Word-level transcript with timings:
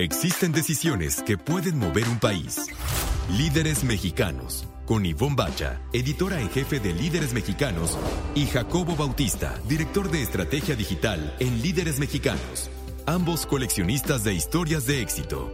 Existen 0.00 0.52
decisiones 0.52 1.20
que 1.24 1.36
pueden 1.36 1.76
mover 1.76 2.08
un 2.08 2.20
país. 2.20 2.68
Líderes 3.36 3.82
mexicanos. 3.82 4.64
Con 4.86 5.04
Ivonne 5.04 5.34
Bacha, 5.34 5.80
editora 5.92 6.40
en 6.40 6.48
jefe 6.50 6.78
de 6.78 6.94
Líderes 6.94 7.32
Mexicanos, 7.32 7.98
y 8.36 8.46
Jacobo 8.46 8.94
Bautista, 8.94 9.58
director 9.68 10.08
de 10.08 10.22
estrategia 10.22 10.76
digital 10.76 11.34
en 11.40 11.62
Líderes 11.62 11.98
Mexicanos. 11.98 12.70
Ambos 13.06 13.44
coleccionistas 13.44 14.22
de 14.22 14.34
historias 14.34 14.86
de 14.86 15.02
éxito. 15.02 15.52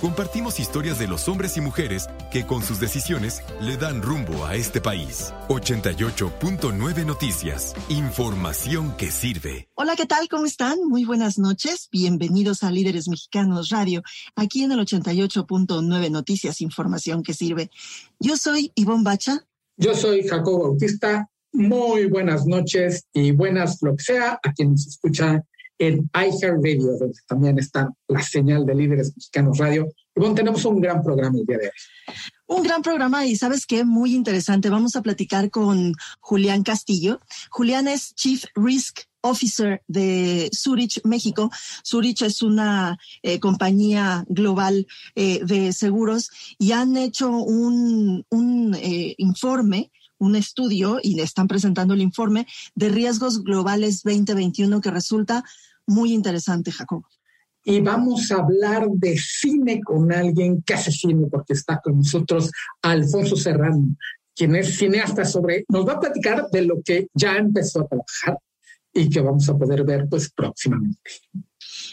Compartimos 0.00 0.60
historias 0.60 1.00
de 1.00 1.08
los 1.08 1.26
hombres 1.26 1.56
y 1.56 1.60
mujeres 1.62 2.08
que 2.32 2.46
con 2.46 2.62
sus 2.62 2.80
decisiones 2.80 3.42
le 3.60 3.76
dan 3.76 4.00
rumbo 4.00 4.46
a 4.46 4.54
este 4.56 4.80
país. 4.80 5.34
88.9 5.48 7.04
Noticias. 7.04 7.74
Información 7.90 8.96
que 8.96 9.10
sirve. 9.10 9.68
Hola, 9.74 9.94
¿qué 9.96 10.06
tal? 10.06 10.28
¿Cómo 10.28 10.46
están? 10.46 10.78
Muy 10.88 11.04
buenas 11.04 11.38
noches. 11.38 11.88
Bienvenidos 11.92 12.62
a 12.62 12.70
Líderes 12.70 13.06
Mexicanos 13.08 13.68
Radio, 13.68 14.02
aquí 14.34 14.62
en 14.62 14.72
el 14.72 14.78
88.9 14.78 16.10
Noticias. 16.10 16.62
Información 16.62 17.22
que 17.22 17.34
sirve. 17.34 17.70
Yo 18.18 18.38
soy 18.38 18.72
Ivonne 18.76 19.04
Bacha. 19.04 19.44
Yo 19.76 19.94
soy 19.94 20.26
Jacobo 20.26 20.70
Bautista. 20.70 21.28
Muy 21.52 22.06
buenas 22.06 22.46
noches 22.46 23.04
y 23.12 23.32
buenas 23.32 23.82
lo 23.82 23.94
que 23.94 24.04
sea 24.04 24.40
a 24.42 24.52
quienes 24.54 24.86
escuchan 24.86 25.44
en 25.76 26.08
iHeartRadio, 26.14 26.96
donde 26.98 27.18
también 27.26 27.58
está 27.58 27.90
la 28.08 28.22
señal 28.22 28.64
de 28.64 28.74
Líderes 28.74 29.12
Mexicanos 29.16 29.58
Radio. 29.58 29.86
Bueno, 30.14 30.34
tenemos 30.34 30.64
un 30.64 30.80
gran 30.80 31.02
programa 31.02 31.38
el 31.38 31.46
día 31.46 31.58
de 31.58 31.66
hoy. 31.66 32.14
Un 32.46 32.62
gran 32.62 32.82
programa 32.82 33.26
y 33.26 33.34
sabes 33.36 33.64
qué, 33.64 33.84
muy 33.84 34.14
interesante. 34.14 34.68
Vamos 34.68 34.94
a 34.94 35.02
platicar 35.02 35.50
con 35.50 35.94
Julián 36.20 36.62
Castillo. 36.62 37.20
Julián 37.50 37.88
es 37.88 38.14
Chief 38.14 38.44
Risk 38.54 39.00
Officer 39.22 39.82
de 39.88 40.50
Zurich, 40.52 41.00
México. 41.04 41.50
Zurich 41.82 42.22
es 42.22 42.42
una 42.42 42.98
eh, 43.22 43.40
compañía 43.40 44.24
global 44.28 44.86
eh, 45.14 45.40
de 45.44 45.72
seguros 45.72 46.30
y 46.58 46.72
han 46.72 46.96
hecho 46.98 47.30
un, 47.30 48.26
un 48.28 48.74
eh, 48.74 49.14
informe 49.18 49.90
un 50.18 50.36
estudio 50.36 51.00
y 51.02 51.16
le 51.16 51.24
están 51.24 51.48
presentando 51.48 51.94
el 51.94 52.00
informe 52.00 52.46
de 52.76 52.90
riesgos 52.90 53.42
globales 53.42 54.04
2021 54.04 54.80
que 54.80 54.92
resulta 54.92 55.42
muy 55.84 56.12
interesante, 56.12 56.70
Jacob. 56.70 57.02
Y 57.64 57.80
vamos 57.80 58.30
a 58.32 58.36
hablar 58.36 58.88
de 58.90 59.16
cine 59.16 59.80
con 59.82 60.12
alguien 60.12 60.62
que 60.62 60.74
hace 60.74 60.90
cine, 60.90 61.28
porque 61.30 61.52
está 61.52 61.80
con 61.82 61.98
nosotros 61.98 62.50
Alfonso 62.82 63.36
Serrano, 63.36 63.96
quien 64.34 64.56
es 64.56 64.76
cineasta 64.76 65.24
sobre, 65.24 65.64
nos 65.68 65.86
va 65.86 65.94
a 65.94 66.00
platicar 66.00 66.48
de 66.50 66.62
lo 66.62 66.82
que 66.82 67.06
ya 67.14 67.36
empezó 67.36 67.80
a 67.80 67.88
trabajar 67.88 68.38
y 68.92 69.08
que 69.08 69.20
vamos 69.20 69.48
a 69.48 69.56
poder 69.56 69.84
ver 69.84 70.06
pues 70.08 70.30
próximamente 70.32 70.98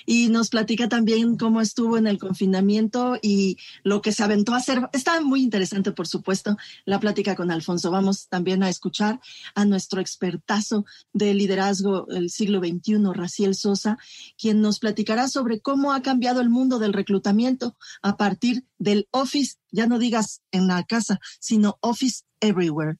y 0.05 0.29
nos 0.29 0.49
platica 0.49 0.89
también 0.89 1.37
cómo 1.37 1.61
estuvo 1.61 1.97
en 1.97 2.07
el 2.07 2.17
confinamiento 2.17 3.17
y 3.21 3.57
lo 3.83 4.01
que 4.01 4.11
se 4.11 4.23
aventó 4.23 4.53
a 4.53 4.57
hacer. 4.57 4.89
Está 4.93 5.21
muy 5.21 5.41
interesante, 5.41 5.91
por 5.91 6.07
supuesto, 6.07 6.57
la 6.85 6.99
plática 6.99 7.35
con 7.35 7.51
Alfonso. 7.51 7.91
Vamos 7.91 8.27
también 8.27 8.63
a 8.63 8.69
escuchar 8.69 9.19
a 9.55 9.65
nuestro 9.65 10.01
expertazo 10.01 10.85
de 11.13 11.33
liderazgo 11.33 12.05
del 12.05 12.29
siglo 12.29 12.59
XXI, 12.59 12.97
Raciel 13.13 13.55
Sosa, 13.55 13.97
quien 14.37 14.61
nos 14.61 14.79
platicará 14.79 15.27
sobre 15.27 15.59
cómo 15.59 15.93
ha 15.93 16.01
cambiado 16.01 16.41
el 16.41 16.49
mundo 16.49 16.79
del 16.79 16.93
reclutamiento 16.93 17.75
a 18.01 18.17
partir 18.17 18.65
del 18.77 19.07
office, 19.11 19.57
ya 19.71 19.87
no 19.87 19.99
digas 19.99 20.41
en 20.51 20.67
la 20.67 20.83
casa, 20.83 21.19
sino 21.39 21.77
office 21.81 22.23
everywhere. 22.39 22.97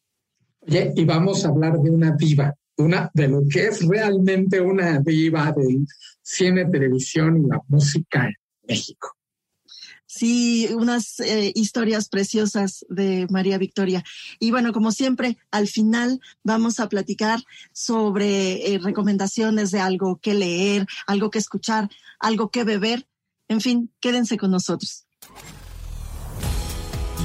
Oye, 0.62 0.94
y 0.96 1.06
vamos 1.06 1.46
a 1.46 1.50
hablar 1.50 1.80
de 1.80 1.90
una 1.90 2.12
diva, 2.12 2.56
una 2.80 3.12
de 3.14 3.28
lo 3.28 3.42
que 3.50 3.68
es 3.68 3.86
realmente 3.86 4.60
una 4.62 5.00
diva 5.00 5.52
del 5.52 5.86
cine, 6.22 6.66
televisión 6.66 7.44
y 7.44 7.48
la 7.48 7.62
música 7.68 8.26
en 8.26 8.36
México. 8.68 9.16
Sí, 10.06 10.68
unas 10.74 11.20
eh, 11.20 11.52
historias 11.54 12.10
preciosas 12.10 12.84
de 12.90 13.28
María 13.30 13.60
Victoria. 13.60 14.04
Y 14.40 14.50
bueno, 14.50 14.74
como 14.74 14.92
siempre, 14.92 15.38
al 15.52 15.68
final 15.68 16.20
vamos 16.44 16.80
a 16.80 16.90
platicar 16.90 17.40
sobre 17.74 18.74
eh, 18.74 18.80
recomendaciones 18.80 19.70
de 19.70 19.82
algo 19.82 20.20
que 20.20 20.34
leer, 20.34 20.88
algo 21.06 21.30
que 21.30 21.38
escuchar, 21.38 21.90
algo 22.20 22.50
que 22.50 22.64
beber. 22.64 23.08
En 23.48 23.62
fin, 23.62 23.92
quédense 24.00 24.38
con 24.38 24.50
nosotros. 24.50 25.06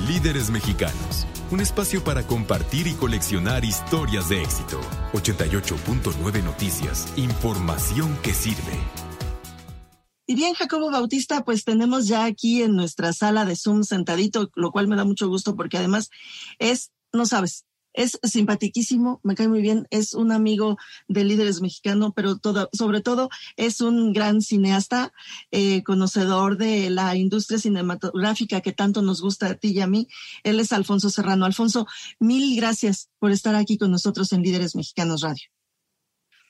Líderes 0.06 0.50
mexicanos 0.50 1.26
un 1.54 1.60
espacio 1.60 2.02
para 2.02 2.26
compartir 2.26 2.88
y 2.88 2.94
coleccionar 2.94 3.64
historias 3.64 4.28
de 4.28 4.42
éxito. 4.42 4.80
88.9 5.12 6.42
Noticias, 6.42 7.12
información 7.16 8.18
que 8.24 8.34
sirve. 8.34 8.76
Y 10.26 10.34
bien, 10.34 10.54
Jacobo 10.54 10.90
Bautista, 10.90 11.44
pues 11.44 11.64
tenemos 11.64 12.08
ya 12.08 12.24
aquí 12.24 12.62
en 12.62 12.74
nuestra 12.74 13.12
sala 13.12 13.44
de 13.44 13.54
Zoom 13.54 13.84
sentadito, 13.84 14.50
lo 14.56 14.72
cual 14.72 14.88
me 14.88 14.96
da 14.96 15.04
mucho 15.04 15.28
gusto 15.28 15.54
porque 15.54 15.78
además 15.78 16.10
es, 16.58 16.90
no 17.12 17.24
sabes, 17.24 17.66
es 17.94 18.18
simpaticísimo, 18.22 19.20
me 19.22 19.34
cae 19.34 19.48
muy 19.48 19.62
bien, 19.62 19.86
es 19.90 20.14
un 20.14 20.32
amigo 20.32 20.76
de 21.08 21.24
líderes 21.24 21.60
mexicano, 21.60 22.12
pero 22.14 22.40
sobre 22.72 23.00
todo 23.00 23.30
es 23.56 23.80
un 23.80 24.12
gran 24.12 24.42
cineasta, 24.42 25.12
eh, 25.50 25.82
conocedor 25.84 26.58
de 26.58 26.90
la 26.90 27.16
industria 27.16 27.58
cinematográfica 27.58 28.60
que 28.60 28.72
tanto 28.72 29.00
nos 29.00 29.22
gusta 29.22 29.46
a 29.46 29.54
ti 29.54 29.68
y 29.68 29.80
a 29.80 29.86
mí. 29.86 30.08
Él 30.42 30.60
es 30.60 30.72
Alfonso 30.72 31.08
Serrano. 31.08 31.46
Alfonso, 31.46 31.86
mil 32.18 32.56
gracias 32.56 33.10
por 33.18 33.30
estar 33.30 33.54
aquí 33.54 33.78
con 33.78 33.90
nosotros 33.90 34.32
en 34.32 34.42
Líderes 34.42 34.74
Mexicanos 34.74 35.22
Radio. 35.22 35.44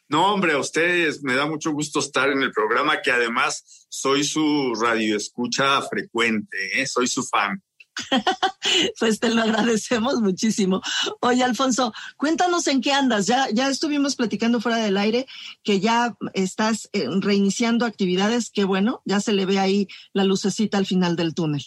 No, 0.09 0.32
hombre, 0.34 0.53
a 0.53 0.59
ustedes 0.59 1.22
me 1.22 1.34
da 1.34 1.47
mucho 1.47 1.72
gusto 1.72 1.99
estar 1.99 2.28
en 2.28 2.43
el 2.43 2.53
programa, 2.53 3.00
que 3.03 3.11
además 3.11 3.87
soy 3.88 4.25
su 4.25 4.75
radioescucha 4.75 5.81
frecuente, 5.82 6.81
¿eh? 6.81 6.87
soy 6.87 7.06
su 7.06 7.22
fan. 7.22 7.62
pues 8.99 9.21
te 9.21 9.31
lo 9.31 9.43
agradecemos 9.43 10.21
muchísimo. 10.21 10.82
Oye, 11.21 11.43
Alfonso, 11.43 11.93
cuéntanos 12.16 12.66
en 12.66 12.81
qué 12.81 12.93
andas. 12.93 13.27
Ya, 13.27 13.49
ya 13.50 13.69
estuvimos 13.69 14.16
platicando 14.16 14.60
fuera 14.60 14.78
del 14.78 14.97
aire 14.97 15.27
que 15.62 15.81
ya 15.81 16.16
estás 16.32 16.88
eh, 16.93 17.06
reiniciando 17.21 17.87
actividades. 17.87 18.50
Qué 18.50 18.65
bueno, 18.65 19.03
ya 19.05 19.21
se 19.21 19.32
le 19.32 19.47
ve 19.47 19.59
ahí 19.59 19.88
la 20.12 20.25
lucecita 20.25 20.78
al 20.78 20.87
final 20.87 21.16
del 21.16 21.34
túnel. 21.34 21.62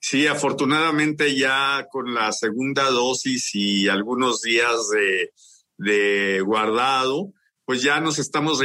Sí, 0.00 0.26
afortunadamente 0.26 1.36
ya 1.36 1.86
con 1.90 2.14
la 2.14 2.32
segunda 2.32 2.90
dosis 2.90 3.54
y 3.54 3.88
algunos 3.88 4.42
días 4.42 4.88
de, 4.88 5.32
de 5.76 6.40
guardado, 6.40 7.32
pues 7.64 7.82
ya 7.82 8.00
nos 8.00 8.18
estamos 8.18 8.60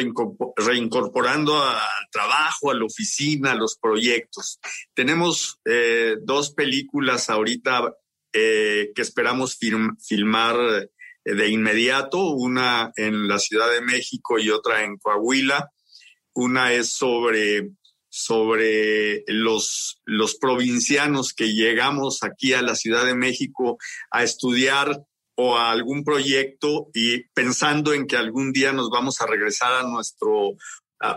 reincorporando 0.56 1.62
al 1.62 2.10
trabajo, 2.12 2.72
a 2.72 2.76
la 2.76 2.86
oficina, 2.86 3.52
a 3.52 3.56
los 3.56 3.78
proyectos. 3.78 4.60
Tenemos 4.94 5.60
eh, 5.66 6.16
dos 6.22 6.52
películas 6.52 7.30
ahorita 7.30 7.94
eh, 8.34 8.92
que 8.96 9.02
esperamos 9.02 9.58
filmar 9.58 10.56
eh, 11.26 11.34
de 11.34 11.50
inmediato, 11.50 12.32
una 12.32 12.92
en 12.96 13.28
la 13.28 13.40
Ciudad 13.40 13.72
de 13.72 13.82
México 13.82 14.40
y 14.40 14.50
otra 14.50 14.84
en 14.84 14.98
Coahuila. 14.98 15.72
Una 16.34 16.74
es 16.74 16.90
sobre, 16.90 17.70
sobre 18.10 19.24
los, 19.28 20.02
los 20.06 20.36
provincianos 20.36 21.34
que 21.34 21.54
llegamos 21.54 22.24
aquí 22.24 22.54
a 22.54 22.62
la 22.62 22.76
Ciudad 22.76 23.06
de 23.06 23.16
México 23.16 23.78
a 24.12 24.24
estudiar 24.24 25.04
o 25.40 25.56
a 25.56 25.72
algún 25.72 26.04
proyecto 26.04 26.90
y 26.94 27.24
pensando 27.30 27.94
en 27.94 28.08
que 28.08 28.18
algún 28.18 28.52
día 28.52 28.74
nos 28.74 28.90
vamos 28.90 29.22
a 29.22 29.28
regresar 29.28 29.72
a 29.72 29.84
nuestro 29.84 30.56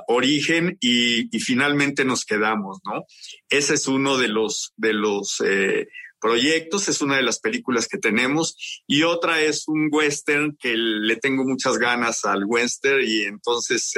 origen 0.08 0.76
y, 0.80 1.28
finalmente 1.40 2.04
nos 2.04 2.26
quedamos, 2.26 2.80
¿no? 2.84 3.04
Ese 3.48 3.74
es 3.74 3.88
uno 3.88 4.18
de 4.18 4.28
los, 4.28 4.74
de 4.76 4.92
los 4.92 5.42
eh, 5.44 5.88
proyectos, 6.20 6.88
es 6.88 7.00
una 7.00 7.16
de 7.16 7.22
las 7.22 7.40
películas 7.40 7.88
que 7.88 7.96
tenemos 7.96 8.82
y 8.86 9.04
otra 9.04 9.40
es 9.40 9.66
un 9.68 9.88
western 9.90 10.54
que 10.60 10.74
le 10.76 11.16
tengo 11.16 11.44
muchas 11.44 11.78
ganas 11.78 12.26
al 12.26 12.44
western 12.44 13.02
y 13.02 13.22
entonces 13.22 13.90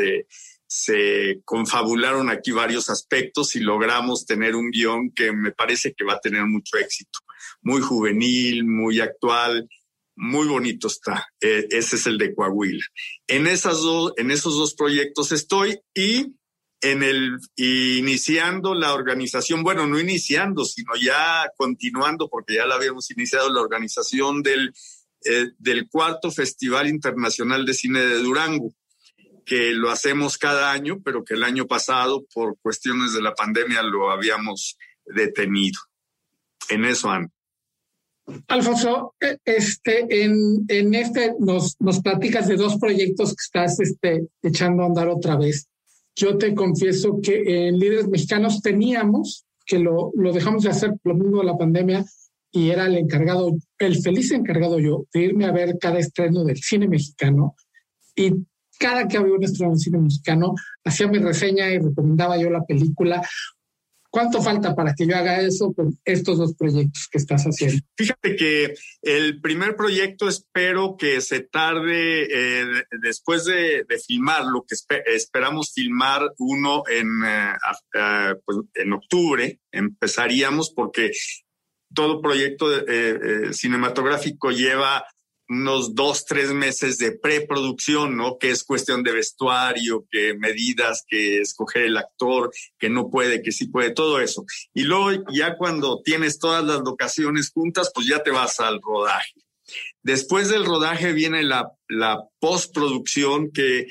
se 0.66 1.40
confabularon 1.44 2.30
aquí 2.30 2.52
varios 2.52 2.88
aspectos 2.88 3.56
y 3.56 3.60
logramos 3.60 4.24
tener 4.24 4.54
un 4.54 4.70
guion 4.70 5.10
que 5.10 5.32
me 5.32 5.50
parece 5.50 5.94
que 5.94 6.04
va 6.04 6.14
a 6.14 6.20
tener 6.20 6.46
mucho 6.46 6.78
éxito, 6.78 7.18
muy 7.60 7.80
juvenil, 7.80 8.64
muy 8.64 9.00
actual 9.00 9.68
muy 10.16 10.46
bonito 10.46 10.86
está. 10.88 11.26
E, 11.40 11.66
ese 11.70 11.96
es 11.96 12.06
el 12.06 12.18
de 12.18 12.34
Coahuila. 12.34 12.84
En, 13.26 13.46
esos 13.46 13.82
dos 13.82 14.74
proyectos 14.74 15.32
estoy 15.32 15.78
y 15.94 16.34
en 16.80 17.02
el 17.02 17.38
iniciando 17.56 18.74
la 18.74 18.92
organización, 18.92 19.62
bueno, 19.62 19.86
no 19.86 20.00
iniciando, 20.00 20.64
sino 20.64 20.94
ya 21.00 21.48
continuando, 21.56 22.28
porque 22.28 22.56
ya 22.56 22.66
la 22.66 22.74
habíamos 22.74 23.10
iniciado 23.10 23.50
la 23.50 23.60
organización 23.60 24.42
del, 24.42 24.72
eh, 25.24 25.50
del 25.58 25.88
cuarto 25.88 26.30
Festival 26.30 26.88
Internacional 26.88 27.64
de 27.64 27.74
Cine 27.74 28.00
de 28.00 28.18
Durango, 28.18 28.74
que 29.46 29.70
lo 29.72 29.90
hacemos 29.90 30.38
cada 30.38 30.72
año, 30.72 31.00
pero 31.04 31.24
que 31.24 31.34
el 31.34 31.44
año 31.44 31.66
pasado, 31.66 32.24
por 32.34 32.58
cuestiones 32.60 33.12
de 33.12 33.22
la 33.22 33.34
pandemia, 33.34 33.82
lo 33.82 34.10
habíamos 34.10 34.76
detenido. 35.04 35.80
En 36.68 36.84
eso, 36.84 37.10
Ana. 37.10 37.28
Alfonso, 38.48 39.14
e, 39.20 39.38
este, 39.44 40.24
en, 40.24 40.64
en 40.68 40.94
este 40.94 41.34
nos, 41.38 41.76
nos 41.80 42.00
platicas 42.00 42.48
de 42.48 42.56
dos 42.56 42.78
proyectos 42.78 43.30
que 43.30 43.42
estás 43.42 43.80
este, 43.80 44.28
echando 44.42 44.82
a 44.82 44.86
andar 44.86 45.08
otra 45.08 45.36
vez. 45.36 45.68
Yo 46.14 46.36
te 46.36 46.54
confieso 46.54 47.20
que 47.22 47.68
en 47.68 47.78
Líderes 47.78 48.08
Mexicanos 48.08 48.60
teníamos, 48.60 49.46
que 49.64 49.78
lo, 49.78 50.12
lo 50.14 50.32
dejamos 50.32 50.64
de 50.64 50.70
hacer 50.70 50.94
por 51.02 51.14
lo 51.14 51.18
mismo 51.24 51.38
de 51.40 51.46
la 51.46 51.56
pandemia, 51.56 52.04
y 52.50 52.70
era 52.70 52.86
el 52.86 52.96
encargado, 52.96 53.56
el 53.78 54.02
feliz 54.02 54.30
encargado 54.30 54.78
yo, 54.78 55.06
de 55.14 55.22
irme 55.22 55.46
a 55.46 55.52
ver 55.52 55.78
cada 55.80 55.98
estreno 55.98 56.44
del 56.44 56.58
cine 56.58 56.86
mexicano. 56.86 57.54
Y 58.14 58.34
cada 58.78 59.08
que 59.08 59.16
había 59.16 59.32
un 59.34 59.42
estreno 59.42 59.70
del 59.70 59.80
cine 59.80 59.98
mexicano, 59.98 60.54
hacía 60.84 61.08
mi 61.08 61.18
reseña 61.18 61.70
y 61.70 61.78
recomendaba 61.78 62.36
yo 62.36 62.50
la 62.50 62.64
película. 62.64 63.26
¿Cuánto 64.12 64.42
falta 64.42 64.74
para 64.74 64.92
que 64.94 65.06
yo 65.06 65.16
haga 65.16 65.40
eso 65.40 65.72
con 65.72 65.98
estos 66.04 66.36
dos 66.36 66.54
proyectos 66.54 67.08
que 67.10 67.16
estás 67.16 67.44
haciendo? 67.44 67.82
Fíjate 67.96 68.36
que 68.36 68.74
el 69.00 69.40
primer 69.40 69.74
proyecto 69.74 70.28
espero 70.28 70.96
que 70.98 71.22
se 71.22 71.40
tarde 71.40 72.28
eh, 72.30 72.84
después 73.00 73.46
de, 73.46 73.86
filmar, 74.06 74.44
lo 74.44 74.66
que 74.68 74.76
esperamos 75.06 75.72
filmar 75.74 76.30
uno 76.36 76.82
en, 76.90 77.24
eh, 77.24 78.34
pues, 78.44 78.58
en 78.74 78.92
octubre, 78.92 79.58
empezaríamos 79.72 80.74
porque 80.76 81.12
todo 81.94 82.20
proyecto 82.20 82.66
eh, 82.86 83.54
cinematográfico 83.54 84.50
lleva 84.50 85.06
unos 85.52 85.94
dos, 85.94 86.24
tres 86.24 86.52
meses 86.52 86.96
de 86.96 87.12
preproducción, 87.12 88.16
¿no? 88.16 88.38
Que 88.38 88.50
es 88.50 88.64
cuestión 88.64 89.02
de 89.02 89.12
vestuario, 89.12 90.06
que 90.10 90.34
medidas, 90.34 91.04
que 91.06 91.40
escoger 91.40 91.82
el 91.82 91.98
actor, 91.98 92.50
que 92.78 92.88
no 92.88 93.10
puede, 93.10 93.42
que 93.42 93.52
sí 93.52 93.66
puede, 93.66 93.90
todo 93.92 94.20
eso. 94.20 94.44
Y 94.72 94.84
luego 94.84 95.24
ya 95.32 95.56
cuando 95.56 96.00
tienes 96.02 96.38
todas 96.38 96.64
las 96.64 96.80
locaciones 96.80 97.50
juntas, 97.52 97.90
pues 97.94 98.06
ya 98.06 98.22
te 98.22 98.30
vas 98.30 98.60
al 98.60 98.80
rodaje. 98.80 99.34
Después 100.02 100.48
del 100.48 100.64
rodaje 100.64 101.12
viene 101.12 101.42
la, 101.42 101.70
la 101.88 102.24
postproducción 102.40 103.52
que, 103.52 103.86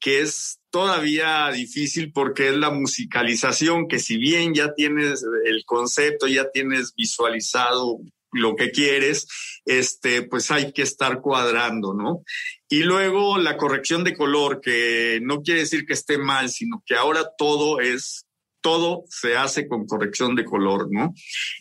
que 0.00 0.20
es 0.20 0.58
todavía 0.70 1.50
difícil 1.52 2.12
porque 2.12 2.48
es 2.48 2.56
la 2.56 2.70
musicalización, 2.70 3.86
que 3.86 4.00
si 4.00 4.18
bien 4.18 4.54
ya 4.54 4.74
tienes 4.74 5.24
el 5.44 5.64
concepto, 5.64 6.26
ya 6.26 6.50
tienes 6.50 6.94
visualizado 6.94 8.00
lo 8.32 8.56
que 8.56 8.70
quieres, 8.70 9.26
este, 9.64 10.22
pues 10.22 10.50
hay 10.50 10.72
que 10.72 10.82
estar 10.82 11.20
cuadrando, 11.20 11.94
¿no? 11.94 12.22
Y 12.68 12.82
luego 12.82 13.38
la 13.38 13.56
corrección 13.56 14.04
de 14.04 14.14
color, 14.14 14.60
que 14.60 15.20
no 15.22 15.42
quiere 15.42 15.60
decir 15.60 15.86
que 15.86 15.94
esté 15.94 16.18
mal, 16.18 16.50
sino 16.50 16.82
que 16.84 16.94
ahora 16.94 17.30
todo 17.38 17.80
es, 17.80 18.26
todo 18.60 19.04
se 19.08 19.36
hace 19.36 19.68
con 19.68 19.86
corrección 19.86 20.34
de 20.34 20.44
color, 20.44 20.88
¿no? 20.90 21.14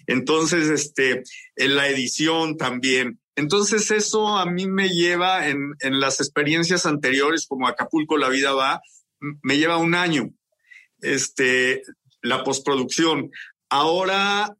Entonces, 0.08 0.70
este, 0.70 1.24
en 1.56 1.76
la 1.76 1.88
edición 1.88 2.58
también. 2.58 3.20
Entonces 3.36 3.92
eso 3.92 4.38
a 4.38 4.46
mí 4.46 4.66
me 4.66 4.90
lleva 4.90 5.48
en, 5.48 5.74
en 5.82 6.00
las 6.00 6.22
experiencias 6.22 6.86
anteriores, 6.86 7.46
como 7.48 7.68
Acapulco 7.68 8.18
la 8.18 8.30
vida 8.30 8.54
va, 8.54 8.82
me 9.20 9.58
lleva 9.58 9.78
un 9.78 9.94
año, 9.94 10.30
este, 11.02 11.84
la 12.22 12.44
postproducción. 12.44 13.32
Ahora 13.70 14.56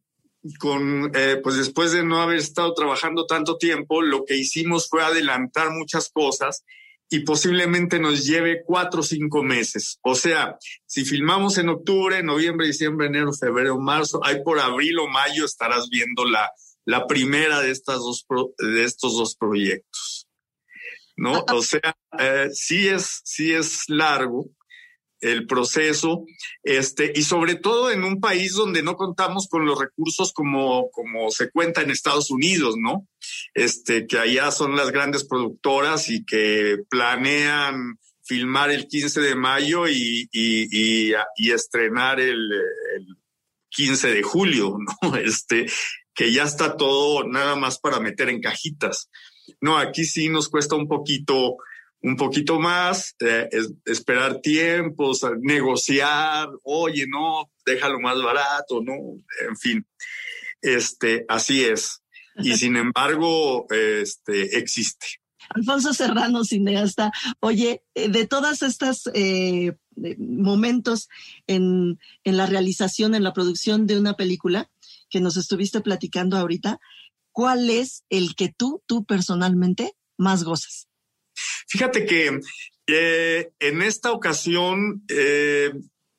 con, 0.60 1.12
eh, 1.16 1.40
pues 1.44 1.58
después 1.58 1.92
de 1.92 2.04
no 2.04 2.22
haber 2.22 2.38
estado 2.38 2.74
trabajando 2.74 3.26
tanto 3.26 3.58
tiempo, 3.58 4.02
lo 4.02 4.26
que 4.26 4.36
hicimos 4.36 4.88
fue 4.90 5.04
adelantar 5.04 5.72
muchas 5.72 6.10
cosas 6.10 6.64
y 7.10 7.20
posiblemente 7.20 8.00
nos 8.00 8.26
lleve 8.26 8.64
cuatro 8.66 9.02
o 9.02 9.04
cinco 9.04 9.44
meses. 9.44 10.00
O 10.02 10.16
sea, 10.16 10.58
si 10.86 11.06
filmamos 11.06 11.58
en 11.58 11.70
octubre, 11.70 12.24
noviembre, 12.24 12.68
diciembre, 12.68 13.08
enero, 13.08 13.34
febrero, 13.34 13.80
marzo, 13.80 14.20
hay 14.24 14.44
por 14.44 14.60
abril 14.60 15.00
o 15.00 15.08
mayo 15.08 15.46
estarás 15.46 15.90
viendo 15.90 16.26
la, 16.26 16.52
la 16.86 17.08
primera 17.08 17.62
de, 17.62 17.72
estas 17.72 18.00
dos 18.00 18.26
de 18.58 18.84
estos 18.84 19.16
dos 19.18 19.36
proyectos. 19.36 20.28
¿No? 21.18 21.36
Ah, 21.36 21.46
ah. 21.48 21.56
O 21.56 21.62
sea, 21.62 21.96
eh, 22.20 22.50
sí, 22.52 22.88
es, 22.88 23.22
sí 23.24 23.54
es 23.54 23.88
largo, 23.88 24.50
el 25.22 25.48
proceso, 25.48 26.26
este, 26.64 27.12
y 27.16 27.24
sobre 27.24 27.56
todo 27.56 27.92
en 27.92 28.04
un 28.04 28.20
país 28.20 28.54
donde 28.54 28.84
no 28.84 28.96
contamos 28.96 29.48
con 29.50 29.66
los 29.66 29.80
recursos 29.80 30.34
como, 30.34 30.90
como 30.92 31.32
se 31.32 31.50
cuenta 31.50 31.82
en 31.82 31.92
Estados 31.92 32.30
Unidos, 32.32 32.76
¿no? 32.78 33.08
Este, 33.54 34.08
que 34.08 34.20
allá 34.20 34.52
son 34.52 34.76
las 34.76 34.92
grandes 34.92 35.26
productoras 35.26 36.10
y 36.10 36.26
que 36.26 36.78
planean 36.90 37.98
filmar 38.24 38.72
el 38.72 38.88
15 38.88 39.22
de 39.22 39.36
mayo 39.36 39.88
y, 39.88 40.28
y, 40.32 41.14
y, 41.38 41.52
estrenar 41.52 42.20
el, 42.20 42.52
el 42.52 43.18
15 43.70 44.12
de 44.12 44.24
julio, 44.24 44.78
¿no? 44.80 45.16
Este, 45.18 45.68
que 46.14 46.32
ya 46.32 46.44
está 46.44 46.78
todo 46.78 47.28
nada 47.28 47.56
más 47.56 47.80
para 47.80 48.00
meter 48.00 48.30
en 48.30 48.42
cajitas. 48.42 49.10
No, 49.62 49.78
aquí 49.78 50.06
sí 50.06 50.30
nos 50.30 50.50
cuesta 50.50 50.76
un 50.76 50.88
poquito 50.88 51.58
un 52.06 52.18
poquito 52.18 52.60
más, 52.60 53.16
eh, 53.20 53.50
esperar 53.84 54.40
tiempos, 54.40 55.26
negociar, 55.42 56.50
oye, 56.62 57.08
no, 57.08 57.50
déjalo 57.66 58.00
más 58.00 58.22
barato, 58.22 58.80
no, 58.84 58.94
en 59.50 59.58
fin, 59.58 59.88
este, 60.62 61.26
así 61.28 61.64
es. 61.64 62.04
Y 62.38 62.54
sin 62.58 62.76
embargo, 62.78 63.66
este, 63.72 64.60
existe. 64.60 65.08
Alfonso 65.50 65.94
Serrano, 65.96 66.44
cineasta, 66.44 67.12
oye, 67.40 67.82
eh, 67.96 68.08
de 68.08 68.28
todas 68.28 68.62
estas 68.62 69.10
eh, 69.16 69.76
momentos 70.20 71.10
en, 71.48 72.00
en 72.24 72.38
la 72.38 72.46
realización, 72.46 73.16
en 73.16 73.24
la 73.24 73.34
producción 73.34 73.88
de 73.88 73.98
una 73.98 74.14
película 74.14 74.70
que 75.10 75.22
nos 75.22 75.38
estuviste 75.38 75.82
platicando 75.82 76.38
ahorita, 76.38 76.80
¿cuál 77.32 77.72
es 77.72 78.04
el 78.10 78.36
que 78.36 78.54
tú, 78.56 78.84
tú 78.86 79.06
personalmente 79.06 79.96
más 80.18 80.44
gozas? 80.44 80.85
Fíjate 81.68 82.06
que 82.06 82.40
eh, 82.88 83.50
en 83.60 83.82
esta 83.82 84.12
ocasión 84.12 85.04
eh, 85.10 85.72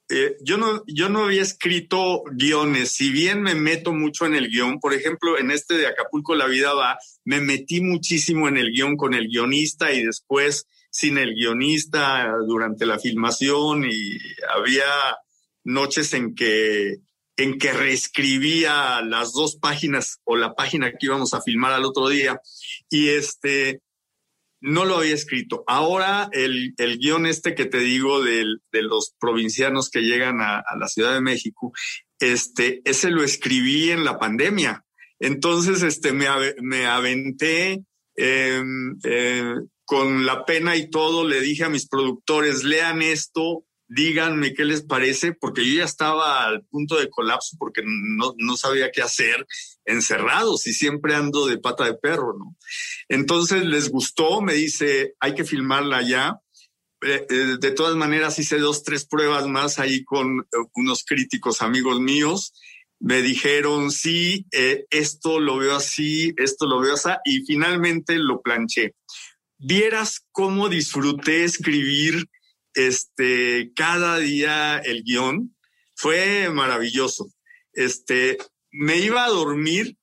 eh, 0.09 0.37
yo, 0.41 0.57
no, 0.57 0.85
yo 0.87 1.09
no 1.09 1.25
había 1.25 1.43
escrito 1.43 2.23
guiones, 2.31 2.93
si 2.93 3.11
bien 3.11 3.43
me 3.43 3.57
meto 3.57 3.93
mucho 3.93 4.25
en 4.25 4.37
el 4.37 4.49
guion, 4.49 4.79
por 4.79 4.95
ejemplo, 4.95 5.37
en 5.39 5.51
este 5.51 5.75
de 5.75 5.89
Acapulco 5.89 6.37
la 6.37 6.47
vida 6.47 6.75
va, 6.75 6.97
me 7.25 7.41
metí 7.41 7.81
muchísimo 7.81 8.47
en 8.47 8.57
el 8.57 8.71
guion 8.71 8.97
con 8.97 9.15
el 9.15 9.27
guionista 9.27 9.93
y 9.93 10.05
después 10.05 10.67
sin 10.91 11.19
el 11.19 11.35
guionista 11.35 12.33
durante 12.47 12.87
la 12.87 13.01
filmación 13.01 13.85
y 13.85 14.17
había 14.57 14.85
noches 15.65 16.15
en 16.15 16.35
que 16.35 16.99
en 17.39 17.59
que 17.59 17.73
reescribía 17.73 19.03
las 19.03 19.33
dos 19.33 19.57
páginas 19.57 20.21
o 20.25 20.37
la 20.37 20.55
página 20.55 20.93
que 20.93 21.07
íbamos 21.07 21.35
a 21.35 21.43
filmar 21.43 21.73
al 21.73 21.85
otro 21.85 22.09
día. 22.09 22.41
Y 22.89 23.11
este 23.11 23.83
no 24.61 24.85
lo 24.85 24.99
había 24.99 25.15
escrito. 25.15 25.65
Ahora 25.67 26.29
el, 26.33 26.75
el 26.79 26.99
guion 26.99 27.27
este 27.27 27.55
que 27.55 27.67
te 27.67 27.79
digo 27.79 28.23
de 28.23 28.59
los 28.73 29.15
provincianos 29.19 29.91
que 29.91 30.01
llegan 30.01 30.41
a, 30.41 30.63
la 30.79 30.89
Ciudad 30.89 31.15
de 31.15 31.21
México, 31.21 31.73
este, 32.19 32.81
ese 32.85 33.11
lo 33.11 33.23
escribí 33.23 33.91
en 33.91 34.05
la 34.05 34.19
pandemia. 34.19 34.85
Entonces, 35.19 35.83
este, 35.83 36.13
me, 36.13 36.27
me 36.63 36.87
aventé 36.87 37.83
em, 38.17 38.99
eh, 39.05 39.55
con 39.85 40.27
la 40.27 40.45
pena 40.45 40.77
y 40.77 40.91
todo, 40.91 41.27
le 41.27 41.41
dije 41.41 41.65
a 41.65 41.71
mis 41.71 41.89
productores, 41.89 42.65
lean 42.65 43.03
esto, 43.03 43.65
díganme 43.89 44.55
qué 44.55 44.65
les 44.65 44.83
parece, 44.83 45.33
porque 45.33 45.65
yo 45.65 45.79
ya 45.79 45.85
estaba 45.85 46.45
al 46.45 46.65
punto 46.67 46.97
de 46.97 47.09
colapso 47.09 47.57
porque 47.59 47.83
no, 47.85 48.35
no 48.37 48.57
sabía 48.57 48.91
qué 48.91 49.03
hacer 49.03 49.47
encerrados 49.85 50.67
y 50.67 50.73
siempre 50.73 51.15
ando 51.15 51.47
de 51.47 51.59
pata 51.59 51.85
de 51.85 51.95
perro, 51.95 52.37
¿no? 52.39 52.57
Entonces 53.09 53.65
les 53.65 53.91
gustó, 53.91 54.41
me 54.41 54.55
dice, 54.55 55.15
hay 55.21 55.35
que 55.35 55.45
filmarla 55.45 56.03
ya. 56.03 56.41
Eh, 57.03 57.27
eh, 57.29 57.57
de 57.61 57.71
todas 57.73 57.95
maneras 57.95 58.39
hice 58.39 58.59
dos, 58.59 58.83
tres 58.83 59.07
pruebas 59.07 59.47
más 59.47 59.79
ahí 59.79 60.03
con 60.03 60.41
eh, 60.41 60.45
unos 60.75 61.05
críticos 61.05 61.63
amigos 61.63 62.01
míos. 62.01 62.53
Me 62.99 63.21
dijeron, 63.21 63.91
sí, 63.91 64.47
esto 64.89 65.39
lo 65.39 65.59
veo 65.59 65.77
así, 65.77 66.33
esto 66.39 66.67
lo 66.67 66.81
veo 66.81 66.95
así, 66.95 67.11
y 67.27 67.45
finalmente 67.45 68.17
lo 68.17 68.41
planché. 68.41 68.95
Vieras 69.59 70.25
cómo 70.33 70.71
disfruté 70.71 71.45
escribir 71.45 72.27
este, 72.77 73.73
cada 73.75 74.19
día 74.19 74.79
el 74.79 75.03
guion. 75.03 75.57
Fue 75.97 76.51
maravilloso. 76.51 77.33
Este, 77.73 78.39
me 78.71 78.99
iba 78.99 79.25
a 79.25 79.31
dormir 79.31 79.97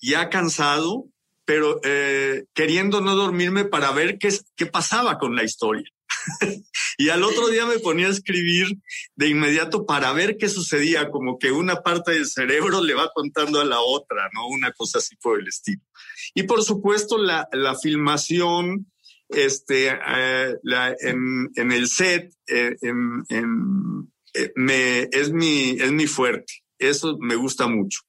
ya 0.00 0.28
cansado, 0.28 1.06
pero 1.44 1.80
eh, 1.84 2.44
queriendo 2.52 3.00
no 3.00 3.14
dormirme 3.14 3.64
para 3.64 3.92
ver 3.92 4.18
qué, 4.18 4.36
qué 4.56 4.66
pasaba 4.66 5.18
con 5.18 5.36
la 5.36 5.44
historia. 5.44 5.88
y 6.98 7.08
al 7.08 7.22
otro 7.22 7.48
día 7.48 7.66
me 7.66 7.78
ponía 7.78 8.08
a 8.08 8.10
escribir 8.10 8.66
de 9.14 9.28
inmediato 9.28 9.86
para 9.86 10.12
ver 10.12 10.36
qué 10.36 10.48
sucedía, 10.48 11.10
como 11.10 11.38
que 11.38 11.52
una 11.52 11.76
parte 11.76 12.12
del 12.12 12.26
cerebro 12.26 12.80
le 12.84 12.94
va 12.94 13.10
contando 13.14 13.60
a 13.60 13.64
la 13.64 13.80
otra, 13.80 14.28
¿no? 14.32 14.48
Una 14.48 14.72
cosa 14.72 14.98
así 14.98 15.14
por 15.16 15.40
el 15.40 15.48
estilo. 15.48 15.82
Y 16.34 16.42
por 16.42 16.62
supuesto 16.64 17.18
la, 17.18 17.48
la 17.52 17.76
filmación, 17.76 18.90
este, 19.28 19.88
eh, 19.88 20.56
en, 20.62 21.72
el 21.72 21.88
set, 21.88 22.32
eh, 22.46 22.76
eh, 22.82 24.50
me, 24.54 25.00
es, 25.12 25.32
mi, 25.32 25.70
es 25.70 25.92
mi 25.92 26.06
fuerte. 26.06 26.52
Eso 26.78 27.16
me 27.18 27.36
gusta 27.36 27.66
mucho. 27.66 28.00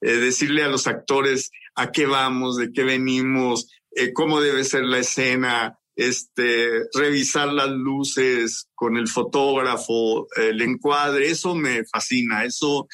decirle 0.00 0.64
a 0.64 0.68
los 0.68 0.86
actores 0.86 1.50
a 1.76 1.92
qué 1.92 2.06
vamos, 2.06 2.56
de 2.56 2.72
qué 2.72 2.82
venimos, 2.82 3.68
cómo 4.14 4.40
debe 4.40 4.64
ser 4.64 4.84
la 4.84 4.98
escena, 4.98 5.78
este, 5.94 6.88
revisar 6.94 7.52
las 7.52 7.70
luces 7.70 8.68
con 8.74 8.96
el 8.96 9.06
fotógrafo, 9.06 10.26
el 10.36 10.60
encuadre, 10.62 11.30
eso 11.30 11.54
me 11.54 11.84
fascina, 11.84 12.44
eso 12.44 12.88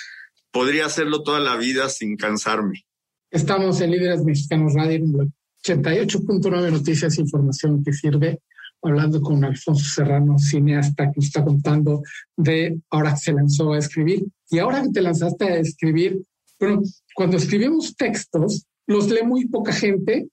podría 0.50 0.87
hacerlo 0.87 1.23
toda 1.23 1.41
la 1.41 1.57
vida 1.57 1.88
sin 1.88 2.17
cansarme. 2.17 2.85
Estamos 3.31 3.81
en 3.81 3.91
Líderes 3.91 4.25
Mexicanos 4.25 4.75
Radio, 4.75 4.97
en 4.97 5.33
88.9 5.65 6.73
Noticias 6.73 7.19
e 7.19 7.23
Información 7.23 7.83
que 7.83 7.93
sirve, 7.93 8.41
hablando 8.83 9.21
con 9.21 9.45
Alfonso 9.45 9.85
Serrano, 9.85 10.38
cineasta, 10.38 11.11
que 11.12 11.21
está 11.21 11.45
contando 11.45 12.03
de 12.37 12.79
ahora 12.91 13.12
que 13.12 13.19
se 13.19 13.33
lanzó 13.33 13.73
a 13.73 13.79
escribir. 13.79 14.27
Y 14.50 14.59
ahora 14.59 14.83
que 14.83 14.91
te 14.91 15.03
lanzaste 15.03 15.45
a 15.45 15.57
escribir, 15.59 16.23
bueno, 16.59 16.83
cuando 17.15 17.37
escribimos 17.37 17.95
textos, 17.97 18.65
los 18.87 19.11
lee 19.11 19.25
muy 19.25 19.47
poca 19.47 19.73
gente 19.73 20.29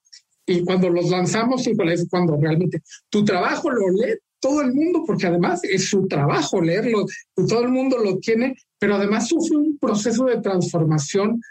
y 0.45 0.63
cuando 0.63 0.89
los 0.89 1.09
lanzamos, 1.09 1.65
es 1.67 2.07
cuando 2.09 2.37
realmente 2.37 2.81
tu 3.09 3.25
trabajo 3.25 3.69
lo 3.69 3.89
lee 3.89 4.17
todo 4.39 4.61
el 4.61 4.73
mundo, 4.73 5.03
porque 5.05 5.25
además 5.25 5.63
es 5.63 5.89
su 5.89 6.07
trabajo 6.07 6.61
leerlo 6.61 7.05
y 7.35 7.47
todo 7.47 7.63
el 7.63 7.69
mundo 7.69 7.97
lo 7.97 8.19
tiene, 8.19 8.55
pero 8.77 8.95
además 8.95 9.27
sufre 9.27 9.57
un 9.57 9.77
proceso 9.79 10.25
de 10.25 10.39
transformación. 10.39 11.41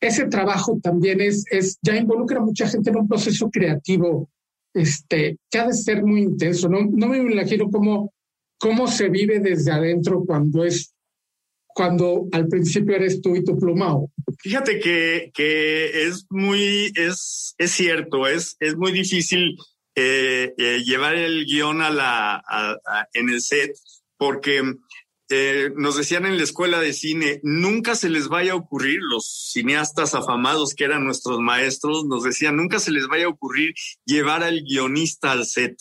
Ese 0.00 0.26
trabajo 0.26 0.78
también 0.82 1.20
es, 1.20 1.44
es 1.50 1.78
ya 1.82 1.96
involucra 1.96 2.38
a 2.38 2.44
mucha 2.44 2.68
gente 2.68 2.90
en 2.90 2.96
un 2.96 3.08
proceso 3.08 3.50
creativo 3.50 4.30
este, 4.74 5.38
que 5.50 5.58
ha 5.58 5.66
de 5.66 5.72
ser 5.72 6.04
muy 6.04 6.22
intenso. 6.22 6.68
No, 6.68 6.80
no 6.90 7.08
me 7.08 7.18
imagino 7.18 7.70
cómo, 7.70 8.12
cómo 8.58 8.86
se 8.88 9.08
vive 9.08 9.40
desde 9.40 9.72
adentro 9.72 10.22
cuando 10.24 10.64
es 10.64 10.92
cuando 11.76 12.26
al 12.32 12.48
principio 12.48 12.96
eres 12.96 13.20
tú 13.20 13.36
y 13.36 13.44
tu 13.44 13.58
plumao. 13.58 14.10
Fíjate 14.38 14.80
que, 14.80 15.30
que 15.34 16.06
es 16.06 16.24
muy, 16.30 16.90
es, 16.94 17.54
es 17.58 17.70
cierto, 17.70 18.26
es, 18.26 18.56
es 18.60 18.76
muy 18.76 18.92
difícil 18.92 19.58
eh, 19.94 20.54
eh, 20.56 20.82
llevar 20.86 21.16
el 21.16 21.44
guion 21.44 21.82
a 21.82 21.90
la, 21.90 22.42
en 23.12 23.28
el 23.28 23.42
set 23.42 23.76
porque 24.16 24.62
eh, 25.28 25.70
nos 25.76 25.96
decían 25.96 26.26
en 26.26 26.36
la 26.36 26.44
escuela 26.44 26.80
de 26.80 26.92
cine, 26.92 27.40
nunca 27.42 27.94
se 27.94 28.08
les 28.08 28.28
vaya 28.28 28.52
a 28.52 28.56
ocurrir, 28.56 29.00
los 29.02 29.50
cineastas 29.52 30.14
afamados 30.14 30.74
que 30.74 30.84
eran 30.84 31.04
nuestros 31.04 31.40
maestros, 31.40 32.04
nos 32.06 32.22
decían, 32.22 32.56
nunca 32.56 32.78
se 32.78 32.92
les 32.92 33.06
vaya 33.08 33.26
a 33.26 33.30
ocurrir 33.30 33.74
llevar 34.04 34.42
al 34.42 34.62
guionista 34.62 35.32
al 35.32 35.46
set 35.46 35.76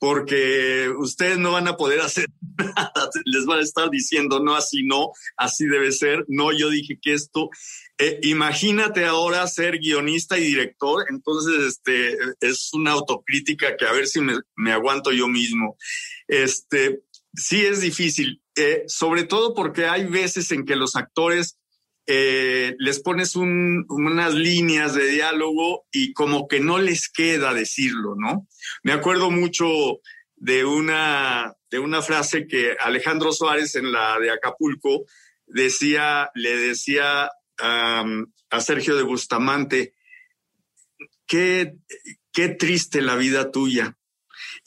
porque 0.00 0.90
ustedes 0.98 1.36
no 1.36 1.52
van 1.52 1.68
a 1.68 1.76
poder 1.76 2.00
hacer 2.00 2.26
nada, 2.58 3.10
les 3.26 3.44
van 3.44 3.58
a 3.58 3.62
estar 3.62 3.90
diciendo, 3.90 4.40
no, 4.42 4.56
así 4.56 4.82
no, 4.82 5.10
así 5.36 5.66
debe 5.66 5.92
ser, 5.92 6.24
no, 6.26 6.56
yo 6.56 6.70
dije 6.70 6.98
que 7.00 7.12
esto, 7.12 7.50
eh, 7.98 8.18
imagínate 8.22 9.04
ahora 9.04 9.46
ser 9.46 9.78
guionista 9.78 10.38
y 10.38 10.44
director, 10.44 11.04
entonces 11.10 11.54
este, 11.66 12.16
es 12.40 12.70
una 12.72 12.92
autocrítica 12.92 13.76
que 13.76 13.84
a 13.84 13.92
ver 13.92 14.06
si 14.06 14.20
me, 14.22 14.72
aguanto 14.72 15.12
yo 15.12 15.28
mismo. 15.28 15.76
Este, 16.26 17.02
sí 17.34 17.66
es 17.66 17.82
difícil, 17.82 18.39
eh, 18.56 18.84
sobre 18.86 19.24
todo 19.24 19.54
porque 19.54 19.86
hay 19.86 20.06
veces 20.06 20.50
en 20.52 20.64
que 20.64 20.76
los 20.76 20.96
actores 20.96 21.58
eh, 22.06 22.74
les 22.78 23.00
pones 23.00 23.36
unas 23.36 24.34
líneas 24.34 24.94
de 24.94 25.06
diálogo 25.06 25.86
y 25.92 26.12
como 26.12 26.48
que 26.48 26.58
no 26.58 26.78
les 26.78 27.08
queda 27.08 27.54
decirlo, 27.54 28.14
¿no? 28.16 28.48
Me 28.82 28.92
acuerdo 28.92 29.30
mucho 29.30 30.00
de 30.34 30.64
una, 30.64 31.54
de 31.70 31.78
una 31.78 32.02
frase 32.02 32.46
que 32.48 32.76
Alejandro 32.80 33.32
Suárez 33.32 33.76
en 33.76 33.92
la 33.92 34.18
de 34.18 34.30
Acapulco 34.32 35.04
decía, 35.46 36.30
le 36.34 36.56
decía 36.56 37.30
a 37.58 38.60
Sergio 38.60 38.96
de 38.96 39.02
Bustamante, 39.02 39.94
qué, 41.26 41.74
qué 42.32 42.48
triste 42.48 43.02
la 43.02 43.14
vida 43.14 43.52
tuya. 43.52 43.96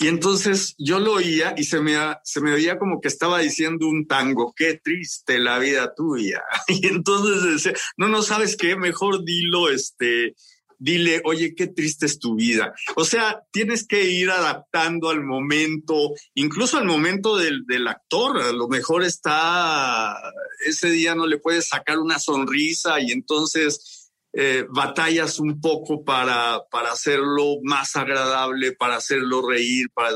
Y 0.03 0.09
entonces 0.09 0.75
yo 0.77 0.99
lo 0.99 1.13
oía 1.13 1.53
y 1.55 1.63
se 1.63 1.79
me, 1.79 1.95
se 2.25 2.41
me 2.41 2.51
oía 2.51 2.77
como 2.77 2.99
que 2.99 3.07
estaba 3.07 3.39
diciendo 3.39 3.87
un 3.87 4.05
tango, 4.05 4.53
qué 4.53 4.77
triste 4.83 5.39
la 5.39 5.59
vida 5.59 5.95
tuya. 5.95 6.43
Y 6.67 6.87
entonces 6.87 7.41
decía, 7.41 7.73
no, 7.95 8.09
no 8.09 8.21
sabes 8.21 8.57
qué, 8.57 8.75
mejor 8.75 9.23
dilo, 9.23 9.69
este, 9.69 10.35
dile, 10.77 11.21
oye, 11.23 11.55
qué 11.55 11.67
triste 11.67 12.05
es 12.05 12.19
tu 12.19 12.35
vida. 12.35 12.73
O 12.97 13.05
sea, 13.05 13.43
tienes 13.53 13.87
que 13.87 14.03
ir 14.03 14.29
adaptando 14.29 15.09
al 15.09 15.23
momento, 15.23 16.11
incluso 16.33 16.77
al 16.77 16.85
momento 16.85 17.37
del, 17.37 17.65
del, 17.65 17.87
actor. 17.87 18.41
A 18.41 18.51
lo 18.51 18.67
mejor 18.67 19.05
está, 19.05 20.17
ese 20.65 20.89
día 20.89 21.15
no 21.15 21.27
le 21.27 21.39
puedes 21.39 21.69
sacar 21.69 21.99
una 21.99 22.19
sonrisa 22.19 22.99
y 22.99 23.13
entonces 23.13 24.02
eh, 24.33 24.65
batallas 24.67 25.39
un 25.39 25.61
poco 25.61 26.03
para, 26.03 26.61
para 26.71 26.91
hacerlo 26.91 27.57
más 27.61 27.95
agradable, 27.95 28.73
para 28.73 28.95
hacerlo 28.95 29.47
reír, 29.47 29.89
para... 29.93 30.09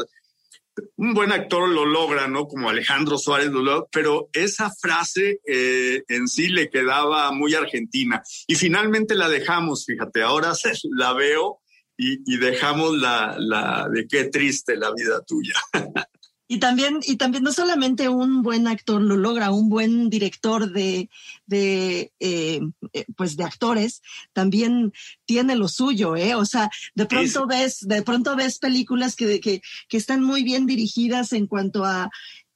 Un 0.95 1.15
buen 1.15 1.31
actor 1.31 1.67
lo 1.69 1.85
logra, 1.85 2.27
¿no? 2.27 2.47
Como 2.47 2.69
Alejandro 2.69 3.17
Suárez 3.17 3.47
lo 3.47 3.61
logra, 3.63 3.87
pero 3.91 4.29
esa 4.33 4.71
frase 4.71 5.39
eh, 5.45 6.03
en 6.07 6.27
sí 6.27 6.49
le 6.49 6.69
quedaba 6.69 7.31
muy 7.31 7.55
argentina. 7.55 8.21
Y 8.45 8.55
finalmente 8.55 9.15
la 9.15 9.27
dejamos, 9.27 9.85
fíjate, 9.85 10.21
ahora 10.21 10.53
la 10.97 11.13
veo 11.13 11.61
y, 11.97 12.21
y 12.31 12.37
dejamos 12.37 12.95
la, 12.95 13.35
la 13.39 13.87
de 13.91 14.07
qué 14.07 14.25
triste 14.25 14.75
la 14.75 14.91
vida 14.93 15.21
tuya. 15.25 15.55
Y 16.47 16.59
también, 16.59 16.99
y 17.03 17.17
también 17.17 17.43
no 17.43 17.51
solamente 17.51 18.07
un 18.07 18.41
buen 18.41 18.67
actor 18.67 19.01
lo 19.01 19.17
logra, 19.17 19.51
un 19.51 19.69
buen 19.69 20.09
director 20.09 20.71
de, 20.71 21.09
de 21.45 22.13
eh, 22.19 22.61
eh, 22.93 23.05
pues 23.15 23.35
de 23.35 23.43
actores 23.43 24.01
también 24.33 24.93
tiene 25.25 25.55
lo 25.55 25.67
suyo, 25.67 26.15
¿eh? 26.15 26.35
O 26.35 26.45
sea, 26.45 26.69
de 26.95 27.05
pronto 27.05 27.47
ves, 27.47 27.85
de 27.87 28.01
pronto 28.01 28.35
ves 28.35 28.59
películas 28.59 29.15
que, 29.15 29.41
que, 29.41 29.61
que 29.89 29.97
están 29.97 30.23
muy 30.23 30.43
bien 30.43 30.65
dirigidas 30.65 31.33
en 31.33 31.47
cuanto 31.47 31.83
a 31.83 32.09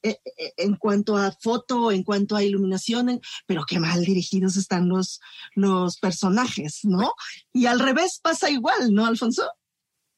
eh, 0.04 0.18
en 0.56 0.74
cuanto 0.74 1.16
a 1.16 1.30
foto, 1.30 1.92
en 1.92 2.02
cuanto 2.02 2.34
a 2.34 2.42
iluminación, 2.42 3.20
pero 3.46 3.64
qué 3.64 3.78
mal 3.78 4.04
dirigidos 4.04 4.56
están 4.56 4.88
los, 4.88 5.20
los 5.54 5.98
personajes, 5.98 6.80
¿no? 6.82 7.14
Y 7.52 7.66
al 7.66 7.78
revés 7.78 8.18
pasa 8.20 8.50
igual, 8.50 8.92
¿no, 8.92 9.06
Alfonso? 9.06 9.48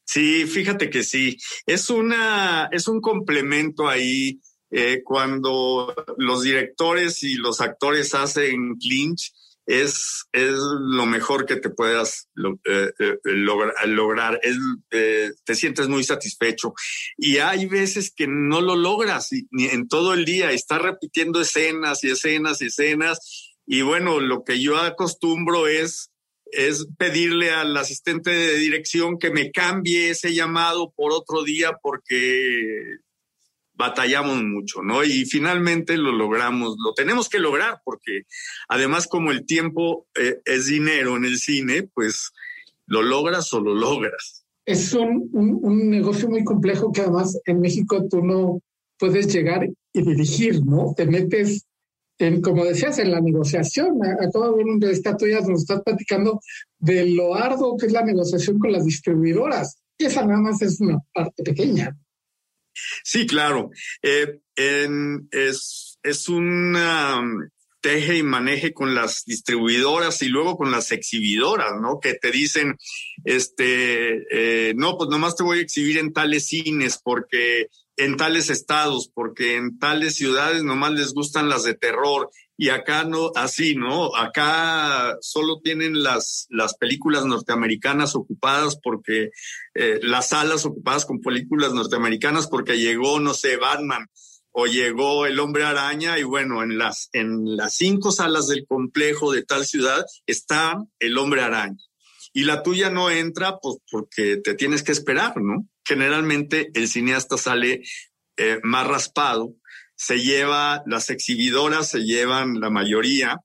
Sí, 0.05 0.47
fíjate 0.47 0.91
que 0.91 1.03
sí. 1.03 1.39
Es 1.67 1.91
una, 1.91 2.69
es 2.73 2.89
un 2.89 3.01
complemento 3.01 3.89
ahí 3.89 4.41
eh, 4.71 5.03
cuando 5.05 5.95
los 6.19 6.43
directores 6.43 7.23
y 7.23 7.35
los 7.35 7.61
actores 7.61 8.15
hacen 8.15 8.77
clinch. 8.77 9.33
Es, 9.67 10.27
es 10.33 10.53
lo 10.53 11.07
mejor 11.07 11.47
que 11.47 11.57
te 11.57 11.71
puedas 11.71 12.29
eh, 12.67 12.93
eh, 12.99 13.17
lograr. 13.25 14.39
Es, 14.43 14.59
te 14.91 15.55
sientes 15.55 15.89
muy 15.89 16.05
satisfecho. 16.05 16.75
Y 17.17 17.39
hay 17.39 17.65
veces 17.65 18.13
que 18.15 18.27
no 18.29 18.61
lo 18.61 18.77
logras 18.77 19.31
ni 19.51 19.65
en 19.67 19.89
todo 19.89 20.13
el 20.13 20.27
día. 20.27 20.51
Estás 20.51 20.83
repitiendo 20.83 21.41
escenas 21.41 22.05
y 22.05 22.11
escenas 22.11 22.61
y 22.61 22.67
escenas. 22.67 23.55
Y 23.67 23.81
bueno, 23.81 24.21
lo 24.21 24.45
que 24.45 24.61
yo 24.61 24.77
acostumbro 24.77 25.67
es 25.67 26.11
es 26.47 26.87
pedirle 26.99 27.51
al 27.51 27.77
asistente 27.77 28.31
de 28.31 28.57
dirección 28.57 29.19
que 29.19 29.31
me 29.31 29.51
cambie 29.51 30.11
ese 30.11 30.35
llamado 30.35 30.93
por 30.95 31.13
otro 31.13 31.43
día 31.43 31.79
porque 31.83 32.99
batallamos 33.75 34.43
mucho, 34.45 34.83
¿no? 34.83 35.03
Y 35.05 35.25
finalmente 35.25 35.97
lo 35.97 36.13
logramos, 36.13 36.77
lo 36.79 36.95
tenemos 36.95 37.29
que 37.29 37.41
lograr 37.41 37.81
porque 37.85 38.23
además 38.69 39.07
como 39.07 39.33
el 39.33 39.47
tiempo 39.47 40.07
eh, 40.15 40.41
es 40.45 40.67
dinero 40.67 41.17
en 41.17 41.25
el 41.25 41.39
cine, 41.39 41.83
pues 41.83 42.33
lo 42.87 43.03
logras 43.03 43.53
o 43.53 43.61
lo 43.61 43.75
logras. 43.75 44.45
Es 44.67 44.95
un, 44.95 45.29
un, 45.33 45.91
negocio 45.91 46.29
muy 46.29 46.43
complejo 46.43 46.91
que 46.93 47.03
además 47.03 47.39
en 47.45 47.61
México 47.61 48.07
tú 48.09 48.23
no 48.23 48.61
puedes 48.99 49.33
llegar 49.33 49.69
y 49.93 50.03
dirigir, 50.03 50.65
¿no? 50.65 50.95
Te 50.97 51.05
metes 51.07 51.67
como 52.43 52.65
decías, 52.65 52.99
en 52.99 53.11
la 53.11 53.21
negociación. 53.21 53.99
Acabo 54.05 54.51
de 54.51 54.57
ver 54.57 54.67
un 54.67 54.81
ya 54.81 55.41
nos 55.41 55.63
estás 55.63 55.83
platicando 55.83 56.41
de 56.79 57.07
lo 57.11 57.35
arduo 57.35 57.77
que 57.77 57.87
es 57.87 57.93
la 57.93 58.05
negociación 58.05 58.59
con 58.59 58.73
las 58.73 58.85
distribuidoras. 58.85 59.79
Esa 59.99 60.25
nada 60.25 60.41
más 60.41 60.63
es 60.63 60.81
una 60.81 60.99
parte 61.13 61.43
pequeña. 61.43 61.97
Sí, 63.03 63.27
claro. 63.27 63.71
Eh, 64.03 64.41
es, 64.57 65.99
es 66.03 66.29
un 66.29 66.77
teje 67.85 68.17
y 68.17 68.23
maneje 68.23 68.73
con 68.73 68.95
las 68.95 69.25
distribuidoras 69.27 70.23
y 70.23 70.29
luego 70.29 70.57
con 70.57 70.71
las 70.71 70.91
exhibidoras, 70.91 71.73
¿no? 71.83 72.01
Que 72.01 72.15
te 72.15 72.31
dicen, 72.31 72.79
este, 73.25 74.25
eh, 74.31 74.73
no, 74.75 74.97
pues 74.97 75.11
nomás 75.11 75.37
te 75.37 75.43
voy 75.43 75.59
a 75.59 75.61
exhibir 75.61 75.99
en 75.99 76.15
tales 76.15 76.47
cines 76.47 76.99
porque 77.05 77.67
en 77.97 78.17
tales 78.17 78.51
estados, 78.51 79.11
porque 79.13 79.57
en 79.57 79.79
tales 79.79 80.17
ciudades 80.17 80.65
nomás 80.65 80.93
les 80.93 81.13
gustan 81.13 81.49
las 81.49 81.63
de 81.63 81.75
terror 81.75 82.31
y 82.57 82.69
acá 82.69 83.05
no, 83.05 83.33
así, 83.35 83.75
¿no? 83.75 84.15
Acá 84.17 85.17
solo 85.21 85.61
tienen 85.63 86.03
las, 86.03 86.47
las 86.51 86.75
películas 86.75 87.25
norteamericanas 87.25 88.15
ocupadas 88.15 88.79
porque 88.83 89.31
eh, 89.75 89.99
las 90.03 90.29
salas 90.29 90.65
ocupadas 90.65 91.05
con 91.05 91.21
películas 91.21 91.73
norteamericanas 91.73 92.47
porque 92.47 92.79
llegó, 92.79 93.19
no 93.21 93.35
sé, 93.35 93.57
Batman 93.57 94.07
o 94.53 94.67
llegó 94.67 95.27
el 95.27 95.41
hombre 95.41 95.65
araña 95.65 96.17
y 96.19 96.23
bueno, 96.23 96.63
en 96.63 96.79
las, 96.79 97.11
en 97.13 97.57
las 97.57 97.75
cinco 97.75 98.13
salas 98.13 98.47
del 98.47 98.67
complejo 98.67 99.33
de 99.33 99.43
tal 99.43 99.67
ciudad 99.67 100.05
está 100.27 100.77
el 101.01 101.19
hombre 101.19 101.43
araña. 101.43 101.83
Y 102.33 102.45
la 102.45 102.63
tuya 102.63 102.89
no 102.89 103.11
entra 103.11 103.59
pues 103.61 103.77
porque 103.91 104.37
te 104.37 104.55
tienes 104.55 104.85
que 104.85 104.93
esperar, 104.93 105.41
¿no? 105.41 105.69
Generalmente 105.85 106.71
el 106.75 106.89
cineasta 106.89 107.37
sale 107.37 107.83
eh, 108.37 108.61
más 108.63 108.87
raspado, 108.87 109.55
se 109.97 110.19
lleva, 110.19 110.83
las 110.87 111.11
exhibidoras 111.11 111.91
se 111.91 112.01
llevan 112.01 112.61
la 112.61 112.71
mayoría 112.71 113.39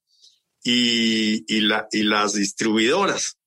y, 0.63 1.43
y, 1.53 1.61
la, 1.61 1.87
y 1.91 2.03
las 2.03 2.33
distribuidoras. 2.33 3.37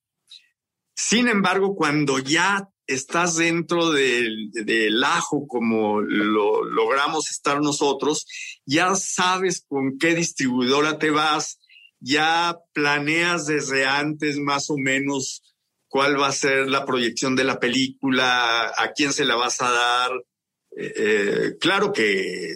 Sin 0.95 1.27
embargo, 1.27 1.75
cuando 1.75 2.19
ya 2.19 2.69
estás 2.87 3.35
dentro 3.35 3.91
del, 3.91 4.51
del, 4.51 5.03
ajo 5.03 5.47
como 5.47 6.01
lo 6.01 6.63
logramos 6.63 7.29
estar 7.29 7.61
nosotros, 7.61 8.25
ya 8.65 8.95
sabes 8.95 9.65
con 9.67 9.97
qué 9.97 10.15
distribuidora 10.15 10.99
te 10.99 11.09
vas, 11.09 11.59
ya 11.99 12.57
planeas 12.73 13.47
desde 13.47 13.85
antes 13.85 14.37
más 14.37 14.69
o 14.69 14.75
menos 14.77 15.41
cuál 15.93 16.19
va 16.19 16.29
a 16.29 16.31
ser 16.31 16.67
la 16.71 16.87
proyección 16.87 17.35
de 17.35 17.43
la 17.43 17.59
película, 17.59 18.73
a 18.75 18.93
quién 18.95 19.13
se 19.13 19.25
la 19.25 19.35
vas 19.35 19.61
a 19.61 19.69
dar. 19.69 20.11
Eh, 20.75 20.93
eh, 20.97 21.57
claro 21.61 21.93
que 21.93 22.55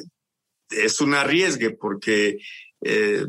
es 0.72 1.02
un 1.02 1.14
arriesgue 1.14 1.70
porque 1.70 2.40
eh, 2.82 3.28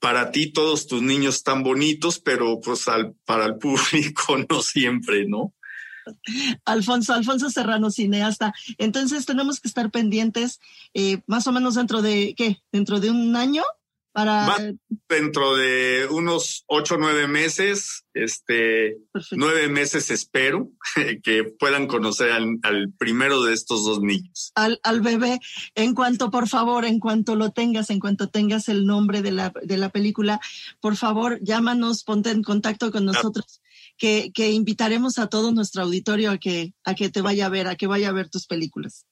para 0.00 0.30
ti 0.30 0.54
todos 0.54 0.86
tus 0.86 1.02
niños 1.02 1.34
están 1.34 1.62
bonitos, 1.62 2.18
pero 2.18 2.60
pues 2.60 2.88
al, 2.88 3.14
para 3.26 3.44
el 3.44 3.56
público 3.58 4.38
no 4.48 4.62
siempre, 4.62 5.26
¿no? 5.26 5.52
Alfonso, 6.64 7.12
Alfonso 7.12 7.50
Serrano, 7.50 7.90
cineasta. 7.90 8.54
Entonces 8.78 9.26
tenemos 9.26 9.60
que 9.60 9.68
estar 9.68 9.90
pendientes, 9.90 10.60
más 11.26 11.46
o 11.46 11.52
menos 11.52 11.74
dentro 11.74 12.00
de, 12.00 12.32
¿qué? 12.38 12.62
¿Dentro 12.72 13.00
de 13.00 13.10
un 13.10 13.36
año? 13.36 13.64
Para... 14.12 14.54
dentro 15.08 15.56
de 15.56 16.06
unos 16.10 16.64
ocho, 16.66 16.96
nueve 16.98 17.26
meses, 17.28 18.04
este, 18.12 18.98
nueve 19.30 19.68
meses 19.68 20.10
espero 20.10 20.70
que 21.22 21.44
puedan 21.44 21.86
conocer 21.86 22.30
al, 22.30 22.58
al, 22.62 22.92
primero 22.98 23.42
de 23.42 23.54
estos 23.54 23.84
dos 23.84 24.00
niños. 24.00 24.52
Al, 24.54 24.80
al 24.82 25.00
bebé, 25.00 25.40
en 25.74 25.94
cuanto, 25.94 26.30
por 26.30 26.48
favor, 26.48 26.84
en 26.84 26.98
cuanto 26.98 27.36
lo 27.36 27.50
tengas, 27.50 27.90
en 27.90 28.00
cuanto 28.00 28.28
tengas 28.28 28.68
el 28.68 28.84
nombre 28.84 29.22
de 29.22 29.32
la, 29.32 29.52
de 29.62 29.76
la 29.78 29.88
película, 29.88 30.40
por 30.80 30.96
favor, 30.96 31.38
llámanos, 31.42 32.04
ponte 32.04 32.30
en 32.30 32.42
contacto 32.42 32.92
con 32.92 33.06
nosotros 33.06 33.62
que, 33.98 34.32
que, 34.32 34.50
invitaremos 34.50 35.18
a 35.18 35.28
todo 35.28 35.52
nuestro 35.52 35.82
auditorio 35.82 36.30
a 36.30 36.38
que, 36.38 36.74
a 36.84 36.94
que 36.94 37.08
te 37.08 37.20
vaya 37.20 37.46
a 37.46 37.48
ver, 37.48 37.68
a 37.68 37.76
que 37.76 37.86
vaya 37.86 38.08
a 38.08 38.12
ver 38.12 38.28
tus 38.28 38.46
películas. 38.46 39.06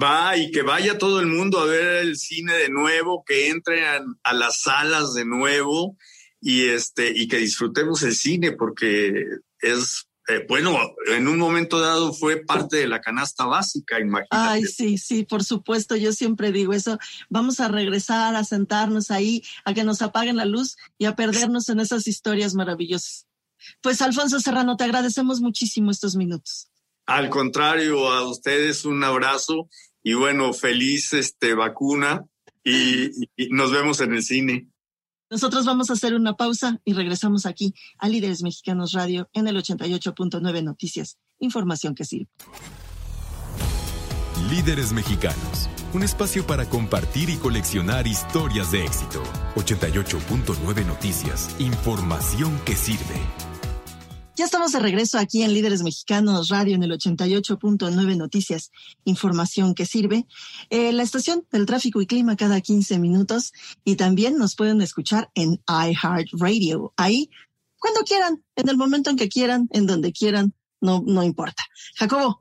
Va 0.00 0.36
y 0.36 0.50
que 0.50 0.62
vaya 0.62 0.98
todo 0.98 1.20
el 1.20 1.26
mundo 1.26 1.58
a 1.60 1.66
ver 1.66 1.96
el 2.02 2.16
cine 2.16 2.54
de 2.54 2.68
nuevo, 2.68 3.24
que 3.26 3.48
entre 3.48 3.86
a, 3.86 4.02
a 4.22 4.32
las 4.32 4.62
salas 4.62 5.14
de 5.14 5.24
nuevo 5.24 5.96
y 6.40 6.68
este 6.68 7.12
y 7.14 7.28
que 7.28 7.36
disfrutemos 7.36 8.02
el 8.02 8.14
cine 8.14 8.52
porque 8.52 9.24
es 9.60 10.10
eh, 10.30 10.44
bueno, 10.48 10.78
en 11.06 11.26
un 11.26 11.38
momento 11.38 11.80
dado 11.80 12.12
fue 12.12 12.36
parte 12.36 12.76
de 12.76 12.86
la 12.86 13.00
canasta 13.00 13.46
básica, 13.46 13.98
imagínate. 13.98 14.28
Ay, 14.30 14.64
sí, 14.64 14.96
sí, 14.96 15.24
por 15.24 15.42
supuesto, 15.42 15.96
yo 15.96 16.12
siempre 16.12 16.52
digo 16.52 16.72
eso, 16.72 16.98
vamos 17.28 17.58
a 17.58 17.66
regresar 17.66 18.36
a 18.36 18.44
sentarnos 18.44 19.10
ahí, 19.10 19.42
a 19.64 19.74
que 19.74 19.82
nos 19.82 20.02
apaguen 20.02 20.36
la 20.36 20.44
luz 20.44 20.76
y 20.98 21.06
a 21.06 21.16
perdernos 21.16 21.68
en 21.68 21.80
esas 21.80 22.06
historias 22.06 22.54
maravillosas. 22.54 23.26
Pues 23.80 24.00
Alfonso 24.02 24.38
Serrano, 24.38 24.76
te 24.76 24.84
agradecemos 24.84 25.40
muchísimo 25.40 25.90
estos 25.90 26.14
minutos. 26.14 26.70
Al 27.10 27.28
contrario, 27.28 28.08
a 28.08 28.24
ustedes 28.28 28.84
un 28.84 29.02
abrazo 29.02 29.68
y 30.00 30.14
bueno, 30.14 30.52
feliz 30.52 31.12
este 31.12 31.54
vacuna 31.54 32.24
y, 32.62 33.10
y 33.36 33.48
nos 33.50 33.72
vemos 33.72 34.00
en 34.00 34.14
el 34.14 34.22
cine. 34.22 34.68
Nosotros 35.28 35.66
vamos 35.66 35.90
a 35.90 35.94
hacer 35.94 36.14
una 36.14 36.34
pausa 36.34 36.80
y 36.84 36.92
regresamos 36.92 37.46
aquí 37.46 37.74
a 37.98 38.08
Líderes 38.08 38.44
Mexicanos 38.44 38.92
Radio 38.92 39.28
en 39.32 39.48
el 39.48 39.56
88.9 39.56 40.62
Noticias. 40.62 41.18
Información 41.40 41.96
que 41.96 42.04
sirve. 42.04 42.28
Líderes 44.48 44.92
Mexicanos, 44.92 45.68
un 45.92 46.04
espacio 46.04 46.46
para 46.46 46.68
compartir 46.68 47.28
y 47.28 47.38
coleccionar 47.38 48.06
historias 48.06 48.70
de 48.70 48.84
éxito. 48.84 49.20
88.9 49.56 50.86
Noticias, 50.86 51.56
información 51.58 52.56
que 52.64 52.76
sirve. 52.76 53.39
Ya 54.36 54.44
estamos 54.44 54.72
de 54.72 54.80
regreso 54.80 55.18
aquí 55.18 55.42
en 55.42 55.52
Líderes 55.52 55.82
Mexicanos 55.82 56.48
Radio 56.48 56.74
en 56.74 56.82
el 56.82 56.92
88.9 56.92 58.16
Noticias, 58.16 58.70
información 59.04 59.74
que 59.74 59.86
sirve. 59.86 60.26
Eh, 60.70 60.92
la 60.92 61.02
estación 61.02 61.44
del 61.50 61.66
tráfico 61.66 62.00
y 62.00 62.06
clima 62.06 62.36
cada 62.36 62.60
15 62.60 62.98
minutos 62.98 63.52
y 63.84 63.96
también 63.96 64.38
nos 64.38 64.56
pueden 64.56 64.80
escuchar 64.80 65.30
en 65.34 65.60
iHeartRadio. 65.68 66.92
Ahí, 66.96 67.30
cuando 67.78 68.00
quieran, 68.02 68.42
en 68.56 68.68
el 68.68 68.76
momento 68.76 69.10
en 69.10 69.16
que 69.16 69.28
quieran, 69.28 69.68
en 69.72 69.86
donde 69.86 70.12
quieran, 70.12 70.54
no, 70.80 71.02
no 71.06 71.22
importa. 71.22 71.62
Jacobo, 71.96 72.40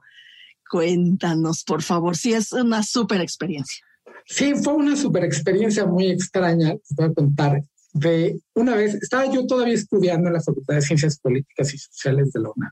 cuéntanos, 0.69 1.63
por 1.63 1.81
favor, 1.81 2.15
si 2.15 2.33
es 2.33 2.53
una 2.53 2.83
super 2.83 3.19
experiencia. 3.19 3.83
Sí, 4.25 4.53
fue 4.55 4.73
una 4.73 4.95
super 4.95 5.25
experiencia 5.25 5.85
muy 5.85 6.07
extraña. 6.07 6.75
Te 6.75 6.95
voy 6.95 7.05
a 7.05 7.13
contar 7.13 7.63
de 7.93 8.39
una 8.55 8.75
vez, 8.75 8.95
estaba 8.95 9.31
yo 9.31 9.45
todavía 9.45 9.73
estudiando 9.73 10.27
en 10.27 10.33
la 10.33 10.41
Facultad 10.41 10.75
de 10.75 10.81
Ciencias 10.81 11.19
Políticas 11.19 11.73
y 11.73 11.77
Sociales 11.77 12.31
de 12.31 12.41
la 12.41 12.49
UNAM. 12.55 12.71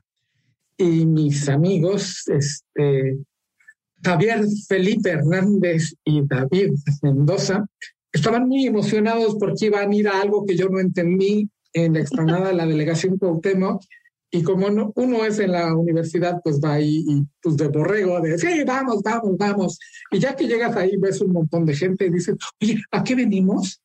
Y 0.76 1.06
mis 1.06 1.48
amigos, 1.48 2.22
este, 2.28 3.18
Javier 4.02 4.44
Felipe 4.68 5.10
Hernández 5.10 5.94
y 6.04 6.22
David 6.26 6.72
Mendoza, 7.02 7.66
estaban 8.12 8.48
muy 8.48 8.66
emocionados 8.66 9.36
porque 9.38 9.66
iban 9.66 9.90
a 9.90 9.94
ir 9.94 10.08
a 10.08 10.20
algo 10.20 10.46
que 10.46 10.56
yo 10.56 10.68
no 10.68 10.78
entendí 10.78 11.48
en 11.72 11.94
la 11.94 12.00
explanada 12.00 12.48
de 12.48 12.54
la 12.54 12.66
delegación 12.66 13.18
Cuauhtémoc. 13.18 13.82
Y 14.30 14.42
como 14.42 14.68
no, 14.68 14.92
uno 14.94 15.24
es 15.24 15.38
en 15.38 15.52
la 15.52 15.74
universidad, 15.74 16.40
pues 16.44 16.60
va 16.62 16.74
ahí 16.74 17.02
y 17.08 17.26
pues 17.42 17.56
de 17.56 17.68
borrego, 17.68 18.20
de 18.20 18.36
sí, 18.36 18.62
vamos, 18.66 19.02
vamos, 19.02 19.36
vamos. 19.38 19.78
Y 20.10 20.18
ya 20.18 20.36
que 20.36 20.46
llegas 20.46 20.76
ahí, 20.76 20.98
ves 20.98 21.22
un 21.22 21.32
montón 21.32 21.64
de 21.64 21.74
gente 21.74 22.06
y 22.06 22.10
dices, 22.10 22.36
oye, 22.60 22.78
¿a 22.90 23.02
qué 23.02 23.14
venimos? 23.14 23.80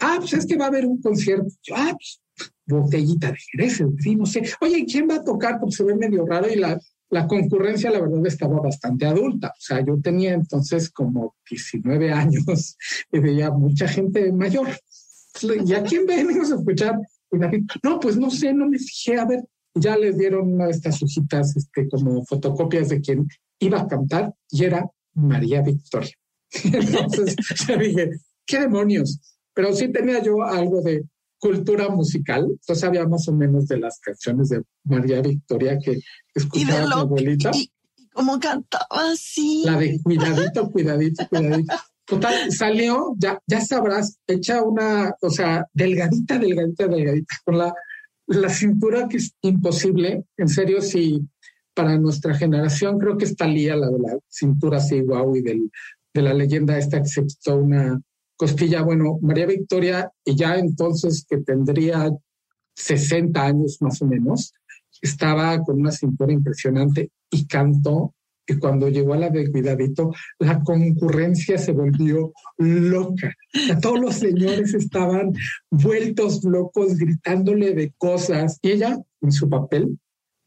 Ah, 0.00 0.16
pues 0.18 0.32
es 0.34 0.46
que 0.46 0.56
va 0.56 0.66
a 0.66 0.68
haber 0.68 0.86
un 0.86 1.00
concierto. 1.00 1.48
ah, 1.74 1.92
pues 1.92 2.20
botellita 2.66 3.30
de 3.30 3.38
Jerez, 3.38 3.82
sí, 3.98 4.16
no 4.16 4.26
sé. 4.26 4.42
Oye, 4.60 4.84
¿quién 4.86 5.08
va 5.08 5.16
a 5.16 5.24
tocar? 5.24 5.58
Porque 5.60 5.76
se 5.76 5.84
ve 5.84 5.94
medio 5.94 6.24
raro 6.26 6.48
y 6.48 6.56
la, 6.56 6.80
la 7.10 7.26
concurrencia, 7.26 7.90
la 7.90 8.00
verdad, 8.00 8.26
estaba 8.26 8.60
bastante 8.60 9.06
adulta. 9.06 9.48
O 9.48 9.60
sea, 9.60 9.84
yo 9.84 10.00
tenía 10.00 10.32
entonces 10.32 10.90
como 10.90 11.36
19 11.48 12.12
años 12.12 12.76
y 13.12 13.18
veía 13.18 13.50
mucha 13.50 13.86
gente 13.88 14.32
mayor. 14.32 14.68
¿Y 15.42 15.74
a 15.74 15.82
quién 15.82 16.06
venimos 16.06 16.50
a 16.52 16.56
escuchar? 16.56 16.98
No, 17.82 18.00
pues 18.00 18.16
no 18.16 18.30
sé, 18.30 18.54
no 18.54 18.68
me 18.68 18.78
fijé. 18.78 19.18
A 19.18 19.24
ver, 19.24 19.44
ya 19.74 19.96
les 19.96 20.16
dieron 20.16 20.54
una 20.54 20.66
de 20.66 20.70
estas 20.70 21.02
hojitas 21.02 21.56
este, 21.56 21.88
como 21.88 22.24
fotocopias 22.24 22.88
de 22.88 23.00
quien 23.00 23.26
iba 23.58 23.80
a 23.80 23.88
cantar 23.88 24.32
y 24.50 24.64
era 24.64 24.88
María 25.14 25.62
Victoria. 25.62 26.12
Entonces 26.64 27.36
ya 27.68 27.76
dije, 27.76 28.10
¿qué 28.46 28.60
demonios? 28.60 29.20
Pero 29.54 29.72
sí 29.72 29.88
tenía 29.88 30.22
yo 30.22 30.42
algo 30.42 30.82
de 30.82 31.04
cultura 31.38 31.88
musical, 31.88 32.44
entonces 32.44 32.80
sabía 32.80 33.06
más 33.06 33.28
o 33.28 33.32
menos 33.32 33.66
de 33.68 33.78
las 33.78 34.00
canciones 34.00 34.48
de 34.48 34.62
María 34.84 35.20
Victoria 35.20 35.78
que 35.78 36.00
escuchaba 36.34 36.86
mi 36.86 36.92
abuelita. 36.92 37.50
Y, 37.54 37.70
cómo 38.12 38.40
cantaba 38.40 39.14
sí. 39.16 39.62
La 39.64 39.76
de 39.76 40.00
cuidadito, 40.02 40.70
cuidadito, 40.70 41.28
cuidadito. 41.28 41.74
Total, 42.06 42.52
salió, 42.52 43.14
ya, 43.18 43.38
ya 43.46 43.60
sabrás, 43.60 44.18
hecha 44.26 44.62
una, 44.62 45.14
o 45.20 45.30
sea, 45.30 45.66
delgadita, 45.72 46.38
delgadita, 46.38 46.86
delgadita, 46.86 47.34
con 47.44 47.58
la, 47.58 47.74
la 48.26 48.50
cintura 48.50 49.08
que 49.08 49.16
es 49.16 49.34
imposible, 49.40 50.24
en 50.36 50.48
serio, 50.48 50.82
si 50.82 51.26
para 51.74 51.98
nuestra 51.98 52.34
generación 52.34 52.98
creo 52.98 53.16
que 53.16 53.24
está 53.24 53.46
Lía, 53.46 53.76
la 53.76 53.88
de 53.88 53.98
la 53.98 54.18
cintura 54.28 54.78
así, 54.78 55.00
guau, 55.00 55.34
y 55.36 55.42
del, 55.42 55.70
de 56.12 56.22
la 56.22 56.34
leyenda 56.34 56.78
esta 56.78 57.02
que 57.02 57.08
se 57.08 57.26
quitó 57.26 57.56
una, 57.56 58.00
Costilla, 58.36 58.82
bueno, 58.82 59.18
María 59.22 59.46
Victoria, 59.46 60.10
ya 60.24 60.56
entonces 60.56 61.24
que 61.28 61.38
tendría 61.38 62.10
60 62.74 63.44
años 63.44 63.78
más 63.80 64.02
o 64.02 64.06
menos, 64.06 64.52
estaba 65.00 65.60
con 65.62 65.80
una 65.80 65.92
cintura 65.92 66.32
impresionante 66.32 67.10
y 67.30 67.46
cantó. 67.46 68.14
Y 68.46 68.58
cuando 68.58 68.90
llegó 68.90 69.14
a 69.14 69.18
la 69.18 69.30
de 69.30 69.50
Cuidadito, 69.50 70.12
la 70.38 70.60
concurrencia 70.62 71.56
se 71.56 71.72
volvió 71.72 72.32
loca. 72.58 73.34
todos 73.80 74.00
los 74.00 74.16
señores 74.16 74.74
estaban 74.74 75.32
vueltos 75.70 76.44
locos, 76.44 76.96
gritándole 76.96 77.74
de 77.74 77.92
cosas. 77.96 78.58
Y 78.60 78.72
ella, 78.72 78.98
en 79.22 79.32
su 79.32 79.48
papel, 79.48 79.98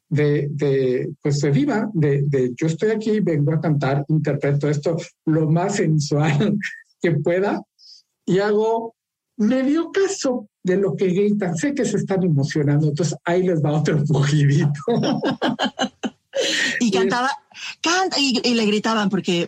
de, 0.09 0.47
de, 0.51 1.09
pues 1.21 1.41
de 1.41 1.51
diva, 1.51 1.89
de, 1.93 2.23
de 2.27 2.53
yo 2.55 2.67
estoy 2.67 2.91
aquí, 2.91 3.19
vengo 3.19 3.51
a 3.51 3.59
cantar, 3.59 4.05
interpreto 4.07 4.69
esto 4.69 4.95
lo 5.25 5.49
más 5.49 5.77
sensual 5.77 6.57
que 7.01 7.11
pueda 7.11 7.61
y 8.27 8.39
hago 8.39 8.93
medio 9.37 9.91
caso 9.91 10.49
de 10.61 10.77
lo 10.77 10.95
que 10.95 11.07
gritan. 11.07 11.55
Sé 11.55 11.73
que 11.73 11.85
se 11.85 11.97
están 11.97 12.23
emocionando, 12.23 12.89
entonces 12.89 13.17
ahí 13.23 13.41
les 13.41 13.63
va 13.63 13.71
otro 13.71 14.03
pujidito. 14.07 14.69
y 16.79 16.91
cantaba, 16.91 17.31
canta, 17.81 18.17
y, 18.19 18.53
le 18.53 18.65
gritaban 18.65 19.09
porque, 19.09 19.47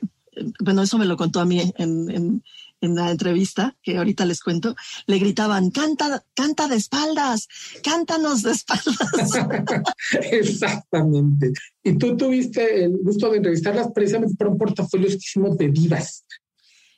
bueno, 0.61 0.81
eso 0.81 0.97
me 0.97 1.05
lo 1.05 1.17
contó 1.17 1.41
a 1.41 1.45
mí 1.45 1.71
en, 1.77 2.09
en, 2.09 2.43
en, 2.79 2.95
la 2.95 3.11
entrevista, 3.11 3.75
que 3.83 3.97
ahorita 3.97 4.25
les 4.25 4.39
cuento, 4.39 4.75
le 5.05 5.19
gritaban, 5.19 5.71
canta, 5.71 6.23
canta 6.33 6.69
de 6.69 6.77
espaldas, 6.77 7.49
cántanos 7.83 8.43
de 8.43 8.51
espaldas. 8.51 9.31
Exactamente. 10.31 11.51
Y 11.83 11.97
tú 11.97 12.15
tuviste 12.15 12.85
el 12.85 12.97
gusto 13.03 13.29
de 13.29 13.37
entrevistarlas 13.37 13.89
precisamente 13.93 14.35
por 14.35 14.47
un 14.47 14.57
portafolio 14.57 15.09
que 15.09 15.15
hicimos 15.15 15.57
de 15.57 15.67
divas. 15.67 16.23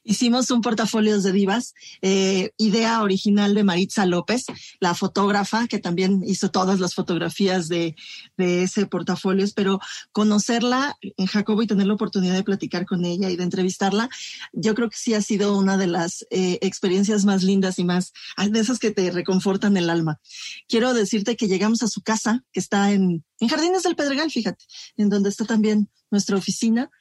Hicimos 0.04 0.50
un 0.50 0.62
portafolio 0.62 1.22
de 1.22 1.32
divas, 1.32 1.76
eh, 2.02 2.52
idea 2.58 3.02
original 3.04 3.54
de 3.54 3.64
Maritza 3.64 4.06
López, 4.06 4.46
la 4.80 4.96
fotógrafa 4.96 5.68
que 5.68 5.78
también 5.78 6.24
hizo 6.26 6.50
todas 6.50 6.80
las 6.80 6.96
fotografías 6.96 7.68
de, 7.68 7.96
ese 8.38 8.88
portafolio, 8.88 9.46
pero 9.56 9.80
conocerla 10.12 10.98
en 11.02 11.28
Jacobo 11.28 11.62
y 11.62 11.68
tener 11.68 11.86
la 11.86 11.94
oportunidad 11.94 12.34
de 12.34 12.44
platicar 12.44 12.86
con 12.86 13.06
ella 13.06 13.30
y 13.30 13.36
de 13.36 13.44
entrevistarla, 13.44 14.10
yo 14.54 14.74
creo 14.74 14.90
que 14.90 14.98
sí 14.98 15.14
ha 15.14 15.22
sido 15.22 15.56
una 15.56 15.78
de 15.78 15.88
las 15.88 16.26
eh, 16.32 16.58
experiencias 16.62 17.24
más 17.24 17.44
lindas 17.44 17.78
y 17.78 17.84
más 17.84 18.14
de 18.38 18.60
esas 18.60 18.80
que 18.80 18.92
te 18.92 19.12
reconfortan 19.12 19.78
el 19.78 19.90
alma. 19.90 20.20
Quiero 20.68 20.94
decirte 20.94 21.36
que 21.36 21.48
llegamos 21.48 21.84
a 21.84 21.88
su 21.88 22.02
casa, 22.02 22.44
que 22.52 22.60
está 22.60 22.92
en, 22.92 23.24
en 23.40 23.48
Jardines 23.48 23.84
del 23.84 23.96
Pedregal, 23.96 24.32
fíjate, 24.32 24.66
en 24.98 25.10
donde 25.10 25.30
está 25.30 25.46
también 25.46 25.90
nuestra 26.12 26.38
oficina. 26.38 26.92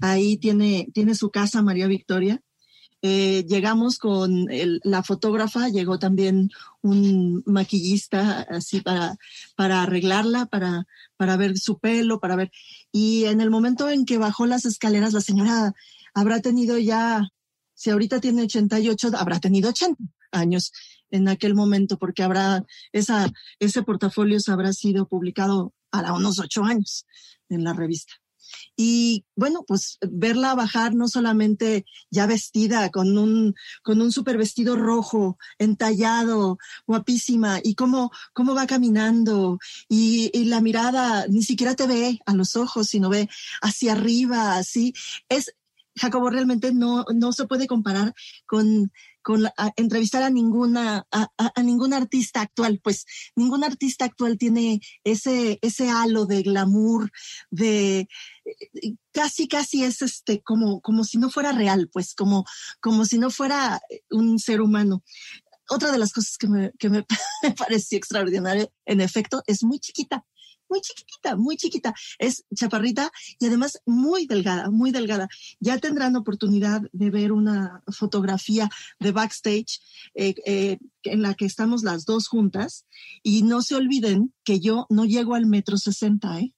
Ahí 0.00 0.38
tiene, 0.38 0.88
tiene 0.94 1.14
su 1.14 1.30
casa 1.30 1.62
María 1.62 1.86
Victoria 1.86 2.40
eh, 3.02 3.46
llegamos 3.48 3.98
con 3.98 4.46
la 4.82 5.02
fotógrafa, 5.02 5.68
llegó 5.68 5.98
también 5.98 6.50
un 6.82 7.42
maquillista 7.46 8.42
así 8.42 8.82
para, 8.82 9.16
para 9.56 9.82
arreglarla, 9.82 10.46
para, 10.46 10.86
para 11.16 11.36
ver 11.38 11.56
su 11.58 11.78
pelo, 11.78 12.20
para 12.20 12.36
ver. 12.36 12.50
Y 12.92 13.24
en 13.24 13.40
el 13.40 13.50
momento 13.50 13.88
en 13.88 14.04
que 14.04 14.18
bajó 14.18 14.44
las 14.44 14.66
escaleras, 14.66 15.14
la 15.14 15.22
señora 15.22 15.72
habrá 16.12 16.40
tenido 16.40 16.78
ya, 16.78 17.30
si 17.74 17.88
ahorita 17.88 18.20
tiene 18.20 18.42
88, 18.42 19.12
habrá 19.16 19.40
tenido 19.40 19.70
80 19.70 19.96
años 20.32 20.72
en 21.10 21.28
aquel 21.28 21.54
momento, 21.54 21.98
porque 21.98 22.22
habrá, 22.22 22.64
esa, 22.92 23.30
ese 23.58 23.82
portafolio 23.82 24.38
habrá 24.48 24.74
sido 24.74 25.08
publicado 25.08 25.72
a 25.90 26.12
unos 26.12 26.38
ocho 26.38 26.64
años 26.64 27.06
en 27.48 27.64
la 27.64 27.72
revista. 27.72 28.19
Y 28.76 29.24
bueno, 29.36 29.64
pues 29.66 29.98
verla 30.02 30.54
bajar 30.54 30.94
no 30.94 31.08
solamente 31.08 31.84
ya 32.10 32.26
vestida 32.26 32.90
con 32.90 33.16
un, 33.18 33.54
con 33.82 34.00
un 34.00 34.12
super 34.12 34.38
vestido 34.38 34.76
rojo, 34.76 35.38
entallado, 35.58 36.58
guapísima, 36.86 37.60
y 37.62 37.74
cómo, 37.74 38.10
cómo 38.32 38.54
va 38.54 38.66
caminando, 38.66 39.58
y, 39.88 40.30
y 40.32 40.44
la 40.44 40.60
mirada 40.60 41.26
ni 41.28 41.42
siquiera 41.42 41.74
te 41.74 41.86
ve 41.86 42.20
a 42.26 42.34
los 42.34 42.56
ojos, 42.56 42.88
sino 42.88 43.08
ve 43.08 43.28
hacia 43.62 43.92
arriba, 43.92 44.56
así. 44.56 44.94
Es, 45.28 45.54
Jacobo 45.96 46.30
realmente 46.30 46.72
no, 46.72 47.04
no 47.14 47.32
se 47.32 47.46
puede 47.46 47.66
comparar 47.66 48.14
con, 48.46 48.92
con 49.22 49.46
entrevistar 49.76 50.22
a 50.22 50.30
ninguna 50.30 51.06
a, 51.10 51.28
a, 51.36 51.62
ningún 51.62 51.92
artista 51.92 52.40
actual 52.40 52.80
pues 52.82 53.06
ningún 53.36 53.64
artista 53.64 54.04
actual 54.04 54.38
tiene 54.38 54.80
ese 55.04 55.58
ese 55.62 55.90
halo 55.90 56.26
de 56.26 56.42
glamour 56.42 57.10
de 57.50 58.08
casi 59.12 59.48
casi 59.48 59.84
es 59.84 60.02
este 60.02 60.42
como 60.42 60.80
como 60.80 61.04
si 61.04 61.18
no 61.18 61.30
fuera 61.30 61.52
real 61.52 61.88
pues 61.92 62.14
como 62.14 62.44
como 62.80 63.04
si 63.04 63.18
no 63.18 63.30
fuera 63.30 63.80
un 64.10 64.38
ser 64.38 64.60
humano. 64.60 65.02
Otra 65.72 65.92
de 65.92 65.98
las 65.98 66.12
cosas 66.12 66.36
que 66.36 66.48
me, 66.48 66.72
que 66.80 66.90
me 66.90 67.06
pareció 67.56 67.96
extraordinario 67.96 68.72
en 68.86 69.00
efecto 69.00 69.42
es 69.46 69.62
muy 69.62 69.78
chiquita 69.78 70.24
muy 70.70 70.80
chiquitita, 70.80 71.36
muy 71.36 71.56
chiquita. 71.56 71.94
Es 72.18 72.44
chaparrita 72.54 73.10
y 73.38 73.46
además 73.46 73.80
muy 73.84 74.26
delgada, 74.26 74.70
muy 74.70 74.92
delgada. 74.92 75.28
Ya 75.58 75.78
tendrán 75.78 76.16
oportunidad 76.16 76.82
de 76.92 77.10
ver 77.10 77.32
una 77.32 77.82
fotografía 77.88 78.68
de 78.98 79.12
backstage 79.12 79.80
eh, 80.14 80.34
eh, 80.46 80.78
en 81.02 81.22
la 81.22 81.34
que 81.34 81.44
estamos 81.44 81.82
las 81.82 82.04
dos 82.04 82.28
juntas 82.28 82.86
y 83.22 83.42
no 83.42 83.62
se 83.62 83.74
olviden 83.74 84.32
que 84.44 84.60
yo 84.60 84.86
no 84.88 85.04
llego 85.04 85.34
al 85.34 85.46
metro 85.46 85.76
sesenta, 85.76 86.38
¿eh? 86.40 86.54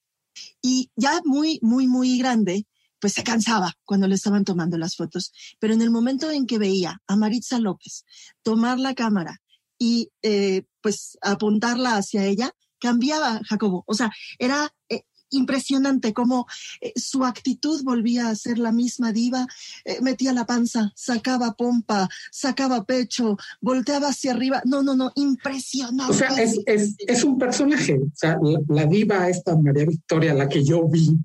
Y 0.62 0.90
ya 0.96 1.20
muy, 1.25 1.59
muy, 1.62 1.87
muy 1.87 2.18
grande, 2.18 2.66
pues 2.98 3.14
se 3.14 3.25
cansaba 3.25 3.77
cuando 3.85 4.07
le 4.09 4.14
estaban 4.14 4.44
tomando 4.44 4.79
las 4.79 4.96
fotos. 4.96 5.33
Pero 5.59 5.75
en 5.75 5.83
el 5.83 5.90
momento 5.90 6.31
en 6.31 6.46
que 6.46 6.59
veía 6.59 7.03
a 7.07 7.16
Maritza 7.16 7.59
López 7.59 8.05
tomar 8.42 8.79
la 8.79 8.94
cámara 8.94 9.42
y 9.79 10.11
eh, 10.22 10.62
pues 10.81 11.18
apuntarla 11.20 11.96
hacia 11.96 12.25
ella, 12.25 12.55
cambiaba 12.83 13.40
Jacobo. 13.45 13.85
O 13.87 13.95
sea, 13.95 14.11
era 14.38 14.75
eh, 14.88 15.03
impresionante 15.31 16.12
cómo 16.12 16.47
eh, 16.81 16.92
su 16.97 17.25
actitud 17.25 17.83
volvía 17.85 18.29
a 18.29 18.35
ser 18.35 18.59
la 18.59 18.73
misma 18.73 19.12
diva, 19.12 19.47
eh, 19.85 20.01
metía 20.03 20.33
la 20.33 20.45
panza, 20.45 20.92
sacaba 20.97 21.55
pompa, 21.55 22.09
sacaba 22.33 22.85
pecho, 22.85 23.37
volteaba 23.61 24.09
hacia 24.09 24.33
arriba. 24.33 24.62
No, 24.64 24.83
no, 24.83 24.97
no, 24.97 25.12
impresionante. 25.14 26.12
O 26.12 26.14
sea, 26.14 26.31
es, 26.37 27.25
un 27.25 27.38
personaje. 27.38 27.95
O 27.95 28.11
sea, 28.14 28.37
la, 28.68 28.85
diva 28.87 29.29
esta 29.29 29.57
María 29.57 29.87
Victoria, 29.87 30.35
la 30.35 30.49
que 30.49 30.64
yo 30.64 30.88
vi, 30.88 31.16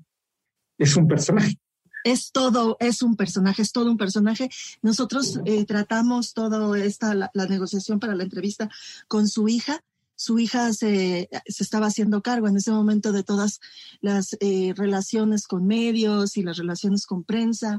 es 0.78 0.96
un 0.96 1.08
personaje 1.08 1.58
es 2.04 2.30
todo, 2.30 2.76
es 2.80 3.02
un 3.02 3.16
personaje, 3.16 3.60
es 3.60 3.72
todo 3.72 3.90
un 3.90 3.98
personaje. 3.98 4.48
Nosotros 4.80 5.40
tratamos 5.66 6.32
toda 6.32 6.78
esta, 6.78 7.12
la, 7.14 7.46
negociación 7.48 7.98
para 7.98 8.14
la 8.14 8.22
entrevista 8.22 8.70
con 9.08 9.28
su 9.28 9.48
hija 9.48 9.82
su 10.18 10.40
hija 10.40 10.72
se, 10.72 11.30
se, 11.46 11.62
estaba 11.62 11.86
haciendo 11.86 12.22
cargo 12.22 12.48
en 12.48 12.56
ese 12.56 12.72
momento 12.72 13.12
de 13.12 13.22
todas 13.22 13.60
las 14.00 14.36
eh, 14.40 14.74
relaciones 14.76 15.46
con 15.46 15.64
medios 15.64 16.36
y 16.36 16.42
las 16.42 16.56
relaciones 16.56 17.06
con 17.06 17.22
prensa. 17.22 17.78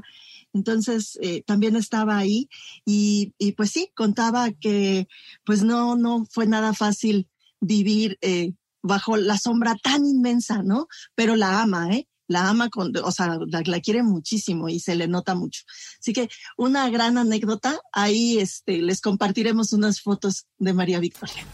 Entonces, 0.54 1.18
eh, 1.20 1.42
también 1.42 1.76
estaba 1.76 2.16
ahí 2.16 2.48
y, 2.86 3.34
y, 3.36 3.52
pues 3.52 3.72
sí, 3.72 3.92
contaba 3.94 4.52
que 4.52 5.06
pues 5.44 5.62
no, 5.62 5.96
no 5.96 6.24
fue 6.30 6.46
nada 6.46 6.72
fácil 6.72 7.28
vivir 7.60 8.16
eh, 8.22 8.54
bajo 8.82 9.18
la 9.18 9.36
sombra 9.36 9.76
tan 9.76 10.06
inmensa, 10.06 10.62
¿no? 10.62 10.88
Pero 11.14 11.36
la 11.36 11.60
ama, 11.60 11.94
¿eh? 11.94 12.08
La 12.26 12.48
ama, 12.48 12.70
con, 12.70 12.96
o 12.96 13.12
sea, 13.12 13.38
la, 13.48 13.60
la, 13.66 13.80
quiere 13.80 14.02
muchísimo 14.02 14.70
y 14.70 14.80
se 14.80 14.94
le 14.94 15.08
nota 15.08 15.34
mucho. 15.34 15.62
Así 15.98 16.14
que 16.14 16.30
una 16.56 16.88
gran 16.88 17.18
anécdota, 17.18 17.78
ahí 17.92 18.38
este, 18.38 18.80
les 18.80 19.02
compartiremos 19.02 19.74
unas 19.74 20.00
fotos 20.00 20.46
de 20.56 20.72
María 20.72 21.00
Victoria. 21.00 21.44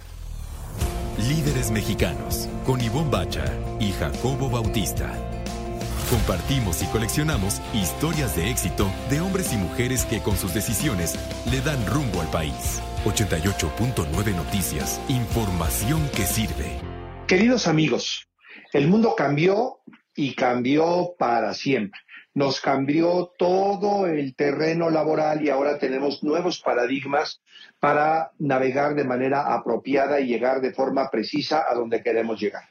Líderes 1.19 1.71
Mexicanos, 1.71 2.47
con 2.67 2.79
Ivonne 2.79 3.11
Bacha 3.11 3.45
y 3.81 3.91
Jacobo 3.93 4.51
Bautista. 4.51 5.11
Compartimos 6.11 6.83
y 6.83 6.87
coleccionamos 6.89 7.63
historias 7.73 8.37
de 8.37 8.51
éxito 8.51 8.87
de 9.09 9.23
hombres 9.23 9.51
y 9.55 9.57
mujeres 9.57 10.05
que 10.05 10.21
con 10.21 10.37
sus 10.37 10.53
decisiones 10.53 11.19
le 11.51 11.63
dan 11.63 11.85
rumbo 11.87 12.21
al 12.21 12.29
país. 12.29 12.83
88.9 13.07 14.37
Noticias, 14.37 15.01
información 15.09 16.07
que 16.15 16.27
sirve. 16.27 16.79
Queridos 17.27 17.67
amigos, 17.67 18.29
el 18.75 18.87
mundo 18.87 19.15
cambió 19.17 19.79
y 20.15 20.35
cambió 20.35 21.15
para 21.19 21.55
siempre 21.55 21.99
nos 22.37 22.61
cambió 22.61 23.33
todo 23.39 24.07
el 24.07 24.37
terreno 24.37 24.91
laboral 24.91 25.43
y 25.43 25.49
ahora 25.49 25.79
tenemos 25.79 26.23
nuevos 26.23 26.61
paradigmas 26.61 27.41
para 27.81 28.33
navegar 28.39 28.95
de 28.95 29.05
manera 29.05 29.55
apropiada 29.55 30.21
y 30.21 30.27
llegar 30.27 30.61
de 30.61 30.75
forma 30.75 31.11
precisa 31.11 31.65
a 31.67 31.75
donde 31.75 32.03
queremos 32.03 32.39
llegar. 32.39 32.65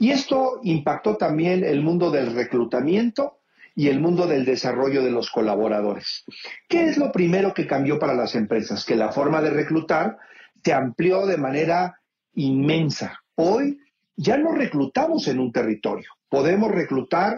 Y 0.00 0.10
esto 0.10 0.58
impactó 0.64 1.16
también 1.16 1.62
el 1.62 1.82
mundo 1.82 2.10
del 2.10 2.34
reclutamiento 2.34 3.38
y 3.76 3.86
el 3.90 4.00
mundo 4.00 4.26
del 4.26 4.44
desarrollo 4.44 5.04
de 5.04 5.12
los 5.12 5.30
colaboradores. 5.30 6.24
¿Qué 6.68 6.86
es 6.86 6.98
lo 6.98 7.12
primero 7.12 7.54
que 7.54 7.68
cambió 7.68 8.00
para 8.00 8.14
las 8.14 8.34
empresas? 8.34 8.84
Que 8.84 8.96
la 8.96 9.12
forma 9.12 9.40
de 9.40 9.50
reclutar 9.50 10.18
se 10.64 10.72
amplió 10.72 11.26
de 11.26 11.36
manera 11.36 12.00
inmensa. 12.34 13.22
Hoy 13.36 13.78
ya 14.16 14.36
no 14.36 14.50
reclutamos 14.50 15.28
en 15.28 15.38
un 15.38 15.52
territorio, 15.52 16.10
podemos 16.28 16.72
reclutar 16.72 17.36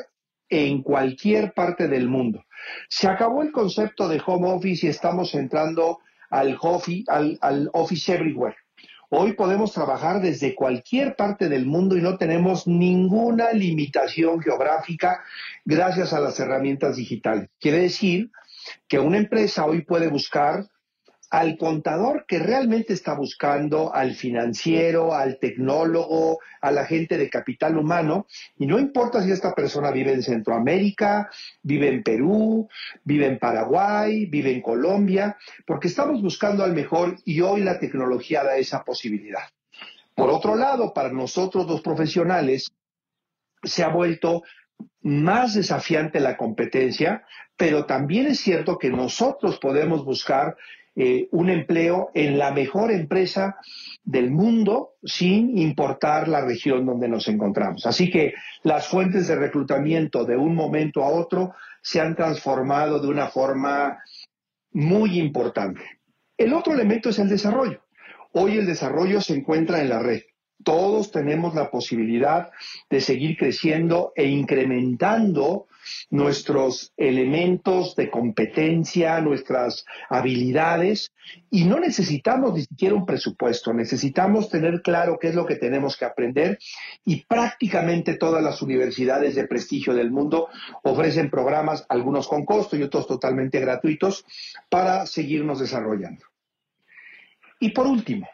en 0.48 0.82
cualquier 0.82 1.52
parte 1.52 1.88
del 1.88 2.08
mundo. 2.08 2.44
Se 2.88 3.08
acabó 3.08 3.42
el 3.42 3.52
concepto 3.52 4.08
de 4.08 4.20
home 4.24 4.48
office 4.48 4.86
y 4.86 4.90
estamos 4.90 5.34
entrando 5.34 6.00
al, 6.30 6.58
office 7.72 8.12
everywhere. 8.12 8.56
Hoy 9.10 9.32
podemos 9.32 9.72
trabajar 9.72 10.20
desde 10.20 10.54
cualquier 10.54 11.16
parte 11.16 11.48
del 11.48 11.64
mundo 11.64 11.96
y 11.96 12.02
no 12.02 12.18
tenemos 12.18 12.66
ninguna 12.66 13.52
limitación 13.52 14.40
geográfica 14.42 15.22
gracias 15.64 16.12
a 16.12 16.20
las 16.20 16.38
herramientas 16.38 16.96
digitales. 16.96 17.48
Quiere 17.58 17.78
decir 17.78 18.30
que 18.86 18.98
una 18.98 19.16
empresa 19.16 19.64
hoy 19.64 19.82
puede 19.82 20.08
buscar 20.08 20.66
al 21.30 21.58
contador 21.58 22.24
que 22.26 22.38
realmente 22.38 22.92
está 22.94 23.14
buscando, 23.14 23.94
al 23.94 24.14
financiero, 24.14 25.14
al 25.14 25.38
tecnólogo, 25.38 26.38
a 26.60 26.70
la 26.72 26.86
gente 26.86 27.18
de 27.18 27.28
capital 27.28 27.76
humano, 27.76 28.26
y 28.56 28.66
no 28.66 28.78
importa 28.78 29.22
si 29.22 29.30
esta 29.30 29.54
persona 29.54 29.90
vive 29.90 30.12
en 30.12 30.22
Centroamérica, 30.22 31.28
vive 31.62 31.88
en 31.88 32.02
Perú, 32.02 32.68
vive 33.04 33.26
en 33.26 33.38
Paraguay, 33.38 34.26
vive 34.26 34.52
en 34.52 34.62
Colombia, 34.62 35.36
porque 35.66 35.88
estamos 35.88 36.22
buscando 36.22 36.64
al 36.64 36.72
mejor 36.72 37.16
y 37.24 37.40
hoy 37.40 37.62
la 37.62 37.78
tecnología 37.78 38.42
da 38.42 38.56
esa 38.56 38.82
posibilidad. 38.84 39.44
Por 40.14 40.30
otro 40.30 40.56
lado, 40.56 40.92
para 40.92 41.12
nosotros 41.12 41.66
los 41.66 41.80
profesionales, 41.80 42.72
se 43.62 43.82
ha 43.82 43.88
vuelto 43.88 44.42
más 45.02 45.54
desafiante 45.54 46.20
la 46.20 46.36
competencia, 46.36 47.24
pero 47.56 47.86
también 47.86 48.26
es 48.26 48.40
cierto 48.40 48.78
que 48.78 48.90
nosotros 48.90 49.58
podemos 49.58 50.04
buscar 50.04 50.56
eh, 51.00 51.28
un 51.30 51.48
empleo 51.48 52.10
en 52.12 52.38
la 52.38 52.50
mejor 52.50 52.90
empresa 52.90 53.56
del 54.02 54.32
mundo 54.32 54.94
sin 55.04 55.56
importar 55.56 56.26
la 56.26 56.44
región 56.44 56.84
donde 56.84 57.06
nos 57.06 57.28
encontramos. 57.28 57.86
Así 57.86 58.10
que 58.10 58.34
las 58.64 58.88
fuentes 58.88 59.28
de 59.28 59.36
reclutamiento 59.36 60.24
de 60.24 60.36
un 60.36 60.56
momento 60.56 61.04
a 61.04 61.10
otro 61.10 61.54
se 61.80 62.00
han 62.00 62.16
transformado 62.16 62.98
de 62.98 63.06
una 63.06 63.28
forma 63.28 64.02
muy 64.72 65.20
importante. 65.20 65.82
El 66.36 66.52
otro 66.52 66.72
elemento 66.72 67.10
es 67.10 67.20
el 67.20 67.28
desarrollo. 67.28 67.80
Hoy 68.32 68.58
el 68.58 68.66
desarrollo 68.66 69.20
se 69.20 69.36
encuentra 69.36 69.80
en 69.80 69.90
la 69.90 70.00
red. 70.00 70.22
Todos 70.64 71.10
tenemos 71.10 71.54
la 71.54 71.70
posibilidad 71.70 72.50
de 72.90 73.00
seguir 73.00 73.36
creciendo 73.36 74.12
e 74.16 74.26
incrementando 74.26 75.66
nuestros 76.10 76.92
elementos 76.96 77.94
de 77.96 78.10
competencia, 78.10 79.20
nuestras 79.20 79.84
habilidades, 80.08 81.12
y 81.50 81.64
no 81.64 81.78
necesitamos 81.80 82.54
ni 82.54 82.62
siquiera 82.62 82.94
un 82.94 83.06
presupuesto, 83.06 83.72
necesitamos 83.72 84.48
tener 84.48 84.82
claro 84.82 85.18
qué 85.20 85.28
es 85.28 85.34
lo 85.34 85.46
que 85.46 85.56
tenemos 85.56 85.96
que 85.96 86.04
aprender 86.04 86.58
y 87.04 87.24
prácticamente 87.24 88.14
todas 88.14 88.42
las 88.42 88.62
universidades 88.62 89.34
de 89.34 89.46
prestigio 89.46 89.94
del 89.94 90.10
mundo 90.10 90.48
ofrecen 90.82 91.30
programas, 91.30 91.84
algunos 91.88 92.28
con 92.28 92.44
costo 92.44 92.76
y 92.76 92.82
otros 92.82 93.06
totalmente 93.06 93.60
gratuitos, 93.60 94.24
para 94.68 95.06
seguirnos 95.06 95.60
desarrollando. 95.60 96.24
Y 97.60 97.70
por 97.70 97.86
último, 97.86 98.28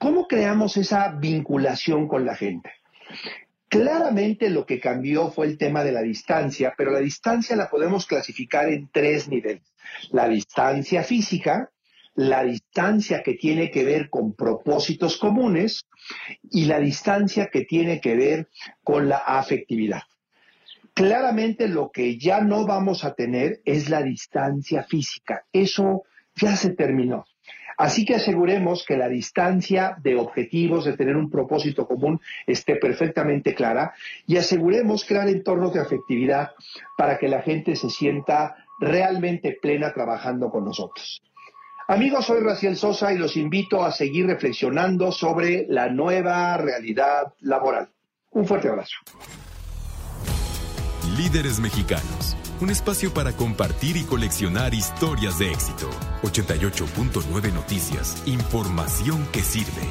¿cómo 0.00 0.26
creamos 0.26 0.78
esa 0.78 1.12
vinculación 1.12 2.08
con 2.08 2.24
la 2.24 2.34
gente? 2.34 2.70
Claramente 3.68 4.48
lo 4.48 4.64
que 4.64 4.80
cambió 4.80 5.30
fue 5.30 5.46
el 5.46 5.58
tema 5.58 5.84
de 5.84 5.92
la 5.92 6.00
distancia, 6.00 6.72
pero 6.76 6.90
la 6.90 7.00
distancia 7.00 7.54
la 7.54 7.68
podemos 7.68 8.06
clasificar 8.06 8.68
en 8.70 8.88
tres 8.90 9.28
niveles. 9.28 9.62
La 10.10 10.26
distancia 10.26 11.02
física, 11.04 11.70
la 12.14 12.42
distancia 12.42 13.22
que 13.22 13.34
tiene 13.34 13.70
que 13.70 13.84
ver 13.84 14.08
con 14.08 14.32
propósitos 14.32 15.18
comunes 15.18 15.86
y 16.50 16.64
la 16.64 16.80
distancia 16.80 17.50
que 17.52 17.64
tiene 17.64 18.00
que 18.00 18.16
ver 18.16 18.48
con 18.82 19.08
la 19.08 19.18
afectividad. 19.18 20.02
Claramente 20.94 21.68
lo 21.68 21.90
que 21.90 22.18
ya 22.18 22.40
no 22.40 22.66
vamos 22.66 23.04
a 23.04 23.14
tener 23.14 23.60
es 23.66 23.90
la 23.90 24.02
distancia 24.02 24.82
física. 24.82 25.44
Eso 25.52 26.04
ya 26.34 26.56
se 26.56 26.70
terminó. 26.70 27.26
Así 27.80 28.04
que 28.04 28.16
aseguremos 28.16 28.84
que 28.86 28.98
la 28.98 29.08
distancia 29.08 29.96
de 30.02 30.14
objetivos, 30.14 30.84
de 30.84 30.98
tener 30.98 31.16
un 31.16 31.30
propósito 31.30 31.86
común, 31.86 32.20
esté 32.46 32.76
perfectamente 32.76 33.54
clara 33.54 33.94
y 34.26 34.36
aseguremos 34.36 35.06
crear 35.06 35.26
entornos 35.30 35.72
de 35.72 35.80
afectividad 35.80 36.50
para 36.98 37.16
que 37.16 37.26
la 37.26 37.40
gente 37.40 37.74
se 37.76 37.88
sienta 37.88 38.54
realmente 38.80 39.56
plena 39.62 39.94
trabajando 39.94 40.50
con 40.50 40.66
nosotros. 40.66 41.22
Amigos, 41.88 42.26
soy 42.26 42.42
Raciel 42.42 42.76
Sosa 42.76 43.14
y 43.14 43.18
los 43.18 43.38
invito 43.38 43.82
a 43.82 43.92
seguir 43.92 44.26
reflexionando 44.26 45.10
sobre 45.10 45.64
la 45.66 45.88
nueva 45.88 46.58
realidad 46.58 47.32
laboral. 47.40 47.88
Un 48.32 48.44
fuerte 48.44 48.68
abrazo. 48.68 48.96
Líderes 51.20 51.60
mexicanos 51.60 52.34
un 52.62 52.70
espacio 52.70 53.12
para 53.12 53.36
compartir 53.36 53.98
y 53.98 54.04
coleccionar 54.04 54.72
historias 54.72 55.38
de 55.38 55.52
éxito. 55.52 55.90
88.9 56.22 57.52
Noticias, 57.52 58.22
información 58.24 59.26
que 59.30 59.42
sirve. 59.42 59.86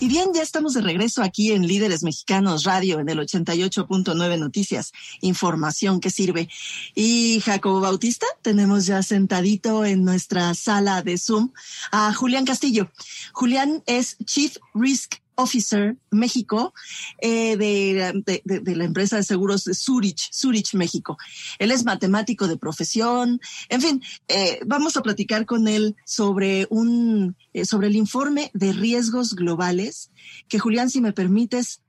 Y 0.00 0.08
bien, 0.08 0.30
ya 0.34 0.40
estamos 0.42 0.72
de 0.72 0.80
regreso 0.80 1.22
aquí 1.22 1.52
en 1.52 1.66
Líderes 1.66 2.02
Mexicanos 2.02 2.64
Radio 2.64 2.98
en 2.98 3.10
el 3.10 3.18
88.9 3.18 4.38
Noticias, 4.38 4.92
información 5.20 6.00
que 6.00 6.08
sirve. 6.08 6.48
Y 6.94 7.40
Jacobo 7.40 7.80
Bautista, 7.80 8.26
tenemos 8.40 8.86
ya 8.86 9.02
sentadito 9.02 9.84
en 9.84 10.02
nuestra 10.02 10.54
sala 10.54 11.02
de 11.02 11.18
Zoom 11.18 11.52
a 11.92 12.14
Julián 12.14 12.46
Castillo. 12.46 12.90
Julián 13.34 13.82
es 13.84 14.16
Chief 14.24 14.56
Risk 14.72 15.16
Officer 15.38 15.96
México 16.10 16.74
eh, 17.20 17.56
de, 17.56 18.74
la 18.76 18.84
empresa 18.84 19.16
de 19.16 19.22
seguros 19.22 19.64
Zurich, 19.72 20.30
Zurich 20.32 20.74
México. 20.74 21.16
Él 21.60 21.70
es 21.70 21.84
matemático 21.84 22.48
de 22.48 22.58
profesión. 22.58 23.40
En 23.68 23.80
fin, 23.80 24.02
eh, 24.26 24.58
vamos 24.66 24.96
a 24.96 25.02
platicar 25.02 25.46
con 25.46 25.68
él 25.68 25.94
sobre 26.04 26.66
un 26.70 27.36
eh, 27.52 27.64
sobre 27.64 27.86
el 27.86 27.96
informe 27.96 28.50
de 28.52 28.72
riesgos 28.72 29.34
globales 29.34 30.10
que 30.48 30.58
Julián, 30.58 30.90
si 30.90 31.00
me 31.00 31.12
permites, 31.12 31.80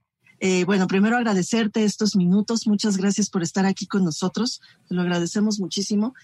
bueno, 0.64 0.86
primero 0.86 1.18
agradecerte 1.18 1.84
estos 1.84 2.16
minutos. 2.16 2.66
Muchas 2.66 2.96
gracias 2.96 3.28
por 3.28 3.42
estar 3.42 3.66
aquí 3.66 3.86
con 3.86 4.04
nosotros. 4.04 4.62
Te 4.88 4.94
lo 4.94 5.02
agradecemos 5.02 5.60
muchísimo 5.60 6.14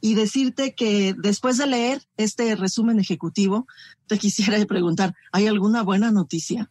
y 0.00 0.14
decirte 0.14 0.74
que 0.74 1.14
después 1.16 1.58
de 1.58 1.66
leer 1.66 2.02
este 2.16 2.54
resumen 2.56 2.98
ejecutivo, 2.98 3.66
te 4.06 4.18
quisiera 4.18 4.64
preguntar, 4.66 5.14
¿hay 5.32 5.46
alguna 5.46 5.82
buena 5.82 6.10
noticia? 6.10 6.70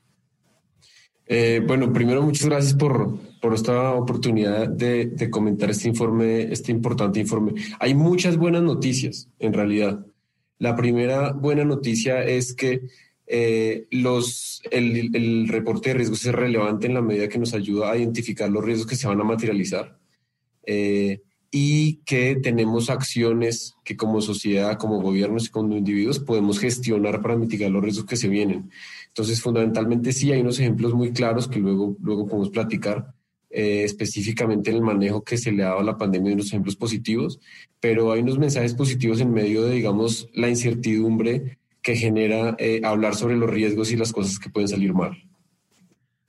Eh, 1.30 1.62
bueno, 1.66 1.92
primero 1.92 2.22
muchas 2.22 2.46
gracias 2.46 2.74
por, 2.74 3.20
por 3.42 3.54
esta 3.54 3.94
oportunidad 3.94 4.70
de, 4.70 5.30
comentar 5.30 5.70
este 5.70 5.90
informe, 5.90 6.44
este 6.54 6.72
importante 6.72 7.20
informe. 7.20 7.54
Hay 7.80 7.94
muchas 7.94 8.38
buenas 8.38 8.64
noticias, 8.64 9.30
en 9.40 9.52
realidad. 9.54 10.06
La 10.58 10.76
primera 10.76 11.34
buena 11.34 11.66
noticia 11.66 12.24
es 12.24 12.54
que 12.54 12.88
eh, 13.28 13.88
los, 13.92 14.62
el, 14.72 15.14
el, 15.14 15.50
reporte 15.50 15.90
de 15.90 15.96
riesgos 15.96 16.26
es 16.26 16.34
relevante 16.34 16.88
en 16.88 16.94
la 16.94 17.02
medida 17.02 17.28
que 17.28 17.40
nos 17.40 17.54
ayuda 17.54 17.92
a 17.92 17.98
identificar 17.98 18.50
los 18.50 18.64
riesgos 18.64 18.88
que 18.88 18.96
se 18.96 19.08
van 19.08 19.20
a 19.20 19.26
materializar. 19.26 19.98
Eh, 20.66 21.22
y 21.52 21.98
que 22.06 22.36
tenemos 22.36 22.90
acciones 22.90 23.76
que 23.84 23.96
como 23.96 24.22
sociedad, 24.22 24.78
como 24.78 25.02
gobiernos 25.02 25.48
y 25.48 25.50
como 25.50 25.78
individuos 25.78 26.20
podemos 26.20 26.60
gestionar 26.60 27.22
para 27.22 27.38
mitigar 27.38 27.72
los 27.72 27.84
riesgos 27.84 28.06
que 28.06 28.18
se 28.18 28.28
vienen. 28.28 28.70
Entonces, 29.08 29.42
fundamentalmente 29.42 30.12
sí 30.12 30.32
hay 30.32 30.42
unos 30.42 30.60
ejemplos 30.60 30.94
muy 30.94 31.12
claros 31.12 31.48
que 31.48 31.60
luego, 31.60 31.96
luego 32.02 32.28
podemos 32.28 32.50
platicar 32.50 33.14
eh, 33.50 33.84
específicamente 33.84 34.70
en 34.70 34.78
el 34.78 34.82
manejo 34.82 35.24
que 35.24 35.38
se 35.38 35.52
le 35.52 35.64
ha 35.64 35.70
dado 35.70 35.80
a 35.80 35.84
la 35.84 35.98
pandemia, 35.98 36.30
de 36.30 36.36
unos 36.36 36.48
ejemplos 36.48 36.76
positivos, 36.76 37.40
pero 37.80 38.12
hay 38.12 38.22
unos 38.22 38.38
mensajes 38.38 38.74
positivos 38.74 39.22
en 39.22 39.32
medio 39.32 39.64
de, 39.64 39.76
digamos, 39.76 40.30
la 40.34 40.50
incertidumbre 40.50 41.58
que 41.82 41.96
genera 41.96 42.58
eh, 42.60 42.82
hablar 42.84 43.16
sobre 43.16 43.38
los 43.38 43.50
riesgos 43.50 43.92
y 43.92 43.96
las 43.96 44.12
cosas 44.12 44.38
que 44.38 44.50
pueden 44.50 44.68
salir 44.68 44.94
mal. 44.94 45.18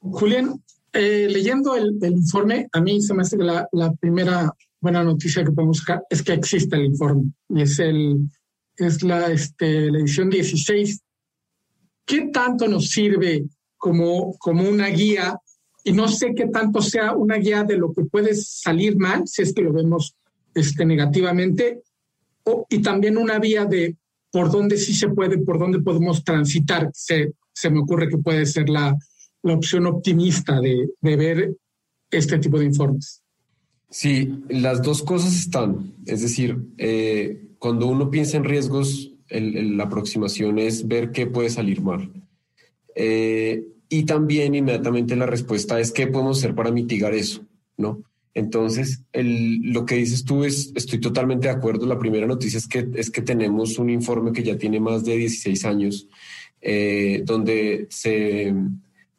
Julián, 0.01 0.63
eh, 0.93 1.27
leyendo 1.29 1.75
el, 1.75 1.99
informe, 2.03 2.69
a 2.73 2.81
mí 2.81 3.03
se 3.03 3.13
me 3.15 3.23
hace 3.23 3.37
la, 3.37 3.69
la 3.73 3.93
primera 3.93 4.55
buena 4.81 5.03
noticia 5.03 5.45
que 5.45 5.53
podemos 5.53 5.79
buscar 5.79 6.03
es 6.09 6.23
que 6.23 6.33
existe 6.33 6.77
el 6.77 6.87
informe 6.87 7.33
y 7.49 7.63
es, 7.63 7.79
el, 7.79 8.29
es 8.77 9.03
la, 9.03 9.31
este, 9.31 9.91
la 9.91 9.99
edición 9.99 10.31
16. 10.31 11.01
¿Qué 12.05 12.31
tanto 12.33 12.69
nos 12.69 12.89
sirve 12.89 13.45
como, 13.77 14.37
como 14.39 14.69
una 14.69 14.87
guía? 14.89 15.39
Y 15.85 15.93
no 15.93 16.09
sé 16.09 16.33
qué 16.35 16.47
tanto 16.47 16.81
sea 16.81 17.15
una 17.15 17.37
guía 17.37 17.65
de 17.65 17.77
lo 17.77 17.93
que 17.93 18.05
puede 18.05 18.35
salir 18.35 18.97
mal, 18.97 19.23
si 19.27 19.43
es 19.43 19.53
que 19.53 19.63
lo 19.63 19.73
vemos 19.73 20.15
este, 20.55 20.85
negativamente, 20.85 21.83
o, 22.45 22.67
y 22.69 22.81
también 22.81 23.17
una 23.17 23.39
vía 23.39 23.65
de 23.65 23.97
por 24.31 24.51
dónde 24.51 24.77
sí 24.77 24.95
se 24.95 25.09
puede, 25.09 25.39
por 25.39 25.59
dónde 25.59 25.81
podemos 25.81 26.25
transitar. 26.25 26.91
Se, 26.93 27.33
se 27.53 27.71
me 27.71 27.81
ocurre 27.81 28.09
que 28.09 28.19
puede 28.19 28.45
ser 28.47 28.69
la, 28.69 28.95
la 29.43 29.55
opción 29.55 29.87
optimista 29.87 30.61
de, 30.61 30.89
de 31.01 31.17
ver 31.17 31.57
este 32.11 32.39
tipo 32.39 32.59
de 32.59 32.67
informes. 32.67 33.23
Sí, 33.91 34.43
las 34.49 34.83
dos 34.83 35.03
cosas 35.03 35.35
están. 35.35 35.95
Es 36.07 36.21
decir, 36.21 36.59
eh, 36.77 37.49
cuando 37.59 37.87
uno 37.87 38.11
piensa 38.11 38.37
en 38.37 38.45
riesgos, 38.45 39.13
la 39.31 39.85
aproximación 39.85 40.59
es 40.59 40.87
ver 40.87 41.11
qué 41.11 41.27
puede 41.27 41.51
salir 41.51 41.81
mal. 41.81 42.11
Eh, 42.95 43.65
y 43.89 44.05
también 44.05 44.55
inmediatamente 44.55 45.17
la 45.17 45.27
respuesta 45.27 45.81
es 45.81 45.93
qué 45.93 46.07
podemos 46.07 46.39
hacer 46.39 46.55
para 46.55 46.71
mitigar 46.71 47.15
eso, 47.15 47.47
¿no? 47.77 48.03
Entonces, 48.35 49.03
lo 49.13 49.85
que 49.85 49.97
dices 49.97 50.25
tú 50.25 50.45
es, 50.45 50.71
estoy 50.75 51.01
totalmente 51.01 51.49
de 51.49 51.55
acuerdo. 51.55 51.87
La 51.87 51.99
primera 51.99 52.27
noticia 52.27 52.59
es 52.59 52.69
que, 52.69 52.87
es 52.95 53.11
que 53.11 53.23
tenemos 53.23 53.79
un 53.79 53.91
informe 53.91 54.33
que 54.33 54.45
ya 54.45 54.57
tiene 54.57 54.79
más 54.79 55.05
de 55.05 55.17
16 55.17 55.65
años, 55.65 56.07
eh, 56.61 57.23
donde 57.25 57.87
se 57.91 58.55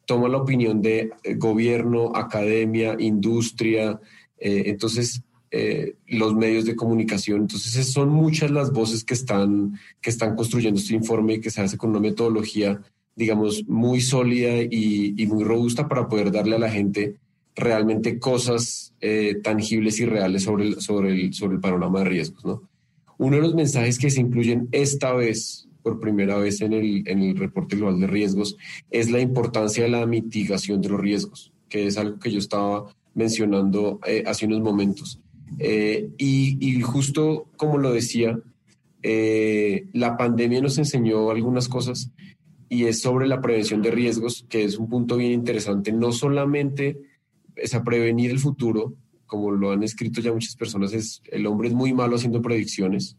toma 0.05 0.29
la 0.29 0.37
opinión 0.37 0.81
de 0.81 1.11
gobierno, 1.37 2.15
academia, 2.15 2.95
industria, 2.97 3.99
eh, 4.39 4.63
entonces, 4.67 5.21
eh, 5.51 5.95
los 6.07 6.35
medios 6.35 6.65
de 6.65 6.75
comunicación. 6.75 7.41
Entonces, 7.41 7.91
son 7.91 8.09
muchas 8.09 8.51
las 8.51 8.71
voces 8.71 9.03
que 9.03 9.15
están, 9.15 9.79
que 9.99 10.11
están 10.11 10.35
construyendo 10.35 10.79
este 10.79 10.93
informe 10.93 11.35
y 11.35 11.41
que 11.41 11.49
se 11.49 11.61
hace 11.61 11.77
con 11.77 11.89
una 11.89 11.99
metodología, 11.99 12.79
digamos, 13.15 13.67
muy 13.67 13.99
sólida 13.99 14.61
y, 14.61 15.25
muy 15.27 15.43
robusta 15.43 15.87
para 15.87 16.07
poder 16.07 16.31
darle 16.31 16.55
a 16.55 16.59
la 16.59 16.69
gente 16.69 17.15
realmente 17.55 18.19
cosas 18.19 18.93
eh, 19.01 19.37
tangibles 19.43 19.99
y 19.99 20.05
reales 20.05 20.43
sobre 20.43 20.67
el, 20.67 20.81
sobre, 20.81 21.11
el, 21.11 21.33
sobre 21.33 21.55
el 21.55 21.61
panorama 21.61 21.99
de 21.99 22.05
riesgos. 22.05 22.45
¿no? 22.45 22.69
Uno 23.17 23.35
de 23.35 23.41
los 23.41 23.55
mensajes 23.55 23.97
que 23.97 24.11
se 24.11 24.21
incluyen 24.21 24.69
esta 24.71 25.13
vez, 25.13 25.67
por 25.81 25.99
primera 25.99 26.37
vez 26.37 26.61
en 26.61 26.73
el, 26.73 27.03
en 27.07 27.23
el 27.23 27.35
reporte 27.35 27.75
global 27.75 27.99
de 27.99 28.07
riesgos, 28.07 28.55
es 28.91 29.09
la 29.09 29.19
importancia 29.19 29.83
de 29.83 29.89
la 29.89 30.05
mitigación 30.05 30.79
de 30.79 30.89
los 30.89 30.99
riesgos, 30.99 31.51
que 31.67 31.87
es 31.87 31.97
algo 31.97 32.19
que 32.19 32.31
yo 32.31 32.39
estaba 32.39 32.85
mencionando 33.13 33.99
eh, 34.05 34.23
hace 34.25 34.45
unos 34.45 34.61
momentos. 34.61 35.19
Eh, 35.57 36.09
y, 36.17 36.81
justo 36.81 37.47
como 37.57 37.77
lo 37.77 37.91
decía, 37.91 38.39
eh, 39.01 39.87
la 39.93 40.15
pandemia 40.17 40.61
nos 40.61 40.77
enseñó 40.77 41.31
algunas 41.31 41.67
cosas 41.67 42.11
y 42.69 42.85
es 42.85 43.01
sobre 43.01 43.27
la 43.27 43.41
prevención 43.41 43.81
de 43.81 43.91
riesgos, 43.91 44.45
que 44.47 44.63
es 44.63 44.77
un 44.77 44.89
punto 44.89 45.17
bien 45.17 45.31
interesante. 45.31 45.91
No 45.91 46.11
solamente 46.11 46.97
es 47.55 47.73
a 47.73 47.83
prevenir 47.83 48.31
el 48.31 48.39
futuro, 48.39 48.93
como 49.25 49.51
lo 49.51 49.71
han 49.71 49.83
escrito 49.83 50.21
ya 50.21 50.31
muchas 50.31 50.55
personas, 50.55 50.93
es, 50.93 51.21
el 51.31 51.47
hombre 51.47 51.69
es 51.69 51.73
muy 51.73 51.93
malo 51.93 52.15
haciendo 52.15 52.41
predicciones, 52.41 53.17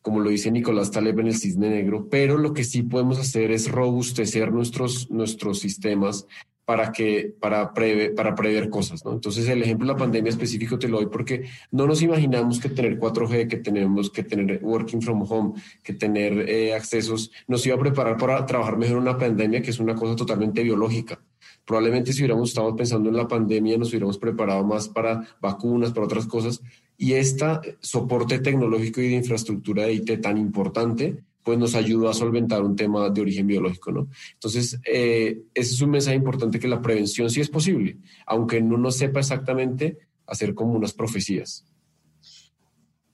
como 0.00 0.20
lo 0.20 0.30
dice 0.30 0.50
Nicolás 0.50 0.90
Taleb 0.90 1.20
en 1.20 1.28
el 1.28 1.36
Cisne 1.36 1.68
Negro, 1.68 2.08
pero 2.08 2.38
lo 2.38 2.54
que 2.54 2.64
sí 2.64 2.82
podemos 2.82 3.18
hacer 3.18 3.50
es 3.52 3.70
robustecer 3.70 4.52
nuestros, 4.52 5.10
nuestros 5.10 5.60
sistemas 5.60 6.26
para, 6.64 6.92
que, 6.92 7.34
para, 7.40 7.72
para 7.72 8.34
prever 8.34 8.70
cosas. 8.70 9.04
¿no? 9.04 9.12
Entonces, 9.12 9.48
el 9.48 9.62
ejemplo 9.62 9.86
de 9.86 9.92
la 9.92 9.98
pandemia 9.98 10.30
específico 10.30 10.78
te 10.78 10.88
lo 10.88 10.98
doy 10.98 11.06
porque 11.06 11.44
no 11.70 11.86
nos 11.86 12.02
imaginamos 12.02 12.60
que 12.60 12.68
tener 12.68 12.98
4G, 12.98 13.48
que 13.48 13.56
tenemos 13.56 14.10
que 14.10 14.22
tener 14.22 14.60
working 14.62 15.02
from 15.02 15.22
home, 15.28 15.54
que 15.82 15.94
tener 15.94 16.48
eh, 16.48 16.74
accesos, 16.74 17.30
nos 17.48 17.66
iba 17.66 17.76
a 17.76 17.80
preparar 17.80 18.16
para 18.16 18.46
trabajar 18.46 18.76
mejor 18.76 18.96
en 18.96 19.02
una 19.02 19.18
pandemia, 19.18 19.62
que 19.62 19.70
es 19.70 19.80
una 19.80 19.94
cosa 19.94 20.14
totalmente 20.14 20.62
biológica. 20.62 21.20
Probablemente 21.64 22.12
si 22.12 22.20
hubiéramos 22.20 22.50
estado 22.50 22.74
pensando 22.74 23.08
en 23.08 23.16
la 23.16 23.28
pandemia, 23.28 23.78
nos 23.78 23.90
hubiéramos 23.90 24.18
preparado 24.18 24.64
más 24.64 24.88
para 24.88 25.22
vacunas, 25.40 25.92
para 25.92 26.06
otras 26.06 26.26
cosas. 26.26 26.60
Y 26.96 27.14
este 27.14 27.76
soporte 27.80 28.38
tecnológico 28.38 29.00
y 29.00 29.08
de 29.08 29.16
infraestructura 29.16 29.84
de 29.84 29.94
IT 29.94 30.20
tan 30.20 30.38
importante 30.38 31.24
pues 31.42 31.58
nos 31.58 31.74
ayudó 31.74 32.08
a 32.08 32.14
solventar 32.14 32.62
un 32.62 32.76
tema 32.76 33.10
de 33.10 33.20
origen 33.20 33.46
biológico, 33.46 33.92
¿no? 33.92 34.08
Entonces, 34.34 34.78
eh, 34.84 35.42
ese 35.54 35.74
es 35.74 35.80
un 35.80 35.90
mensaje 35.90 36.16
importante 36.16 36.58
que 36.58 36.68
la 36.68 36.80
prevención 36.80 37.30
sí 37.30 37.40
es 37.40 37.48
posible, 37.48 37.98
aunque 38.26 38.60
no 38.60 38.78
nos 38.78 38.96
sepa 38.96 39.20
exactamente 39.20 39.98
hacer 40.26 40.54
como 40.54 40.74
unas 40.74 40.92
profecías. 40.92 41.64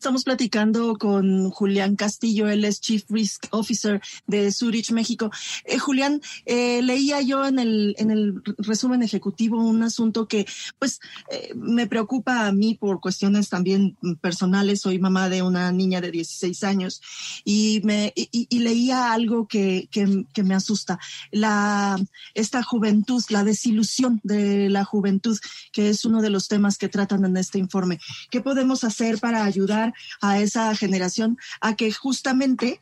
Estamos 0.08 0.24
platicando 0.24 0.96
con 0.96 1.50
Julián 1.50 1.94
Castillo, 1.94 2.48
él 2.48 2.64
es 2.64 2.80
Chief 2.80 3.04
Risk 3.10 3.44
Officer 3.50 4.00
de 4.26 4.50
Zurich, 4.52 4.90
México. 4.90 5.30
Eh, 5.66 5.78
Julián, 5.78 6.22
eh, 6.46 6.80
leía 6.80 7.20
yo 7.20 7.44
en 7.44 7.58
el, 7.58 7.94
en 7.98 8.10
el 8.10 8.40
resumen 8.56 9.02
ejecutivo 9.02 9.62
un 9.62 9.82
asunto 9.82 10.26
que 10.26 10.46
pues 10.78 11.00
eh, 11.30 11.52
me 11.54 11.86
preocupa 11.86 12.46
a 12.46 12.52
mí 12.52 12.74
por 12.74 13.02
cuestiones 13.02 13.50
también 13.50 13.98
personales. 14.22 14.80
Soy 14.80 14.98
mamá 14.98 15.28
de 15.28 15.42
una 15.42 15.72
niña 15.72 16.00
de 16.00 16.10
16 16.10 16.64
años 16.64 17.02
y, 17.44 17.82
me, 17.84 18.14
y, 18.16 18.46
y 18.48 18.58
leía 18.60 19.12
algo 19.12 19.46
que, 19.46 19.88
que, 19.90 20.24
que, 20.32 20.42
me 20.42 20.54
asusta. 20.54 20.98
La, 21.32 22.00
esta 22.32 22.62
juventud, 22.62 23.22
la 23.28 23.44
desilusión 23.44 24.22
de 24.22 24.70
la 24.70 24.86
juventud, 24.86 25.38
que 25.70 25.90
es 25.90 26.06
uno 26.06 26.22
de 26.22 26.30
los 26.30 26.48
temas 26.48 26.78
que 26.78 26.88
tratan 26.88 27.26
en 27.26 27.36
este 27.36 27.58
informe. 27.58 28.00
¿Qué 28.30 28.40
podemos 28.40 28.84
hacer 28.84 29.18
para 29.18 29.44
ayudar 29.44 29.92
a 30.20 30.40
esa 30.40 30.74
generación 30.74 31.36
a 31.60 31.76
que 31.76 31.92
justamente 31.92 32.80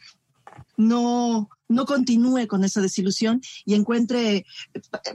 no, 0.77 1.49
no 1.69 1.87
continúe 1.87 2.47
con 2.47 2.65
esa 2.65 2.81
desilusión 2.81 3.41
y 3.65 3.75
encuentre, 3.75 4.45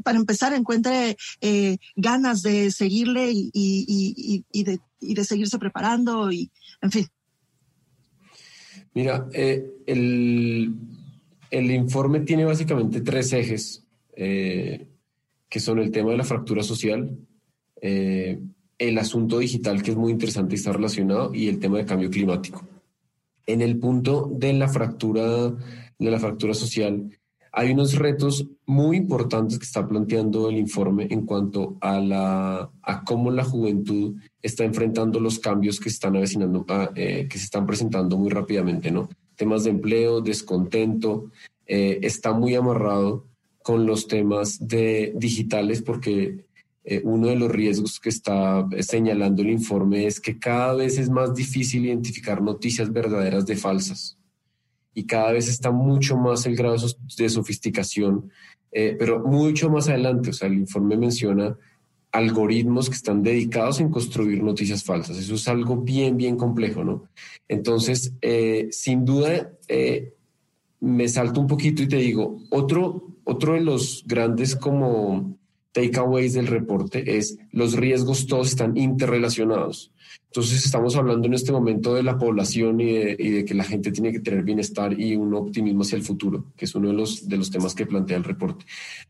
para 0.04 0.18
empezar, 0.18 0.54
encuentre 0.54 1.18
eh, 1.42 1.78
ganas 1.96 2.42
de 2.42 2.72
seguirle 2.72 3.32
y, 3.32 3.52
y, 3.54 4.64
de, 4.64 4.80
y, 5.00 5.14
de, 5.14 5.24
seguirse 5.24 5.60
preparando 5.60 6.32
y, 6.32 6.52
en 6.82 6.92
fin. 6.92 7.08
Mira, 8.94 9.28
eh, 9.34 9.66
el, 9.86 10.76
el, 11.50 11.72
informe 11.72 12.22
tiene 12.22 12.44
básicamente 12.44 13.02
tres 13.02 13.32
ejes, 13.32 13.86
eh, 14.16 14.88
que 15.48 15.60
son 15.60 15.80
el 15.80 15.92
tema 15.92 16.12
de 16.12 16.18
la 16.18 16.24
fractura 16.24 16.64
social, 16.64 17.18
el 18.82 18.98
asunto 18.98 19.38
digital, 19.38 19.84
que 19.84 19.92
es 19.92 19.98
muy 19.98 20.12
interesante 20.12 20.56
y 20.56 20.58
está 20.58 20.74
relacionado, 20.74 21.36
y 21.36 21.48
el 21.48 21.60
tema 21.60 21.78
de 21.78 21.86
cambio 21.86 22.10
climático. 22.10 22.66
En 23.46 23.62
el 23.62 23.78
punto 23.78 24.28
de 24.34 24.54
la 24.54 24.68
fractura, 24.68 25.52
de 26.00 26.12
la 26.12 26.20
fractura 26.20 26.56
social, 26.56 27.12
hay 27.52 27.72
unos 27.74 27.94
retos 27.96 28.48
muy 28.66 28.98
importantes 28.98 29.60
que 29.60 29.66
está 29.66 29.88
planteando 29.88 30.50
el 30.50 30.58
informe 30.58 31.08
en 31.12 31.28
cuanto 31.28 31.78
a, 31.80 32.00
la, 32.00 32.72
a 32.82 33.04
cómo 33.04 33.30
la 33.30 33.44
juventud 33.44 34.16
está 34.42 34.64
enfrentando 34.64 35.20
los 35.20 35.38
cambios 35.38 35.80
que 35.80 35.90
están 35.90 36.16
avecinando, 36.16 36.66
eh, 36.96 37.28
que 37.30 37.38
se 37.38 37.44
están 37.44 37.68
presentando 37.68 38.18
muy 38.18 38.32
rápidamente, 38.32 38.90
¿no? 38.90 39.10
Temas 39.36 39.64
de 39.64 39.72
empleo, 39.72 40.22
descontento, 40.22 41.30
eh, 41.68 42.00
está 42.02 42.34
muy 42.34 42.56
amarrado 42.56 43.28
con 43.62 43.86
los 43.86 44.08
temas 44.08 44.68
de 44.68 45.14
digitales 45.16 45.84
porque 45.84 46.46
eh, 46.84 47.02
uno 47.04 47.28
de 47.28 47.36
los 47.36 47.52
riesgos 47.52 48.00
que 48.00 48.10
está 48.10 48.68
señalando 48.80 49.44
el 49.44 49.52
informe 49.52 50.08
es 50.08 50.20
que 50.20 50.40
cada 50.40 50.74
vez 50.74 50.98
es 50.98 51.10
más 51.10 51.36
difícil 51.36 51.86
identificar 51.86 52.42
noticias 52.42 52.92
verdaderas 52.92 53.46
de 53.46 53.56
falsas 53.56 54.18
y 54.94 55.06
cada 55.06 55.32
vez 55.32 55.48
está 55.48 55.72
mucho 55.72 56.18
más 56.18 56.46
el 56.48 56.56
grado 56.56 56.76
de 57.18 57.30
sofisticación, 57.30 58.32
eh, 58.72 58.96
pero 58.98 59.20
mucho 59.20 59.70
más 59.70 59.90
adelante, 59.90 60.32
o 60.32 60.34
sea, 60.34 60.48
el 60.48 60.56
informe 60.56 60.98
menciona 60.98 61.56
algoritmos 62.12 62.90
que 62.90 62.96
están 62.96 63.22
dedicados 63.24 63.80
en 63.80 63.90
construir 63.90 64.44
noticias 64.44 64.84
falsas. 64.84 65.18
Eso 65.18 65.36
es 65.36 65.48
algo 65.48 65.78
bien, 65.78 66.18
bien 66.18 66.36
complejo, 66.36 66.84
¿no? 66.84 67.06
Entonces, 67.48 68.14
eh, 68.22 68.68
sin 68.72 69.06
duda, 69.06 69.52
me 70.82 71.08
salto 71.08 71.40
un 71.40 71.48
poquito 71.48 71.84
y 71.84 71.88
te 71.88 71.98
digo, 71.98 72.40
otro, 72.50 73.16
otro 73.24 73.54
de 73.54 73.62
los 73.62 74.04
grandes 74.06 74.56
como 74.56 75.38
takeaways 75.72 76.34
del 76.34 76.48
reporte 76.48 77.18
es 77.18 77.38
los 77.52 77.74
riesgos 77.74 78.28
todos 78.28 78.50
están 78.50 78.78
interrelacionados. 78.78 79.92
Entonces 80.26 80.66
estamos 80.66 80.96
hablando 80.96 81.28
en 81.28 81.34
este 81.34 81.52
momento 81.52 81.94
de 81.94 82.04
la 82.04 82.18
población 82.18 82.80
y 82.80 82.94
de, 82.94 83.46
que 83.46 83.54
la 83.54 83.66
gente 83.66 83.92
tiene 83.92 84.14
que 84.14 84.22
tener 84.22 84.44
bienestar 84.44 84.98
y 84.98 85.16
un 85.16 85.34
optimismo 85.34 85.82
hacia 85.82 85.98
el 85.98 86.04
futuro, 86.04 86.46
que 86.56 86.66
es 86.66 86.76
uno 86.76 86.88
de 86.88 86.94
los, 86.94 87.28
de 87.28 87.38
los 87.38 87.52
temas 87.52 87.76
que 87.76 87.86
plantea 87.86 88.18
el 88.18 88.24
reporte. 88.24 88.66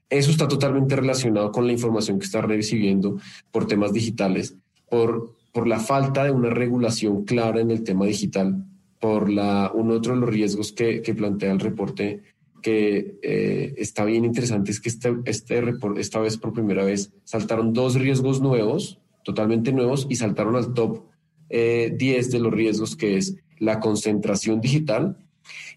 Eso 0.09 0.31
está 0.31 0.47
totalmente 0.47 0.95
relacionado 0.95 1.51
con 1.51 1.67
la 1.67 1.73
información 1.73 2.17
que 2.17 2.25
está 2.25 2.41
recibiendo 2.41 3.19
por 3.51 3.67
temas 3.67 3.93
digitales, 3.93 4.55
por, 4.89 5.35
por 5.53 5.67
la 5.67 5.79
falta 5.79 6.23
de 6.23 6.31
una 6.31 6.49
regulación 6.49 7.23
clara 7.23 7.61
en 7.61 7.69
el 7.69 7.83
tema 7.83 8.05
digital, 8.05 8.65
por 8.99 9.31
la, 9.31 9.71
un 9.73 9.91
otro 9.91 10.13
de 10.13 10.21
los 10.21 10.29
riesgos 10.29 10.71
que, 10.71 11.01
que 11.01 11.13
plantea 11.13 11.51
el 11.51 11.59
reporte 11.59 12.21
que 12.61 13.19
eh, 13.21 13.73
está 13.77 14.05
bien 14.05 14.25
interesante 14.25 14.71
es 14.71 14.79
que 14.79 14.89
este, 14.89 15.15
este 15.25 15.61
esta 15.97 16.19
vez 16.19 16.37
por 16.37 16.53
primera 16.53 16.83
vez 16.83 17.11
saltaron 17.23 17.73
dos 17.73 17.95
riesgos 17.95 18.41
nuevos, 18.41 18.99
totalmente 19.23 19.73
nuevos, 19.73 20.07
y 20.09 20.15
saltaron 20.15 20.55
al 20.55 20.73
top 20.73 21.03
10 21.49 21.51
eh, 21.51 22.29
de 22.31 22.39
los 22.39 22.53
riesgos, 22.53 22.95
que 22.95 23.17
es 23.17 23.35
la 23.59 23.79
concentración 23.79 24.61
digital 24.61 25.17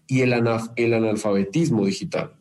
y 0.07 0.21
el, 0.21 0.33
el 0.75 0.93
analfabetismo 0.93 1.85
digital. 1.85 2.33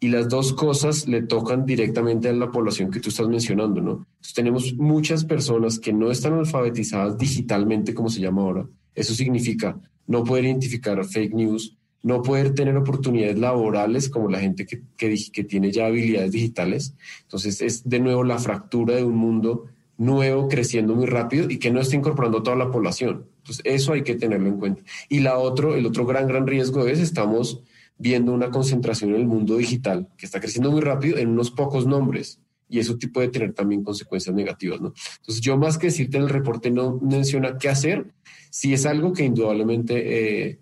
Y 0.00 0.08
las 0.08 0.28
dos 0.28 0.52
cosas 0.52 1.08
le 1.08 1.22
tocan 1.22 1.66
directamente 1.66 2.28
a 2.28 2.32
la 2.32 2.52
población 2.52 2.90
que 2.90 3.00
tú 3.00 3.08
estás 3.08 3.28
mencionando, 3.28 3.80
¿no? 3.80 4.06
Tenemos 4.34 4.74
muchas 4.74 5.24
personas 5.24 5.80
que 5.80 5.92
no 5.92 6.12
están 6.12 6.34
alfabetizadas 6.34 7.18
digitalmente, 7.18 7.94
como 7.94 8.08
se 8.08 8.20
llama 8.20 8.42
ahora. 8.42 8.68
Eso 8.94 9.12
significa 9.14 9.80
no 10.06 10.22
poder 10.22 10.44
identificar 10.44 11.04
fake 11.04 11.34
news, 11.34 11.77
no 12.02 12.22
poder 12.22 12.54
tener 12.54 12.76
oportunidades 12.76 13.38
laborales 13.38 14.08
como 14.08 14.28
la 14.28 14.40
gente 14.40 14.66
que, 14.66 14.82
que, 14.96 15.44
tiene 15.44 15.72
ya 15.72 15.86
habilidades 15.86 16.32
digitales. 16.32 16.94
Entonces 17.22 17.60
es 17.60 17.88
de 17.88 18.00
nuevo 18.00 18.24
la 18.24 18.38
fractura 18.38 18.96
de 18.96 19.04
un 19.04 19.16
mundo 19.16 19.66
nuevo 19.96 20.48
creciendo 20.48 20.94
muy 20.94 21.06
rápido 21.06 21.50
y 21.50 21.58
que 21.58 21.70
no 21.70 21.80
está 21.80 21.96
incorporando 21.96 22.42
toda 22.42 22.56
la 22.56 22.70
población. 22.70 23.26
Entonces 23.38 23.62
eso 23.64 23.92
hay 23.92 24.02
que 24.02 24.14
tenerlo 24.14 24.48
en 24.48 24.58
cuenta. 24.58 24.82
Y 25.08 25.20
la 25.20 25.38
otro, 25.38 25.74
el 25.74 25.86
otro 25.86 26.06
gran, 26.06 26.28
gran 26.28 26.46
riesgo 26.46 26.86
es 26.86 27.00
estamos 27.00 27.62
viendo 27.98 28.32
una 28.32 28.50
concentración 28.50 29.10
en 29.10 29.16
el 29.16 29.26
mundo 29.26 29.56
digital 29.56 30.08
que 30.16 30.26
está 30.26 30.40
creciendo 30.40 30.70
muy 30.70 30.80
rápido 30.80 31.18
en 31.18 31.30
unos 31.30 31.50
pocos 31.50 31.84
nombres 31.84 32.40
y 32.68 32.78
eso 32.78 32.96
puede 33.12 33.28
tener 33.28 33.54
también 33.54 33.82
consecuencias 33.82 34.34
negativas, 34.34 34.80
¿no? 34.80 34.92
Entonces 35.16 35.40
yo 35.40 35.56
más 35.56 35.78
que 35.78 35.86
decirte 35.86 36.18
en 36.18 36.24
el 36.24 36.28
reporte 36.28 36.70
no 36.70 36.98
menciona 37.00 37.56
qué 37.58 37.68
hacer, 37.68 38.12
si 38.50 38.74
es 38.74 38.86
algo 38.86 39.12
que 39.12 39.24
indudablemente 39.24 40.48
eh, 40.50 40.58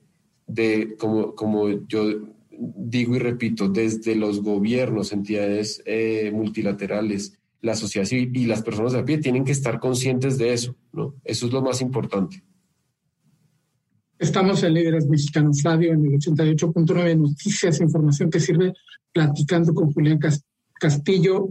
de, 0.47 0.97
como, 0.99 1.35
como 1.35 1.87
yo 1.87 2.05
digo 2.59 3.17
y 3.17 3.19
repito, 3.19 3.69
desde 3.69 4.15
los 4.15 4.43
gobiernos, 4.43 5.13
entidades 5.13 5.83
eh, 5.85 6.31
multilaterales, 6.33 7.39
la 7.61 7.75
sociedad 7.75 8.07
civil 8.07 8.31
y 8.35 8.47
las 8.47 8.63
personas 8.63 8.93
de 8.93 9.01
a 9.01 9.05
pie 9.05 9.19
tienen 9.19 9.45
que 9.45 9.53
estar 9.53 9.81
conscientes 9.81 10.39
de 10.39 10.53
eso, 10.53 10.77
¿no? 10.93 11.15
Eso 11.25 11.47
es 11.47 11.53
lo 11.53 11.63
más 11.63 11.81
importante. 11.81 12.43
Estamos 14.19 14.63
en 14.63 14.75
Líderes 14.75 15.07
Mexicanos 15.07 15.63
Radio 15.63 15.93
en 15.93 16.07
el 16.07 16.13
88.9 16.13 17.19
Noticias, 17.19 17.81
información 17.81 18.31
que 18.31 18.41
sirve 18.41 18.73
platicando 19.13 19.75
con 19.75 19.93
Julián 19.93 20.19
Castillo, 20.81 21.51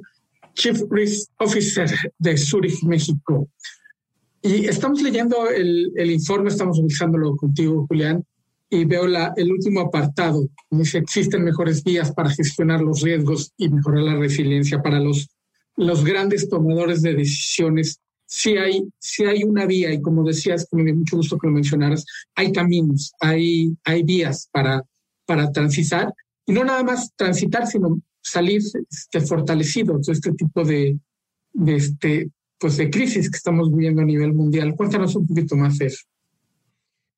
Chief 0.53 0.81
Risk 0.89 1.29
Officer 1.37 1.89
de 2.17 2.37
Zurich, 2.37 2.81
México. 2.83 3.49
Y 4.41 4.65
estamos 4.65 5.01
leyendo 5.01 5.49
el, 5.49 5.91
el 5.95 6.11
informe, 6.11 6.49
estamos 6.49 6.77
revisándolo 6.77 7.35
contigo, 7.35 7.85
Julián, 7.87 8.23
y 8.69 8.85
veo 8.85 9.07
la, 9.07 9.33
el 9.35 9.51
último 9.51 9.81
apartado. 9.81 10.47
Dice, 10.69 10.97
existen 10.97 11.43
mejores 11.43 11.83
vías 11.83 12.11
para 12.11 12.29
gestionar 12.29 12.81
los 12.81 13.01
riesgos 13.01 13.51
y 13.57 13.69
mejorar 13.69 14.03
la 14.03 14.15
resiliencia 14.15 14.81
para 14.81 14.99
los, 14.99 15.29
los 15.75 16.03
grandes 16.03 16.49
tomadores 16.49 17.01
de 17.01 17.15
decisiones. 17.15 17.99
Si 18.25 18.57
hay, 18.57 18.83
si 18.99 19.23
hay 19.25 19.43
una 19.43 19.65
vía, 19.65 19.93
y 19.93 20.01
como 20.01 20.23
decías, 20.23 20.67
me 20.71 20.83
dio 20.83 20.95
mucho 20.95 21.17
gusto 21.17 21.37
que 21.37 21.47
lo 21.47 21.53
mencionaras, 21.53 22.05
hay 22.35 22.51
caminos, 22.51 23.13
hay, 23.19 23.75
hay 23.83 24.03
vías 24.03 24.49
para, 24.51 24.83
para 25.25 25.51
transitar, 25.51 26.11
y 26.45 26.53
no 26.53 26.63
nada 26.63 26.83
más 26.83 27.11
transitar, 27.15 27.67
sino 27.67 27.99
salir 28.21 28.61
este, 28.89 29.21
fortalecido 29.21 29.99
de 29.99 30.13
este 30.13 30.31
tipo 30.33 30.63
de, 30.63 30.99
de, 31.53 31.75
este, 31.75 32.31
pues 32.59 32.77
de 32.77 32.89
crisis 32.89 33.29
que 33.29 33.37
estamos 33.37 33.71
viviendo 33.71 34.01
a 34.01 34.05
nivel 34.05 34.33
mundial. 34.33 34.75
Cuéntanos 34.75 35.15
un 35.15 35.27
poquito 35.27 35.55
más 35.55 35.77
de 35.77 35.87
eso. 35.87 36.03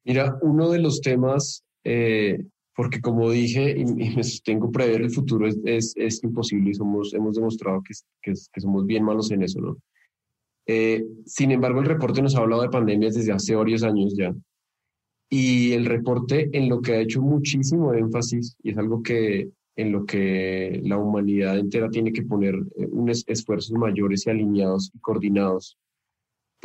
Mira, 0.08 0.38
uno 0.41 0.70
de 0.70 0.80
los 0.80 1.01
temas, 1.01 1.66
eh, 1.84 2.41
porque 2.74 3.01
como 3.01 3.30
dije 3.30 3.76
y, 3.78 3.84
me 3.84 4.24
sostengo, 4.24 4.72
prever 4.72 5.01
el 5.01 5.12
futuro 5.12 5.45
es, 5.47 5.93
es, 5.97 6.24
imposible 6.24 6.70
y 6.70 6.76
somos, 6.76 7.14
hemos 7.14 7.36
demostrado 7.36 7.84
que, 7.84 7.93
que, 8.22 8.62
somos 8.62 8.86
bien 8.86 9.03
malos 9.03 9.32
en 9.32 9.43
eso, 9.43 9.60
¿no? 9.60 9.78
Eh, 10.66 11.03
sin 11.26 11.51
embargo, 11.51 11.82
el 11.82 11.88
reporte 11.88 12.22
nos 12.22 12.36
ha 12.36 12.39
hablado 12.39 12.62
de 12.62 12.70
pandemias 12.70 13.16
desde 13.16 13.34
hace 13.34 13.53
varios 13.53 13.84
años 13.84 14.16
ya. 14.18 14.34
Y 15.30 15.74
el 15.74 15.86
reporte 15.86 16.49
en 16.53 16.70
lo 16.70 16.82
que 16.82 16.93
ha 16.93 17.01
hecho 17.01 17.22
muchísimo 17.22 17.93
énfasis, 17.93 18.55
y 18.64 18.72
es 18.72 18.78
algo 18.78 19.03
que 19.03 19.49
en 19.76 19.91
lo 19.91 20.05
que 20.05 20.80
la 20.86 20.97
humanidad 20.97 21.60
entera 21.60 21.89
tiene 21.89 22.14
que 22.14 22.24
poner 22.24 22.55
eh, 22.55 22.88
unos 22.91 23.26
esfuerzos 23.28 23.78
mayores 23.78 24.26
y 24.26 24.30
alineados 24.30 24.89
y 24.93 24.99
coordinados, 24.99 25.78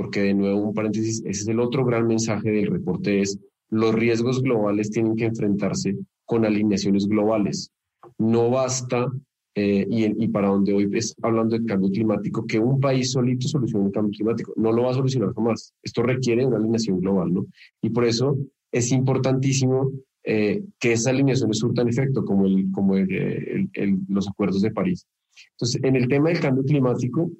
porque 0.03 0.21
de 0.21 0.35
nuevo 0.35 0.61
un 0.61 0.75
paréntesis, 0.75 1.23
ese 1.25 1.43
es 1.43 1.47
el 1.47 1.61
otro 1.61 1.85
gran 1.85 2.09
mensaje 2.09 2.51
del 2.51 2.67
reporte, 2.67 3.21
es 3.21 3.39
los 3.71 3.95
riesgos 3.95 4.43
globales 4.43 4.91
tienen 4.91 5.15
que 5.15 5.27
enfrentarse 5.27 5.97
con 6.25 6.45
alineaciones 6.45 7.07
globales. 7.07 7.71
No 8.19 8.51
basta, 8.51 9.07
eh, 9.55 9.87
y, 9.89 10.25
y, 10.25 10.27
para 10.27 10.49
donde 10.49 10.75
hoy 10.75 10.91
es 10.93 11.15
hablando 11.23 11.57
del 11.57 11.67
cambio 11.67 11.89
climático, 11.89 12.45
que 12.49 12.59
un 12.59 12.81
país 12.81 13.13
solito 13.13 13.47
solucione 13.47 13.87
el 13.87 13.93
cambio 13.93 14.11
climático. 14.11 14.53
No 14.57 14.73
lo 14.73 14.83
va 14.83 14.91
a 14.91 14.95
solucionar 14.95 15.33
jamás. 15.35 15.73
Esto 15.85 16.03
requiere 16.03 16.45
una 16.45 16.57
alineación 16.57 16.99
global, 16.99 17.33
¿no? 17.33 17.47
Y 17.81 17.91
por 17.91 18.05
eso 18.05 18.37
es 18.73 18.91
importantísimo 18.91 19.93
eh, 20.25 20.65
que 20.81 20.95
esas 20.95 21.13
alineaciones 21.13 21.59
surtan 21.59 21.89
efecto, 21.89 22.25
como, 22.25 22.47
el, 22.47 22.73
como 22.73 22.97
el, 22.97 23.69
los 24.09 24.29
acuerdos 24.29 24.63
de 24.63 24.73
París. 24.73 25.07
Entonces, 25.53 25.81
en 25.85 25.95
el 25.95 26.09
tema 26.09 26.31
del 26.31 26.41
cambio 26.41 26.65
climático, 26.65 27.31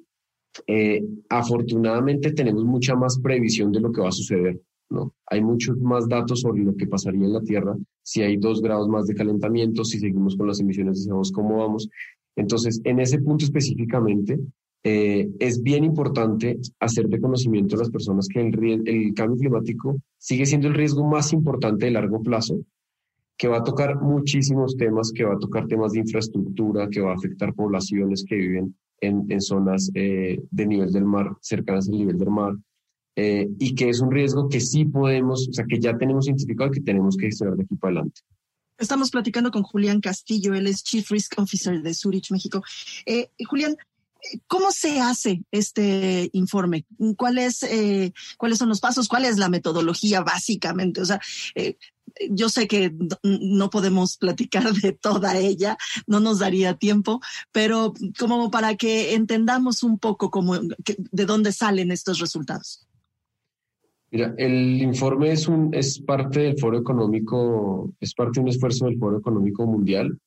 eh, 0.67 1.03
afortunadamente 1.29 2.31
tenemos 2.31 2.63
mucha 2.63 2.95
más 2.95 3.19
previsión 3.19 3.71
de 3.71 3.79
lo 3.79 3.91
que 3.91 4.01
va 4.01 4.09
a 4.09 4.13
suceder. 4.13 4.59
¿no? 4.89 5.13
Hay 5.27 5.41
muchos 5.41 5.77
más 5.79 6.07
datos 6.07 6.41
sobre 6.41 6.63
lo 6.63 6.75
que 6.75 6.87
pasaría 6.87 7.25
en 7.25 7.33
la 7.33 7.41
Tierra 7.41 7.75
si 8.03 8.21
hay 8.21 8.37
dos 8.37 8.61
grados 8.61 8.87
más 8.87 9.07
de 9.07 9.15
calentamiento, 9.15 9.83
si 9.83 9.99
seguimos 9.99 10.35
con 10.35 10.47
las 10.47 10.59
emisiones 10.59 11.03
de 11.03 11.11
CO2 11.11 11.31
como 11.31 11.57
vamos. 11.57 11.89
Entonces, 12.35 12.81
en 12.83 12.99
ese 12.99 13.19
punto 13.19 13.45
específicamente, 13.45 14.39
eh, 14.83 15.29
es 15.39 15.63
bien 15.63 15.83
importante 15.85 16.59
hacer 16.79 17.07
de 17.07 17.21
conocimiento 17.21 17.75
a 17.75 17.79
las 17.79 17.89
personas 17.89 18.27
que 18.27 18.41
el, 18.41 18.83
el 18.85 19.13
cambio 19.13 19.37
climático 19.37 19.97
sigue 20.17 20.45
siendo 20.45 20.67
el 20.67 20.73
riesgo 20.73 21.05
más 21.05 21.31
importante 21.31 21.85
de 21.85 21.91
largo 21.91 22.21
plazo 22.21 22.59
que 23.37 23.47
va 23.47 23.57
a 23.57 23.63
tocar 23.63 23.99
muchísimos 24.01 24.75
temas, 24.77 25.11
que 25.11 25.23
va 25.23 25.33
a 25.33 25.39
tocar 25.39 25.67
temas 25.67 25.93
de 25.93 25.99
infraestructura, 25.99 26.89
que 26.89 27.01
va 27.01 27.11
a 27.11 27.15
afectar 27.15 27.53
poblaciones 27.53 28.23
que 28.27 28.35
viven 28.35 28.75
en, 29.05 29.25
en 29.29 29.41
zonas 29.41 29.91
eh, 29.93 30.39
de 30.49 30.65
nivel 30.65 30.91
del 30.91 31.05
mar, 31.05 31.35
cercanas 31.41 31.87
al 31.87 31.97
nivel 31.97 32.17
del 32.17 32.29
mar, 32.29 32.53
eh, 33.15 33.47
y 33.59 33.75
que 33.75 33.89
es 33.89 33.99
un 33.99 34.11
riesgo 34.11 34.49
que 34.49 34.59
sí 34.59 34.85
podemos, 34.85 35.47
o 35.47 35.53
sea, 35.53 35.65
que 35.67 35.79
ya 35.79 35.97
tenemos 35.97 36.27
identificado 36.27 36.69
y 36.69 36.73
que 36.73 36.81
tenemos 36.81 37.15
que 37.15 37.27
gestionar 37.27 37.55
de 37.55 37.63
aquí 37.63 37.75
para 37.75 37.91
adelante. 37.91 38.21
Estamos 38.77 39.11
platicando 39.11 39.51
con 39.51 39.63
Julián 39.63 40.01
Castillo, 40.01 40.55
él 40.55 40.67
es 40.67 40.83
Chief 40.83 41.09
Risk 41.11 41.37
Officer 41.37 41.81
de 41.81 41.93
Zurich, 41.93 42.31
México. 42.31 42.63
Eh, 43.05 43.29
Julián, 43.47 43.75
¿Cómo 44.47 44.71
se 44.71 44.99
hace 44.99 45.43
este 45.51 46.29
informe? 46.33 46.85
¿Cuál 47.17 47.37
es, 47.37 47.63
eh, 47.63 48.13
¿Cuáles 48.37 48.57
son 48.57 48.69
los 48.69 48.79
pasos? 48.79 49.07
¿Cuál 49.07 49.25
es 49.25 49.37
la 49.37 49.49
metodología 49.49 50.21
básicamente? 50.21 51.01
O 51.01 51.05
sea, 51.05 51.19
eh, 51.55 51.77
yo 52.29 52.49
sé 52.49 52.67
que 52.67 52.93
no 53.23 53.69
podemos 53.69 54.17
platicar 54.17 54.73
de 54.73 54.93
toda 54.93 55.37
ella, 55.37 55.77
no 56.07 56.19
nos 56.19 56.39
daría 56.39 56.75
tiempo, 56.75 57.21
pero 57.51 57.93
como 58.19 58.51
para 58.51 58.75
que 58.75 59.13
entendamos 59.13 59.83
un 59.83 59.99
poco 59.99 60.29
cómo, 60.29 60.55
de 60.59 61.25
dónde 61.25 61.51
salen 61.51 61.91
estos 61.91 62.19
resultados. 62.19 62.87
Mira, 64.11 64.35
el 64.37 64.79
informe 64.81 65.31
es, 65.31 65.47
un, 65.47 65.73
es 65.73 65.99
parte 65.99 66.41
del 66.41 66.59
Foro 66.59 66.77
Económico, 66.77 67.91
es 67.99 68.13
parte 68.13 68.39
de 68.39 68.41
un 68.41 68.49
esfuerzo 68.49 68.85
del 68.85 68.99
Foro 68.99 69.17
Económico 69.17 69.65
Mundial 69.65 70.19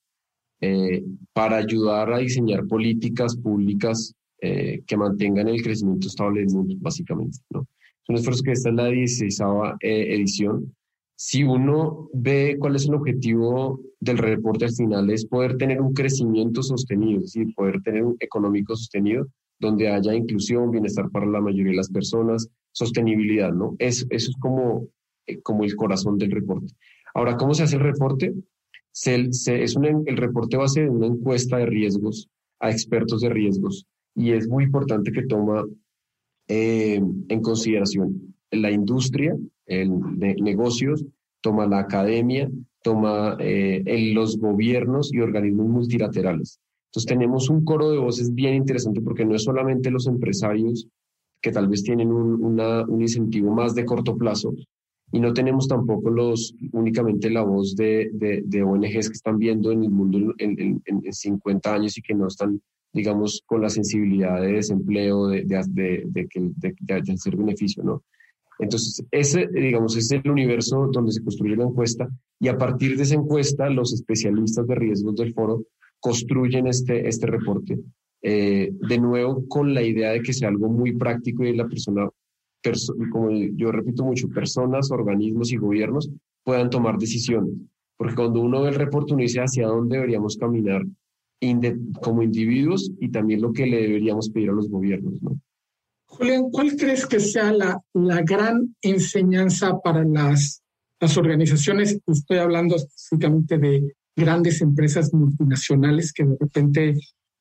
eh, 0.61 1.05
para 1.32 1.59
ayudar 1.59 2.12
a 2.12 2.18
diseñar 2.18 2.66
políticas 2.66 3.37
públicas 3.37 4.12
eh, 4.41 4.82
que 4.87 4.97
mantengan 4.97 5.49
el 5.49 5.62
crecimiento 5.62 6.09
estable 6.09 6.41
del 6.41 6.51
mundo, 6.51 6.74
básicamente. 6.78 7.39
¿no? 7.51 7.61
Es 7.61 8.09
un 8.09 8.16
esfuerzo 8.16 8.43
que 8.43 8.53
esta 8.53 8.70
es 8.70 8.74
la 8.74 8.87
16 8.89 9.41
eh, 9.80 10.14
edición. 10.14 10.74
Si 11.19 11.43
uno 11.43 12.11
ve 12.12 12.57
cuál 12.59 12.77
es 12.77 12.87
el 12.87 12.95
objetivo 12.95 13.81
del 14.01 14.19
reporte 14.19 14.67
al 14.67 14.73
final, 14.73 15.11
es 15.11 15.25
poder 15.27 15.57
tener 15.57 15.81
un 15.81 15.95
crecimiento 15.95 16.62
sostenido, 16.62 17.21
es 17.21 17.33
decir, 17.33 17.55
poder 17.55 17.81
tener 17.81 18.05
un 18.05 18.17
económico 18.21 18.77
sostenido 18.77 19.27
donde 19.59 19.89
haya 19.89 20.14
inclusión, 20.14 20.71
bienestar 20.71 21.11
para 21.11 21.25
la 21.27 21.41
mayoría 21.41 21.71
de 21.71 21.79
las 21.79 21.91
personas, 21.91 22.49
sostenibilidad, 22.73 23.51
¿no? 23.53 23.75
Es, 23.79 24.07
eso 24.11 24.31
es 24.31 24.37
como, 24.39 24.89
como 25.43 25.64
el 25.64 25.75
corazón 25.75 26.19
del 26.19 26.31
reporte. 26.31 26.75
Ahora, 27.14 27.39
¿cómo 27.39 27.55
se 27.55 27.62
hace 27.62 27.77
el 27.77 27.83
reporte? 27.83 28.35
es 28.93 29.77
el 29.77 30.17
reporte 30.17 30.57
base 30.57 30.83
de 30.83 30.89
una 30.89 31.07
encuesta 31.07 31.59
de 31.59 31.67
riesgos 31.67 32.29
a 32.61 32.71
expertos 32.71 33.21
de 33.21 33.29
riesgos 33.29 33.87
y 34.14 34.33
es 34.33 34.49
muy 34.49 34.64
importante 34.64 35.12
que 35.12 35.27
toma 35.27 35.67
eh, 36.49 37.03
en 37.29 37.43
consideración 37.43 38.36
la 38.51 38.70
industria, 38.70 39.36
el 39.66 39.90
negocios, 40.18 41.05
toma 41.40 41.66
la 41.66 41.80
academia, 41.80 42.51
toma 42.82 43.36
eh, 43.40 44.12
los 44.14 44.38
gobiernos 44.38 45.12
y 45.12 45.20
organismos 45.20 45.66
multilaterales. 45.66 46.61
Entonces 46.90 47.09
tenemos 47.09 47.51
un 47.51 47.64
coro 47.64 47.90
de 47.90 47.99
voces 47.99 48.34
bien 48.34 48.55
interesante 48.55 49.01
porque 49.01 49.24
no 49.24 49.34
es 49.34 49.44
solamente 49.44 49.90
los 49.90 50.07
empresarios 50.07 50.88
que 51.42 51.53
tal 51.53 51.68
vez 51.68 51.82
tienen 51.82 52.12
un, 52.12 52.42
un 52.42 53.01
incentivo 53.01 53.53
más 53.53 53.74
de 53.74 53.84
corto 53.84 54.16
plazo, 54.16 54.55
y 55.12 55.20
no 55.20 55.32
tenemos 55.32 55.68
tampoco 55.68 56.11
los 56.11 56.55
únicamente 56.72 57.30
la 57.30 57.42
voz 57.42 57.76
de, 57.76 58.11
de, 58.12 58.62
ONGs 58.62 59.09
que 59.09 59.14
están 59.14 59.38
viendo 59.38 59.70
en 59.70 59.84
el 59.84 59.90
mundo 59.90 60.34
en, 60.38 60.82
en, 60.84 61.12
50 61.12 61.72
años 61.72 61.97
y 61.97 62.03
que 62.03 62.14
no 62.14 62.26
están, 62.26 62.61
digamos, 62.92 63.42
con 63.47 63.62
la 63.62 63.68
sensibilidad 63.68 64.40
de 64.40 64.53
desempleo, 64.53 65.28
de, 65.28 65.44
de, 65.44 66.03
de, 66.07 66.74
de 66.80 67.12
hacer 67.12 67.36
beneficio, 67.36 67.84
¿no? 67.84 68.03
Entonces, 68.59 69.05
ese, 69.11 69.49
digamos, 69.53 69.97
es 69.97 70.11
el 70.11 70.31
universo 70.31 70.89
donde 70.93 71.13
se 71.13 71.23
construye 71.23 71.57
la 71.57 71.65
encuesta 71.65 72.09
y 72.41 72.49
a 72.49 72.57
partir 72.57 72.97
de 72.97 73.03
esa 73.03 73.15
encuesta, 73.15 73.69
los 73.69 73.93
especialistas 73.93 74.67
de 74.67 74.75
riesgos 74.75 75.17
del 75.17 75.35
foro 75.35 75.65
construyen 76.01 76.67
este, 76.67 77.09
este 77.09 77.27
reporte. 77.27 77.79
Eh, 78.23 78.73
de 78.73 78.99
nuevo, 78.99 79.47
con 79.47 79.75
la 79.75 79.83
idea 79.83 80.11
de 80.11 80.23
que 80.23 80.33
sea 80.33 80.49
algo 80.49 80.69
muy 80.69 80.97
práctico 80.97 81.45
y 81.45 81.55
la 81.55 81.69
persona 81.69 82.09
como 83.13 83.31
yo 83.31 83.71
repito 83.71 84.05
mucho, 84.05 84.29
personas, 84.29 84.91
organismos 84.91 85.53
y 85.53 85.57
gobiernos 85.57 86.11
puedan 86.45 86.71
tomar 86.71 86.99
decisiones. 86.99 87.55
Porque 87.97 88.15
cuando 88.15 88.41
uno 88.41 88.63
ve 88.63 88.71
el 88.71 88.75
reporte, 88.75 89.15
uno 89.15 89.23
dice 89.23 89.41
hacia 89.41 89.69
dónde 89.69 89.97
deberíamos 89.97 90.37
caminar 90.37 90.83
como 92.03 92.23
individuos 92.23 92.91
y 92.99 93.11
también 93.11 93.41
lo 93.41 93.53
que 93.53 93.67
le 93.67 93.83
deberíamos 93.83 94.31
pedir 94.31 94.51
a 94.51 94.53
los 94.53 94.69
gobiernos. 94.69 95.23
¿no? 95.23 95.39
Julián, 96.07 96.51
¿cuál 96.51 96.77
crees 96.77 97.07
que 97.07 97.21
sea 97.21 97.53
la, 97.53 97.81
la 97.93 98.23
gran 98.23 98.75
enseñanza 98.81 99.79
para 99.81 100.05
las, 100.05 100.63
las 101.01 101.17
organizaciones? 101.17 101.99
Estoy 102.07 102.39
hablando 102.39 102.77
específicamente 102.77 103.59
de 103.59 103.95
grandes 104.15 104.63
empresas 104.63 105.13
multinacionales 105.13 106.13
que 106.13 106.25
de 106.25 106.37
repente 106.41 106.95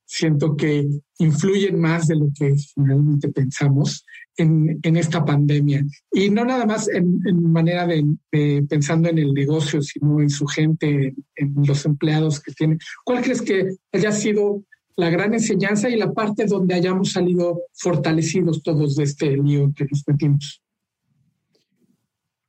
siento 0.06 0.56
que 0.56 0.88
influyen 1.18 1.80
más 1.80 2.08
de 2.08 2.16
lo 2.16 2.30
que 2.38 2.54
finalmente 2.74 3.30
pensamos 3.30 4.06
en, 4.38 4.80
en 4.84 4.98
esta 4.98 5.26
pandemia. 5.26 5.84
Y 6.12 6.30
no 6.30 6.46
nada 6.46 6.66
más 6.66 6.88
en, 6.88 7.22
manera 7.52 7.88
de, 7.88 8.64
pensando 8.70 9.10
en 9.10 9.18
el 9.18 9.34
negocio, 9.34 9.82
sino 9.82 10.22
en 10.22 10.30
su 10.30 10.46
gente, 10.46 11.16
en 11.36 11.54
los 11.66 11.86
empleados 11.86 12.40
que 12.40 12.52
tienen. 12.52 12.80
¿Cuál 13.04 13.24
crees 13.24 13.42
que 13.42 13.76
haya 13.92 14.12
sido 14.12 14.64
la 14.98 15.10
gran 15.10 15.34
enseñanza 15.34 15.90
y 15.90 15.98
la 15.98 16.14
parte 16.14 16.46
donde 16.46 16.76
hayamos 16.76 17.12
salido 17.12 17.64
fortalecidos 17.74 18.64
todos 18.64 18.96
de 18.96 19.04
este 19.04 19.36
lío 19.36 19.74
que 19.76 19.86
nos 19.86 20.04
metimos. 20.08 20.62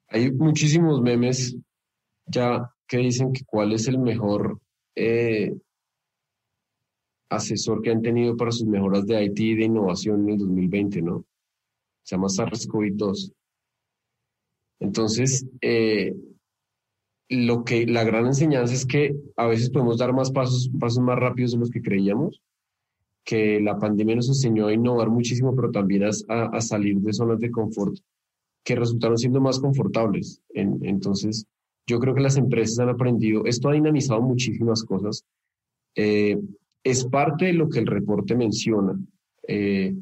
Hay 0.09 0.30
muchísimos 0.30 1.03
memes 1.03 1.57
ya 2.26 2.70
que 2.86 2.99
dicen 2.99 3.32
que 3.32 3.44
cuál 3.44 3.72
es 3.72 3.88
el 3.88 3.99
mejor 3.99 4.61
eh, 4.94 5.55
asesor 7.28 7.82
que 7.82 7.90
han 7.90 8.03
tenido 8.03 8.36
para 8.36 8.53
sus 8.53 8.66
mejoras 8.66 9.07
de 9.07 9.24
IT 9.24 9.38
y 9.40 9.55
de 9.57 9.64
innovación 9.64 10.22
en 10.22 10.30
el 10.30 10.38
2020, 10.38 11.03
¿no? 11.03 11.24
Se 12.05 12.14
llama 12.14 12.28
SARS-CoV-2. 12.28 13.32
Entonces, 14.78 15.47
eh, 15.61 16.14
lo 17.29 17.64
que 17.64 17.87
la 17.87 18.05
gran 18.05 18.27
enseñanza 18.27 18.74
es 18.74 18.87
que 18.87 19.16
a 19.37 19.47
veces 19.47 19.70
podemos 19.70 19.99
dar 19.99 20.12
más 20.12 20.31
pasos, 20.31 20.70
pasos 20.79 21.03
más 21.03 21.18
rápidos 21.18 21.53
de 21.53 21.59
los 21.59 21.70
que 21.70 21.83
creíamos, 21.83 22.41
que 23.24 23.61
la 23.61 23.79
pandemia 23.79 24.16
nos 24.16 24.29
enseñó 24.29 24.68
a 24.68 24.72
innovar 24.72 25.11
muchísimo, 25.11 25.55
pero 25.55 25.70
también 25.70 26.05
a, 26.05 26.61
salir 26.61 26.97
de 26.99 27.12
zonas 27.12 27.41
de 27.41 27.51
confort 27.51 27.97
que 28.64 28.77
resultaron 28.77 29.18
siendo 29.18 29.41
más 29.41 29.59
confortables. 29.59 30.41
entonces, 30.53 31.47
yo 31.89 32.01
creo 32.01 32.14
que 32.14 32.20
las 32.20 32.37
empresas 32.37 32.81
han 32.81 32.89
aprendido, 32.89 33.45
esto 33.45 33.68
ha 33.68 33.74
dinamizado 33.74 34.20
muchísimas 34.20 34.83
cosas. 34.83 35.24
Eh, 35.95 36.39
es 36.83 37.05
parte 37.05 37.47
de 37.47 37.53
lo 37.53 37.68
que 37.68 37.79
el 37.79 37.87
reporte 37.87 38.35
menciona. 38.37 38.99
Eh, 39.47 39.95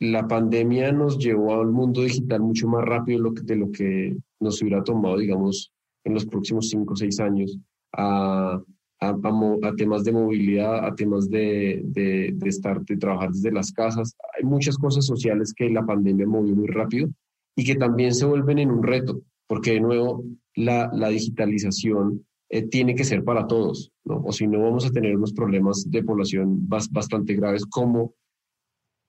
la 0.00 0.26
pandemia 0.26 0.92
nos 0.92 1.18
llevó 1.18 1.54
al 1.54 1.70
mundo 1.70 2.02
digital 2.02 2.40
mucho 2.40 2.68
más 2.68 2.84
rápido 2.84 3.18
de 3.18 3.24
lo 3.24 3.34
que, 3.34 3.42
de 3.42 3.56
lo 3.56 3.70
que 3.70 4.16
nos 4.40 4.60
hubiera 4.62 4.82
tomado, 4.82 5.18
digamos, 5.18 5.73
en 6.04 6.14
los 6.14 6.26
próximos 6.26 6.68
cinco 6.68 6.94
o 6.94 6.96
seis 6.96 7.18
años 7.20 7.58
a, 7.92 8.60
a, 9.00 9.74
temas 9.76 10.04
de 10.04 10.12
movilidad, 10.12 10.84
a 10.84 10.94
temas 10.94 11.28
de, 11.28 11.82
de, 11.84 12.32
de, 12.34 12.48
estar, 12.48 12.82
de 12.84 12.96
trabajar 12.96 13.30
desde 13.30 13.52
las 13.52 13.72
casas. 13.72 14.16
Hay 14.36 14.44
muchas 14.44 14.76
cosas 14.76 15.06
sociales 15.06 15.52
que 15.54 15.68
la 15.70 15.84
pandemia 15.84 16.26
movió 16.26 16.54
muy 16.54 16.68
rápido 16.68 17.08
y 17.56 17.64
que 17.64 17.76
también 17.76 18.14
se 18.14 18.26
vuelven 18.26 18.58
en 18.58 18.70
un 18.70 18.82
reto, 18.82 19.22
porque 19.46 19.72
de 19.72 19.80
nuevo 19.80 20.24
la, 20.54 20.90
la 20.92 21.08
digitalización 21.08 22.24
eh, 22.50 22.62
tiene 22.62 22.94
que 22.94 23.04
ser 23.04 23.24
para 23.24 23.46
todos, 23.46 23.92
¿no? 24.04 24.22
O 24.24 24.32
si 24.32 24.46
no 24.46 24.60
vamos 24.60 24.86
a 24.86 24.90
tener 24.90 25.16
unos 25.16 25.32
problemas 25.32 25.90
de 25.90 26.02
población 26.02 26.68
bastante 26.68 27.34
graves 27.34 27.64
como 27.66 28.14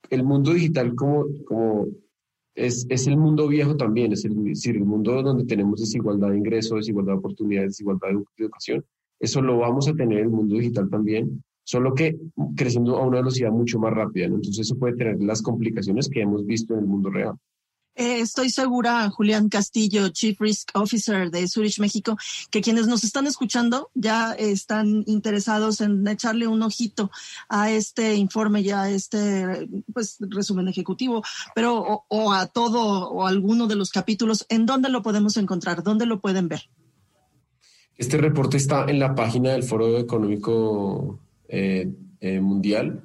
el 0.09 0.23
mundo 0.23 0.53
digital 0.53 0.95
como, 0.95 1.25
como 1.45 1.87
es, 2.56 2.86
es, 2.89 3.08
el 3.08 3.18
mundo 3.18 3.47
viejo 3.47 3.76
también, 3.76 4.14
es, 4.14 4.26
el, 4.26 4.43
decir, 4.43 4.78
el 4.78 4.86
mundo 4.86 5.22
donde 5.22 5.45
tenemos 5.45 5.80
desigualdad 5.80 6.30
de 6.30 6.38
ingresos, 6.38 6.78
desigualdad 6.78 7.14
de 7.14 7.20
oportunidades, 7.20 7.72
desigualdad 7.72 8.10
de 8.10 8.24
educación. 8.38 8.86
Eso 9.20 9.41
lo 9.41 9.58
vamos 9.60 9.88
a 9.88 9.93
tener 9.93 10.20
en 10.20 10.26
el 10.26 10.30
mundo 10.32 10.56
digital 10.56 10.89
también, 10.89 11.43
solo 11.64 11.93
que 11.93 12.18
creciendo 12.56 12.97
a 12.97 13.06
una 13.06 13.18
velocidad 13.18 13.51
mucho 13.51 13.80
más 13.80 13.93
rápida. 13.93 14.26
Entonces 14.26 14.60
eso 14.60 14.78
puede 14.78 14.95
tener 14.95 15.22
las 15.22 15.41
complicaciones 15.41 16.10
que 16.10 16.22
hemos 16.22 16.45
visto 16.45 16.74
en 16.74 16.82
el 16.82 16.86
mundo 16.86 17.10
real. 17.10 17.36
Eh, 17.95 18.19
estoy 18.19 18.49
segura, 18.49 19.09
Julián 19.09 19.47
Castillo, 19.47 20.09
Chief 20.09 20.39
Risk 20.39 20.71
Officer 20.73 21.31
de 21.31 21.47
Zurich, 21.47 21.79
México, 21.79 22.17
que 22.51 22.61
quienes 22.61 22.87
nos 22.87 23.05
están 23.05 23.25
escuchando 23.25 23.89
ya 23.93 24.33
están 24.33 25.03
interesados 25.07 25.79
en 25.79 26.05
echarle 26.07 26.47
un 26.47 26.61
ojito 26.61 27.09
a 27.47 27.71
este 27.71 28.15
informe 28.15 28.63
ya 28.63 28.83
a 28.83 28.89
este 28.89 29.69
pues, 29.93 30.17
resumen 30.19 30.67
ejecutivo, 30.67 31.23
pero 31.53 32.05
o, 32.09 32.33
a 32.33 32.47
todo 32.47 33.09
o 33.09 33.25
alguno 33.25 33.67
de 33.67 33.75
los 33.75 33.91
capítulos. 33.91 34.45
¿En 34.49 34.65
dónde 34.65 34.89
lo 34.89 35.01
podemos 35.01 35.37
encontrar? 35.37 35.81
¿Dónde 35.81 36.05
lo 36.05 36.19
pueden 36.19 36.49
ver? 36.49 36.69
Este 37.97 38.17
reporte 38.17 38.57
está 38.57 38.85
en 38.89 38.99
la 38.99 39.15
página 39.15 39.51
del 39.51 39.63
Foro 39.63 39.97
Económico 39.97 41.19
eh, 41.47 41.93
eh, 42.19 42.41
Mundial. 42.41 43.03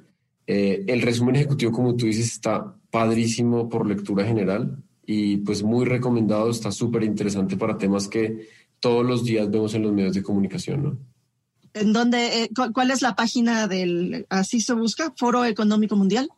El 0.87 1.01
resumen 1.01 1.35
ejecutivo, 1.35 1.71
como 1.71 1.95
tú 1.95 2.05
dices, 2.05 2.25
está 2.25 2.75
padrísimo 2.89 3.69
por 3.69 3.87
lectura 3.87 4.25
general 4.25 4.77
y 5.05 5.37
pues 5.37 5.63
muy 5.63 5.85
recomendado, 5.85 6.49
está 6.49 6.71
súper 6.71 7.03
interesante 7.03 7.57
para 7.57 7.77
temas 7.77 8.07
que 8.07 8.47
todos 8.79 9.05
los 9.05 9.23
días 9.23 9.49
vemos 9.49 9.73
en 9.73 9.83
los 9.83 9.93
medios 9.93 10.13
de 10.13 10.23
comunicación, 10.23 10.83
¿no? 10.83 10.97
¿En 11.73 11.93
dónde, 11.93 12.43
eh, 12.43 12.49
cuál 12.73 12.91
es 12.91 13.01
la 13.01 13.15
página 13.15 13.67
del, 13.67 14.25
así 14.29 14.59
se 14.59 14.73
busca, 14.73 15.13
Foro 15.15 15.45
Económico 15.45 15.95
Mundial? 15.95 16.29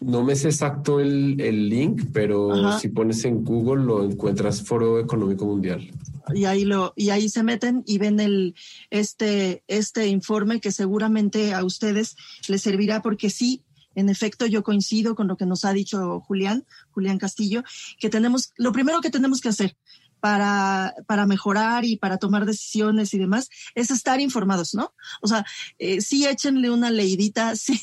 No 0.00 0.24
me 0.24 0.36
sé 0.36 0.48
exacto 0.48 1.00
el, 1.00 1.38
el 1.40 1.68
link, 1.68 2.02
pero 2.12 2.78
si 2.78 2.88
pones 2.88 3.24
en 3.24 3.44
Google 3.44 3.84
lo 3.84 4.04
encuentras 4.04 4.62
Foro 4.62 4.98
Económico 4.98 5.44
Mundial. 5.44 5.90
Y 6.32 6.46
ahí 6.46 6.64
lo, 6.64 6.94
y 6.96 7.10
ahí 7.10 7.28
se 7.28 7.42
meten 7.42 7.82
y 7.86 7.98
ven 7.98 8.20
el, 8.20 8.54
este, 8.90 9.62
este 9.66 10.06
informe 10.06 10.60
que 10.60 10.72
seguramente 10.72 11.52
a 11.52 11.64
ustedes 11.64 12.16
les 12.48 12.62
servirá 12.62 13.02
porque 13.02 13.28
sí, 13.28 13.62
en 13.94 14.08
efecto, 14.08 14.46
yo 14.46 14.62
coincido 14.62 15.14
con 15.14 15.28
lo 15.28 15.36
que 15.36 15.46
nos 15.46 15.64
ha 15.64 15.72
dicho 15.72 16.20
Julián, 16.20 16.64
Julián 16.90 17.18
Castillo, 17.18 17.62
que 17.98 18.10
tenemos, 18.10 18.52
lo 18.56 18.72
primero 18.72 19.00
que 19.00 19.10
tenemos 19.10 19.40
que 19.40 19.50
hacer 19.50 19.76
para, 20.24 20.94
para 21.06 21.26
mejorar 21.26 21.84
y 21.84 21.98
para 21.98 22.16
tomar 22.16 22.46
decisiones 22.46 23.12
y 23.12 23.18
demás 23.18 23.50
es 23.74 23.90
estar 23.90 24.22
informados, 24.22 24.72
¿no? 24.72 24.94
O 25.20 25.28
sea, 25.28 25.44
eh, 25.78 26.00
sí 26.00 26.24
échenle 26.24 26.70
una 26.70 26.90
leidita, 26.90 27.56
sí, 27.56 27.78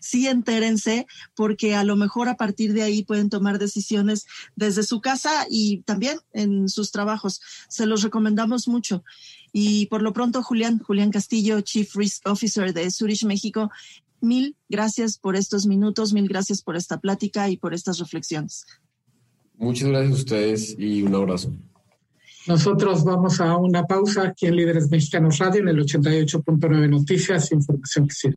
sí 0.00 0.26
entérense, 0.26 1.06
porque 1.36 1.76
a 1.76 1.84
lo 1.84 1.94
mejor 1.94 2.28
a 2.28 2.36
partir 2.36 2.72
de 2.72 2.82
ahí 2.82 3.04
pueden 3.04 3.30
tomar 3.30 3.60
decisiones 3.60 4.26
desde 4.56 4.82
su 4.82 5.00
casa 5.00 5.46
y 5.48 5.82
también 5.82 6.18
en 6.32 6.68
sus 6.68 6.90
trabajos. 6.90 7.40
Se 7.68 7.86
los 7.86 8.02
recomendamos 8.02 8.66
mucho. 8.66 9.04
Y 9.52 9.86
por 9.86 10.02
lo 10.02 10.12
pronto, 10.12 10.42
Julián, 10.42 10.80
Julián 10.80 11.12
Castillo, 11.12 11.60
Chief 11.60 11.94
Risk 11.94 12.26
Officer 12.26 12.74
de 12.74 12.90
Zurich, 12.90 13.22
México, 13.22 13.70
Mil 14.20 14.56
gracias 14.68 15.18
por 15.18 15.36
estos 15.36 15.66
minutos, 15.66 16.14
mil 16.14 16.26
gracias 16.26 16.62
por 16.62 16.74
esta 16.74 16.98
plática 16.98 17.48
y 17.48 17.58
por 17.58 17.74
estas 17.74 17.98
reflexiones. 17.98 18.64
Muchas 19.58 19.88
gracias 19.88 20.10
a 20.10 20.16
ustedes 20.16 20.76
y 20.78 21.02
un 21.02 21.14
abrazo. 21.14 21.52
Nosotros 22.46 23.02
vamos 23.02 23.40
a 23.40 23.56
una 23.56 23.86
pausa 23.86 24.28
aquí 24.28 24.46
en 24.46 24.54
Líderes 24.54 24.88
Mexicanos 24.88 25.38
Radio 25.38 25.62
en 25.62 25.68
el 25.68 25.80
88.9 25.80 26.88
Noticias, 26.88 27.50
información 27.50 28.06
que 28.06 28.14
sirve. 28.14 28.36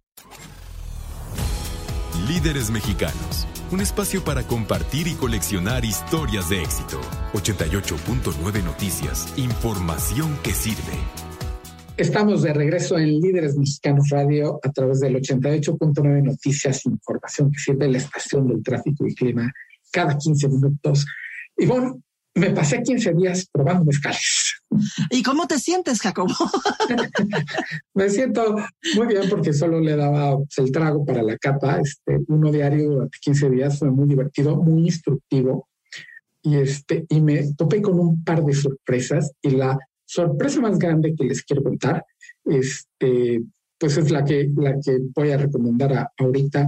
Líderes 2.27 2.71
Mexicanos, 2.71 3.47
un 3.71 3.81
espacio 3.81 4.23
para 4.23 4.47
compartir 4.47 5.07
y 5.07 5.13
coleccionar 5.13 5.85
historias 5.85 6.49
de 6.49 6.63
éxito. 6.63 6.99
88.9 7.33 8.63
Noticias, 8.63 9.31
información 9.37 10.35
que 10.43 10.53
sirve. 10.53 10.97
Estamos 11.95 12.41
de 12.41 12.53
regreso 12.53 12.97
en 12.97 13.19
Líderes 13.19 13.57
Mexicanos 13.57 14.09
Radio 14.09 14.59
a 14.63 14.71
través 14.71 15.01
del 15.01 15.17
88.9 15.17 16.23
Noticias, 16.23 16.83
información 16.87 17.51
que 17.51 17.59
sirve 17.59 17.87
la 17.87 17.99
estación 17.99 18.47
del 18.47 18.63
tráfico 18.63 19.05
y 19.05 19.13
clima 19.13 19.53
cada 19.91 20.17
15 20.17 20.49
minutos. 20.49 21.05
Y 21.55 21.67
bueno, 21.67 22.01
me 22.39 22.51
pasé 22.51 22.81
15 22.81 23.13
días 23.13 23.47
probando 23.51 23.85
mezcales. 23.85 24.55
¿Y 25.11 25.23
cómo 25.23 25.47
te 25.47 25.59
sientes, 25.59 26.01
Jacobo? 26.01 26.33
me 27.93 28.09
siento 28.09 28.55
muy 28.95 29.07
bien 29.07 29.23
porque 29.29 29.53
solo 29.53 29.79
le 29.79 29.95
daba 29.95 30.37
el 30.57 30.71
trago 30.71 31.05
para 31.05 31.23
la 31.23 31.37
capa, 31.37 31.79
este, 31.79 32.19
uno 32.27 32.51
diario 32.51 32.89
durante 32.89 33.17
15 33.21 33.49
días, 33.49 33.79
fue 33.79 33.91
muy 33.91 34.07
divertido, 34.07 34.55
muy 34.55 34.83
instructivo. 34.83 35.67
Y, 36.41 36.55
este, 36.55 37.05
y 37.09 37.21
me 37.21 37.53
topé 37.53 37.81
con 37.81 37.99
un 37.99 38.23
par 38.23 38.43
de 38.43 38.53
sorpresas 38.53 39.31
y 39.41 39.51
la 39.51 39.77
sorpresa 40.05 40.61
más 40.61 40.79
grande 40.79 41.13
que 41.15 41.25
les 41.25 41.43
quiero 41.43 41.63
contar, 41.63 42.05
este, 42.45 43.43
pues 43.77 43.97
es 43.97 44.09
la 44.09 44.23
que, 44.23 44.49
la 44.55 44.79
que 44.79 44.99
voy 45.13 45.31
a 45.31 45.37
recomendar 45.37 46.09
ahorita, 46.17 46.67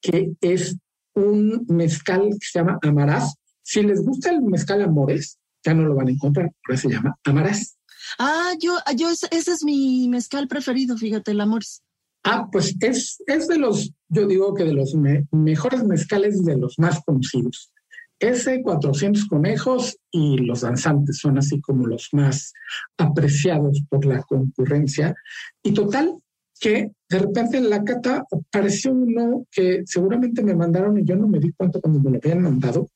que 0.00 0.32
es 0.40 0.76
un 1.14 1.66
mezcal 1.68 2.30
que 2.30 2.46
se 2.46 2.58
llama 2.58 2.78
Amarás. 2.82 3.34
Si 3.62 3.82
les 3.82 4.02
gusta 4.02 4.30
el 4.30 4.42
mezcal 4.42 4.82
Amores, 4.82 5.38
ya 5.64 5.74
no 5.74 5.84
lo 5.84 5.94
van 5.94 6.08
a 6.08 6.12
encontrar, 6.12 6.50
pero 6.66 6.78
se 6.78 6.88
llama 6.88 7.16
Amarás. 7.24 7.76
Ah, 8.18 8.52
yo, 8.58 8.76
yo 8.96 9.10
ese 9.10 9.28
es 9.30 9.64
mi 9.64 10.08
mezcal 10.08 10.48
preferido, 10.48 10.96
fíjate, 10.96 11.32
el 11.32 11.40
Amores. 11.40 11.82
Ah, 12.24 12.48
pues 12.50 12.74
es, 12.80 13.22
es 13.26 13.48
de 13.48 13.58
los, 13.58 13.92
yo 14.08 14.26
digo 14.26 14.54
que 14.54 14.64
de 14.64 14.74
los 14.74 14.94
mejores 15.30 15.84
mezcales 15.84 16.44
de 16.44 16.56
los 16.56 16.78
más 16.78 17.00
conocidos. 17.04 17.72
Ese 18.18 18.62
400 18.62 19.26
conejos 19.26 19.98
y 20.10 20.36
los 20.38 20.60
danzantes 20.60 21.18
son 21.18 21.38
así 21.38 21.58
como 21.62 21.86
los 21.86 22.08
más 22.12 22.52
apreciados 22.98 23.82
por 23.88 24.04
la 24.04 24.22
concurrencia. 24.22 25.14
Y 25.62 25.72
total, 25.72 26.18
que 26.60 26.92
de 27.08 27.18
repente 27.18 27.56
en 27.56 27.70
la 27.70 27.82
cata 27.82 28.26
apareció 28.30 28.92
uno 28.92 29.46
que 29.50 29.82
seguramente 29.86 30.42
me 30.42 30.54
mandaron 30.54 30.98
y 30.98 31.04
yo 31.04 31.16
no 31.16 31.26
me 31.26 31.40
di 31.40 31.52
cuenta 31.52 31.80
cuando 31.80 32.00
me 32.00 32.10
lo 32.10 32.18
habían 32.22 32.42
mandado, 32.42 32.90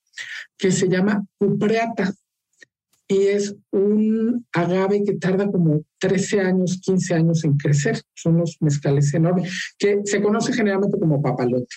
que 0.59 0.71
se 0.71 0.89
llama 0.89 1.25
cupreata. 1.39 2.13
Y 3.07 3.27
es 3.27 3.55
un 3.71 4.47
agave 4.53 5.05
que 5.05 5.15
tarda 5.17 5.47
como 5.47 5.83
13 5.99 6.41
años, 6.41 6.81
15 6.83 7.15
años 7.15 7.45
en 7.45 7.57
crecer. 7.57 8.01
Son 8.15 8.37
unos 8.37 8.57
mezcales 8.61 9.13
enormes, 9.13 9.75
que 9.79 10.01
se 10.05 10.23
conoce 10.23 10.53
generalmente 10.53 10.99
como 10.99 11.21
papalote. 11.21 11.77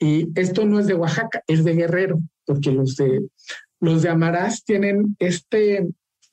Y 0.00 0.28
esto 0.34 0.66
no 0.66 0.80
es 0.80 0.86
de 0.86 0.94
Oaxaca, 0.94 1.42
es 1.46 1.64
de 1.64 1.74
Guerrero 1.74 2.20
porque 2.46 2.72
los 2.72 2.96
de, 2.96 3.26
los 3.80 4.02
de 4.02 4.08
Amarás 4.08 4.64
tienen 4.64 5.16
este, 5.18 5.86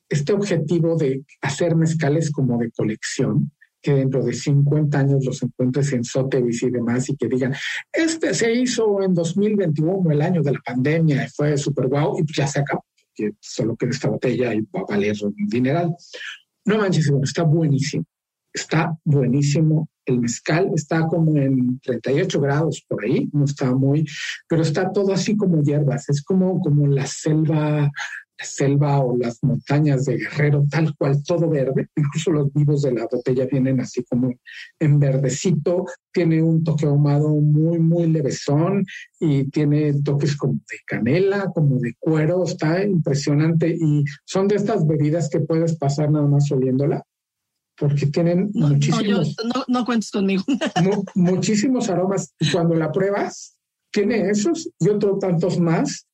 este 0.10 0.34
objetivo 0.34 0.98
de 0.98 1.24
hacer 1.42 1.76
mezcales 1.76 2.32
como 2.32 2.58
de 2.58 2.72
colección 2.72 3.52
que 3.82 3.94
dentro 3.94 4.24
de 4.24 4.34
50 4.34 5.00
años 5.00 5.26
los 5.26 5.42
encuentres 5.42 5.92
en 5.94 6.04
Sotheby's 6.04 6.64
y 6.64 6.70
demás 6.70 7.10
y 7.10 7.16
que 7.16 7.28
digan, 7.28 7.54
este 7.92 8.34
se 8.34 8.54
hizo 8.54 9.02
en 9.02 9.14
2021, 9.14 10.12
el 10.12 10.22
año 10.22 10.42
de 10.42 10.52
la 10.54 10.60
pandemia, 10.60 11.28
fue 11.36 11.58
súper 11.58 11.88
guau 11.88 12.18
y 12.20 12.24
ya 12.34 12.48
se 12.48 12.60
acabó, 12.60 12.86
que 13.14 13.32
solo 13.40 13.76
queda 13.76 13.90
esta 13.90 14.10
botella 14.10 14.54
y 14.54 14.62
va 14.62 14.82
a 14.82 14.92
valer 14.92 15.16
un 15.24 15.36
dineral. 15.48 15.96
No 16.66 16.78
manches, 16.78 17.10
bueno, 17.10 17.24
está 17.24 17.44
buenísimo, 17.44 18.06
está 18.54 18.96
buenísimo. 19.04 19.90
El 20.06 20.20
mezcal 20.20 20.72
está 20.76 21.08
como 21.08 21.38
en 21.38 21.80
38 21.80 22.42
grados 22.42 22.84
por 22.88 23.04
ahí, 23.04 23.30
no 23.34 23.46
está 23.46 23.74
muy, 23.74 24.06
pero 24.48 24.62
está 24.62 24.92
todo 24.92 25.14
así 25.14 25.38
como 25.38 25.62
hierbas, 25.62 26.10
es 26.10 26.24
como, 26.24 26.60
como 26.60 26.88
la 26.88 27.06
selva 27.06 27.90
selva 28.44 29.00
o 29.00 29.18
las 29.18 29.44
montañas 29.44 30.06
de 30.06 30.18
Guerrero, 30.18 30.66
tal 30.70 30.96
cual, 30.96 31.24
todo 31.24 31.50
verde. 31.50 31.90
Incluso 31.96 32.32
los 32.32 32.54
vivos 32.54 32.82
de 32.82 32.94
la 32.94 33.08
botella 33.12 33.48
vienen 33.52 33.80
así 33.80 34.04
como 34.04 34.34
en 34.80 35.00
verdecito. 35.00 35.86
Tiene 36.12 36.42
un 36.42 36.64
toque 36.64 36.86
ahumado 36.86 37.30
muy, 37.30 37.80
muy 37.80 38.08
levesón 38.08 38.86
y 39.20 39.46
tiene 39.46 39.94
toques 40.04 40.36
como 40.36 40.54
de 40.54 40.78
canela, 40.86 41.52
como 41.54 41.80
de 41.80 41.94
cuero. 42.00 42.44
Está 42.44 42.84
impresionante 42.84 43.70
y 43.70 44.04
son 44.26 44.48
de 44.48 44.56
estas 44.56 44.86
bebidas 44.86 45.30
que 45.30 45.40
puedes 45.40 45.78
pasar 45.78 46.12
nada 46.12 46.28
más 46.28 46.52
oliéndola 46.52 47.04
porque 47.78 48.06
tienen 48.06 48.52
muchísimos. 48.54 49.36
No, 49.44 49.64
no, 49.68 49.86
cuentes 49.86 50.12
conmigo. 50.12 50.44
muchísimos 51.16 51.90
aromas. 51.90 52.34
Y 52.40 52.52
cuando 52.52 52.76
la 52.76 52.92
pruebas, 52.92 53.58
tiene 53.92 54.30
esos 54.30 54.70
y 54.80 54.90
otros 54.90 55.20
tantos 55.20 55.60
más 55.60 56.06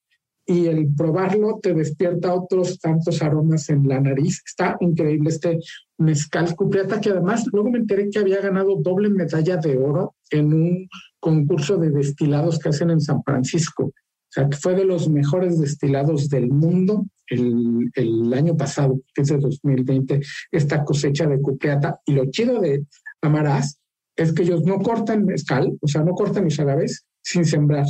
y 0.50 0.68
el 0.68 0.88
probarlo 0.96 1.60
te 1.62 1.74
despierta 1.74 2.34
otros 2.34 2.80
tantos 2.80 3.22
aromas 3.22 3.70
en 3.70 3.86
la 3.86 4.00
nariz. 4.00 4.42
Está 4.46 4.78
increíble 4.80 5.30
este 5.30 5.60
mezcal 5.98 6.56
cupriata 6.56 7.02
que 7.02 7.10
además 7.10 7.46
luego 7.52 7.70
me 7.70 7.80
enteré 7.80 8.10
que 8.10 8.20
había 8.20 8.40
ganado 8.40 8.78
doble 8.82 9.10
medalla 9.10 9.58
de 9.58 9.78
oro 9.78 10.16
en 10.32 10.54
un 10.54 10.90
concurso 11.20 11.76
de 11.76 11.90
destilados 11.90 12.60
que 12.60 12.70
hacen 12.70 12.92
en 12.92 13.02
San 13.02 13.22
Francisco. 13.24 13.88
O 13.88 14.30
sea, 14.30 14.48
que 14.48 14.56
fue 14.56 14.74
de 14.74 14.86
los 14.86 15.10
mejores 15.10 15.60
destilados 15.60 16.30
del 16.30 16.48
mundo 16.48 17.06
el, 17.28 18.34
año 18.34 18.56
pasado, 18.56 19.02
que 19.14 19.24
es 19.24 19.28
de 19.28 19.38
2020, 19.38 20.22
esta 20.52 20.86
cosecha 20.86 21.28
de 21.28 21.42
cupriata. 21.42 22.00
Y 22.06 22.14
lo 22.14 22.26
chido 22.32 22.62
de 22.62 22.86
Amarás 23.22 23.80
es 24.16 24.32
que 24.32 24.44
ellos 24.44 24.64
no 24.64 24.80
cortan 24.80 25.26
mezcal, 25.26 25.78
o 25.82 25.88
sea, 25.88 26.04
no 26.04 26.14
cortan 26.14 26.46
los 26.46 26.60
agaves 26.60 27.06
sin 27.22 27.44
sembrar. 27.44 27.86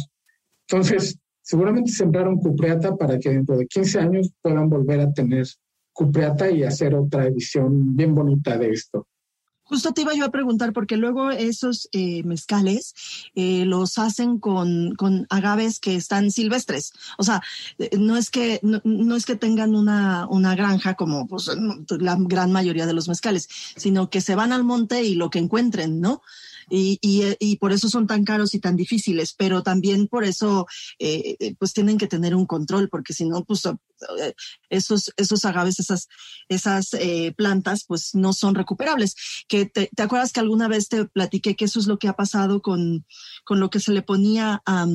Entonces, 0.67 1.19
seguramente 1.47 1.91
sembraron 1.91 2.39
cupreata 2.39 2.97
para 2.97 3.17
que 3.17 3.29
dentro 3.29 3.57
de 3.57 3.67
15 3.67 3.99
años 3.99 4.29
puedan 4.41 4.69
volver 4.69 4.99
a 4.99 5.13
tener 5.13 5.47
cupreata 5.93 6.51
y 6.51 6.63
hacer 6.63 6.93
otra 6.93 7.25
edición 7.25 7.95
bien 7.95 8.13
bonita 8.13 8.57
de 8.57 8.71
esto. 8.71 9.07
Justo 9.63 9.93
te 9.93 10.01
iba 10.01 10.13
yo 10.13 10.25
a 10.25 10.31
preguntar, 10.31 10.73
porque 10.73 10.97
luego 10.97 11.31
esos 11.31 11.87
eh, 11.93 12.23
mezcales 12.23 12.93
eh, 13.33 13.63
los 13.65 13.97
hacen 13.97 14.39
con, 14.39 14.95
con, 14.95 15.25
agaves 15.29 15.79
que 15.79 15.95
están 15.95 16.31
silvestres. 16.31 16.93
O 17.17 17.23
sea, 17.23 17.41
eh, 17.79 17.97
no 17.97 18.17
es 18.17 18.29
que, 18.29 18.59
no, 18.61 19.15
es 19.15 19.25
que 19.25 19.35
tengan 19.37 19.73
una, 19.73 20.27
una 20.29 20.53
granja 20.55 20.95
como 20.95 21.27
pues, 21.27 21.49
la 21.99 22.17
gran 22.19 22.51
mayoría 22.51 22.85
de 22.85 22.93
los 22.93 23.07
mezcales, 23.07 23.47
sino 23.77 24.09
que 24.09 24.19
se 24.19 24.35
van 24.35 24.51
al 24.51 24.65
monte 24.65 25.03
y 25.03 25.15
lo 25.15 25.29
que 25.29 25.39
encuentren, 25.39 26.01
¿no? 26.01 26.21
Y, 26.69 26.99
y, 27.39 27.55
por 27.57 27.71
eso 27.71 27.89
son 27.89 28.07
tan 28.07 28.25
caros 28.25 28.53
y 28.53 28.59
tan 28.59 28.75
difíciles, 28.75 29.33
pero 29.33 29.63
también 29.63 30.07
por 30.07 30.25
eso 30.25 30.67
eh, 30.99 31.37
eh, 31.39 31.55
pues 31.57 31.73
tienen 31.73 31.97
que 31.97 32.07
tener 32.07 32.35
un 32.35 32.45
control, 32.45 32.89
porque 32.89 33.13
si 33.13 33.25
no, 33.25 33.45
pues 33.45 33.65
eh, 33.65 34.33
esos, 34.69 35.13
esos 35.15 35.45
agaves, 35.45 35.79
esas, 35.79 36.07
esas 36.49 36.89
plantas, 37.35 37.85
pues 37.87 38.15
no 38.15 38.33
son 38.33 38.55
recuperables. 38.55 39.15
Que 39.47 39.65
te, 39.65 39.89
acuerdas 39.97 40.33
que 40.33 40.41
alguna 40.41 40.67
vez 40.67 40.89
te 40.89 41.05
platiqué 41.05 41.55
que 41.55 41.65
eso 41.65 41.79
es 41.79 41.87
lo 41.87 41.97
que 41.97 42.09
ha 42.09 42.13
pasado 42.13 42.61
con, 42.61 43.05
con 43.45 43.59
lo 43.59 43.69
que 43.69 43.79
se 43.79 43.93
le 43.93 44.01
ponía 44.01 44.61
a, 44.65 44.85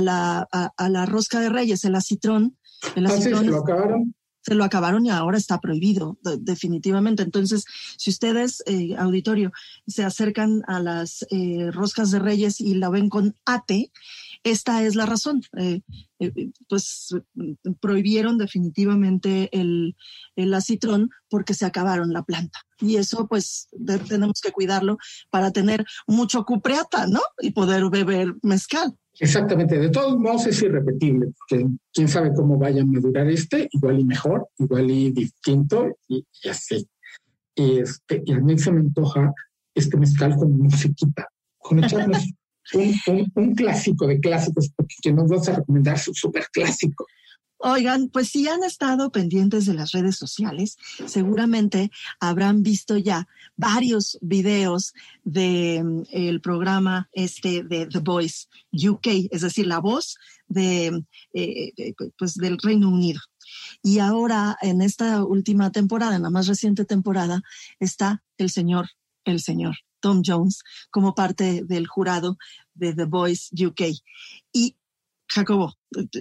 la, 0.00 0.48
a, 0.50 0.88
la 0.88 1.06
rosca 1.06 1.40
de 1.40 1.48
reyes, 1.48 1.84
el 1.84 1.94
acitrón. 1.94 2.58
El 2.96 3.06
ah, 3.06 3.10
acitrón 3.10 3.46
lo 3.46 3.58
acabaron 3.58 4.14
se 4.42 4.54
lo 4.54 4.64
acabaron 4.64 5.06
y 5.06 5.10
ahora 5.10 5.38
está 5.38 5.60
prohibido, 5.60 6.18
definitivamente. 6.40 7.22
Entonces, 7.22 7.64
si 7.96 8.10
ustedes, 8.10 8.62
eh, 8.66 8.94
auditorio, 8.98 9.52
se 9.86 10.04
acercan 10.04 10.62
a 10.66 10.80
las 10.80 11.24
eh, 11.30 11.70
roscas 11.70 12.10
de 12.10 12.18
reyes 12.18 12.60
y 12.60 12.74
la 12.74 12.90
ven 12.90 13.08
con 13.08 13.36
ate, 13.46 13.92
esta 14.44 14.82
es 14.82 14.96
la 14.96 15.06
razón. 15.06 15.42
Eh, 15.56 15.80
pues 16.68 17.14
prohibieron 17.80 18.38
definitivamente 18.38 19.48
el, 19.52 19.96
el 20.36 20.54
acitrón 20.54 21.10
porque 21.28 21.54
se 21.54 21.64
acabaron 21.64 22.12
la 22.12 22.22
planta. 22.22 22.60
Y 22.80 22.96
eso 22.96 23.26
pues 23.28 23.68
tenemos 24.08 24.40
que 24.40 24.52
cuidarlo 24.52 24.98
para 25.30 25.52
tener 25.52 25.84
mucho 26.06 26.44
cupreata, 26.44 27.06
¿no? 27.06 27.20
Y 27.40 27.52
poder 27.52 27.88
beber 27.90 28.34
mezcal. 28.42 28.96
Exactamente, 29.18 29.78
de 29.78 29.90
todos 29.90 30.18
modos 30.18 30.46
es 30.46 30.62
irrepetible, 30.62 31.28
porque 31.38 31.66
quién 31.92 32.08
sabe 32.08 32.32
cómo 32.34 32.58
vaya 32.58 32.82
a 32.82 32.86
madurar 32.86 33.28
este, 33.28 33.68
igual 33.70 34.00
y 34.00 34.04
mejor, 34.04 34.48
igual 34.58 34.90
y 34.90 35.10
distinto, 35.10 35.98
y, 36.08 36.24
así. 36.48 36.88
Y, 37.54 37.80
este, 37.80 38.22
y 38.24 38.32
a 38.32 38.40
mí 38.40 38.58
se 38.58 38.72
me 38.72 38.80
antoja 38.80 39.32
este 39.74 39.96
mezcal 39.98 40.34
con 40.36 40.56
musiquita, 40.58 41.28
con 41.58 41.84
echarnos 41.84 42.26
un, 42.74 42.94
un, 43.06 43.32
un, 43.34 43.54
clásico 43.54 44.06
de 44.06 44.18
clásicos, 44.18 44.70
porque 44.74 44.94
que 45.02 45.12
nos 45.12 45.28
vas 45.28 45.48
a 45.48 45.56
recomendar 45.56 45.98
su 45.98 46.14
súper 46.14 46.46
clásico. 46.50 47.06
Oigan, 47.64 48.08
pues 48.08 48.28
si 48.30 48.48
han 48.48 48.64
estado 48.64 49.12
pendientes 49.12 49.66
de 49.66 49.74
las 49.74 49.92
redes 49.92 50.16
sociales, 50.16 50.76
seguramente 51.06 51.92
habrán 52.18 52.64
visto 52.64 52.96
ya 52.96 53.28
varios 53.56 54.18
videos 54.20 54.94
del 55.22 55.84
mm, 55.84 56.02
el 56.10 56.40
programa 56.40 57.08
este 57.12 57.62
de 57.62 57.86
The 57.86 58.00
Voice 58.00 58.48
UK, 58.72 59.28
es 59.30 59.42
decir, 59.42 59.68
la 59.68 59.78
voz 59.78 60.18
de, 60.48 61.04
eh, 61.34 61.94
pues 62.18 62.34
del 62.34 62.58
Reino 62.58 62.88
Unido. 62.88 63.20
Y 63.80 64.00
ahora, 64.00 64.58
en 64.60 64.82
esta 64.82 65.22
última 65.24 65.70
temporada, 65.70 66.16
en 66.16 66.22
la 66.22 66.30
más 66.30 66.48
reciente 66.48 66.84
temporada, 66.84 67.42
está 67.78 68.24
el 68.38 68.50
señor, 68.50 68.88
el 69.24 69.40
señor 69.40 69.76
Tom 70.00 70.22
Jones 70.26 70.64
como 70.90 71.14
parte 71.14 71.62
del 71.64 71.86
jurado 71.86 72.38
de 72.74 72.92
The 72.92 73.04
Voice 73.04 73.54
UK. 73.54 73.82
Y 74.52 74.74
Jacobo, 75.28 75.74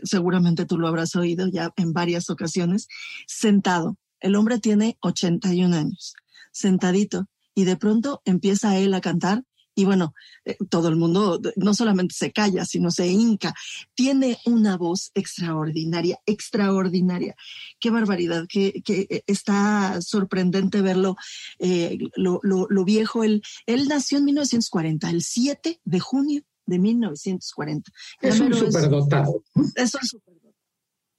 seguramente 0.04 0.66
tú 0.66 0.78
lo 0.78 0.88
habrás 0.88 1.16
oído 1.16 1.48
ya 1.48 1.72
en 1.76 1.94
varias 1.94 2.30
ocasiones, 2.30 2.88
sentado. 3.28 3.98
El 4.20 4.36
hombre 4.36 4.60
tiene 4.60 4.98
81 5.02 5.76
años, 5.76 6.14
sentadito, 6.52 7.28
y 7.56 7.66
de 7.66 7.76
pronto 7.76 8.22
empieza 8.26 8.78
él 8.78 8.94
a 8.94 9.02
cantar 9.02 9.44
y 9.74 9.86
bueno, 9.86 10.14
eh, 10.46 10.58
todo 10.70 10.90
el 10.90 10.98
mundo 10.98 11.40
no 11.56 11.74
solamente 11.74 12.14
se 12.14 12.32
calla, 12.32 12.66
sino 12.66 12.92
se 12.92 13.08
hinca. 13.08 13.54
Tiene 13.96 14.38
una 14.46 14.78
voz 14.78 15.12
extraordinaria, 15.14 16.20
extraordinaria. 16.26 17.36
Qué 17.80 17.90
barbaridad, 17.90 18.46
que, 18.50 18.84
eh, 18.88 19.24
está 19.28 20.02
sorprendente 20.02 20.82
verlo, 20.82 21.16
eh, 21.60 21.98
lo, 22.16 22.86
viejo. 22.86 23.24
Él, 23.24 23.42
él 23.66 23.88
nació 23.88 24.18
en 24.18 24.26
1940, 24.26 25.10
el 25.10 25.22
7 25.24 25.80
de 25.84 26.00
junio 26.00 26.44
de 26.66 26.80
1940. 26.80 27.92
Es 28.22 28.40
un 28.40 28.54
superdotado. 28.54 29.44
Es, 29.76 29.94
un 29.96 30.02
superdotado. 30.02 30.54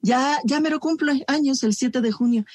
Ya, 0.01 0.39
ya 0.45 0.59
lo 0.59 0.79
cumple 0.79 1.23
años, 1.27 1.63
el 1.63 1.73
7 1.73 2.01
de 2.01 2.11
junio. 2.11 2.45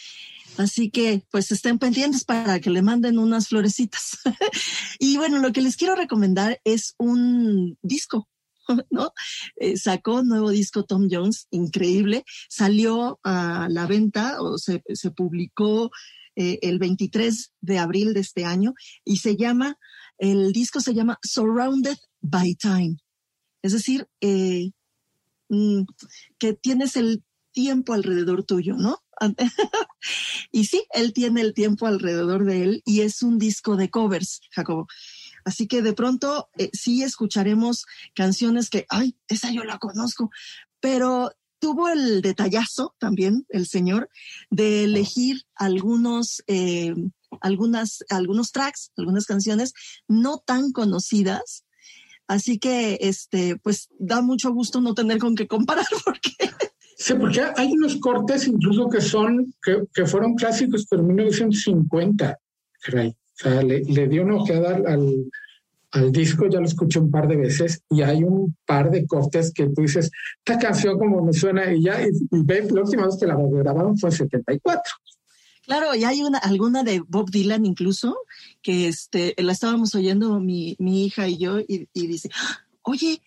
Así 0.58 0.90
que, 0.90 1.22
pues 1.30 1.52
estén 1.52 1.78
pendientes 1.78 2.24
para 2.24 2.60
que 2.60 2.70
le 2.70 2.82
manden 2.82 3.18
unas 3.18 3.48
florecitas. 3.48 4.18
y 4.98 5.16
bueno, 5.16 5.38
lo 5.38 5.52
que 5.52 5.62
les 5.62 5.76
quiero 5.76 5.94
recomendar 5.94 6.60
es 6.64 6.94
un 6.98 7.78
disco, 7.80 8.28
¿no? 8.90 9.12
Eh, 9.56 9.76
sacó 9.76 10.16
un 10.16 10.28
nuevo 10.28 10.50
disco 10.50 10.84
Tom 10.84 11.08
Jones, 11.10 11.46
increíble. 11.50 12.24
Salió 12.48 13.20
a 13.22 13.68
la 13.70 13.86
venta 13.86 14.42
o 14.42 14.58
se, 14.58 14.82
se 14.92 15.10
publicó 15.12 15.90
eh, 16.40 16.60
el 16.62 16.78
23 16.78 17.52
de 17.62 17.78
abril 17.78 18.14
de 18.14 18.20
este 18.20 18.44
año 18.44 18.74
y 19.04 19.16
se 19.16 19.36
llama, 19.36 19.76
el 20.18 20.52
disco 20.52 20.80
se 20.80 20.94
llama 20.94 21.18
Surrounded 21.20 21.98
by 22.20 22.54
time. 22.54 22.96
Es 23.62 23.72
decir, 23.72 24.08
eh, 24.20 24.70
mm, 25.48 25.82
que 26.38 26.52
tienes 26.52 26.96
el 26.96 27.22
tiempo 27.52 27.92
alrededor 27.92 28.44
tuyo, 28.44 28.76
¿no? 28.76 29.02
y 30.52 30.66
sí, 30.66 30.84
él 30.92 31.12
tiene 31.12 31.40
el 31.40 31.54
tiempo 31.54 31.86
alrededor 31.86 32.44
de 32.44 32.62
él 32.62 32.82
y 32.84 33.00
es 33.00 33.22
un 33.22 33.38
disco 33.38 33.76
de 33.76 33.90
covers, 33.90 34.40
Jacobo. 34.52 34.86
Así 35.44 35.66
que 35.66 35.82
de 35.82 35.92
pronto 35.92 36.50
eh, 36.56 36.70
sí 36.72 37.02
escucharemos 37.02 37.86
canciones 38.14 38.70
que, 38.70 38.86
ay, 38.88 39.16
esa 39.28 39.50
yo 39.50 39.64
la 39.64 39.78
conozco, 39.78 40.30
pero 40.80 41.32
tuvo 41.58 41.88
el 41.88 42.22
detallazo 42.22 42.94
también, 42.98 43.46
el 43.48 43.66
señor, 43.66 44.08
de 44.50 44.84
elegir 44.84 45.42
algunos, 45.54 46.42
eh, 46.46 46.94
algunas, 47.40 48.04
algunos 48.10 48.52
tracks, 48.52 48.92
algunas 48.96 49.26
canciones 49.26 49.72
no 50.06 50.38
tan 50.38 50.72
conocidas 50.72 51.64
Así 52.28 52.58
que, 52.58 52.98
este, 53.00 53.56
pues 53.56 53.88
da 53.98 54.20
mucho 54.22 54.52
gusto 54.52 54.80
no 54.80 54.94
tener 54.94 55.18
con 55.18 55.34
qué 55.34 55.46
comparar 55.46 55.86
porque... 56.04 56.30
Sí, 56.96 57.14
porque 57.14 57.42
hay 57.56 57.72
unos 57.72 57.96
cortes 57.96 58.46
incluso 58.46 58.88
que 58.88 59.00
son, 59.00 59.54
que, 59.62 60.04
fueron 60.04 60.34
clásicos, 60.34 60.86
pero 60.90 61.02
en 61.02 61.08
1950, 61.08 62.38
O 62.88 63.12
sea, 63.34 63.62
le, 63.62 63.84
le 63.84 64.08
dio 64.08 64.24
una 64.24 64.36
ojeada 64.36 64.74
al, 64.74 65.28
al 65.92 66.12
disco, 66.12 66.46
ya 66.48 66.60
lo 66.60 66.66
escuché 66.66 66.98
un 66.98 67.10
par 67.10 67.28
de 67.28 67.36
veces 67.36 67.82
y 67.88 68.02
hay 68.02 68.24
un 68.24 68.56
par 68.66 68.90
de 68.90 69.06
cortes 69.06 69.52
que 69.52 69.68
tú 69.68 69.82
dices, 69.82 70.10
esta 70.38 70.58
canción 70.58 70.98
como 70.98 71.24
me 71.24 71.32
suena 71.32 71.72
y 71.72 71.82
ya, 71.82 72.02
y, 72.02 72.10
ve, 72.44 72.66
la 72.70 72.82
última 72.82 73.06
vez 73.06 73.16
que 73.18 73.26
la 73.26 73.36
grabaron 73.36 73.96
fue 73.96 74.10
en 74.10 74.16
74. 74.16 74.82
Claro, 75.68 75.94
y 75.94 76.04
hay 76.04 76.22
una, 76.22 76.38
alguna 76.38 76.82
de 76.82 77.00
Bob 77.06 77.30
Dylan 77.30 77.66
incluso, 77.66 78.16
que 78.62 78.88
este, 78.88 79.34
la 79.36 79.52
estábamos 79.52 79.94
oyendo 79.94 80.40
mi, 80.40 80.76
mi 80.78 81.04
hija 81.04 81.28
y 81.28 81.36
yo, 81.36 81.60
y, 81.60 81.86
y 81.92 82.06
dice, 82.06 82.30
oye, 82.80 83.20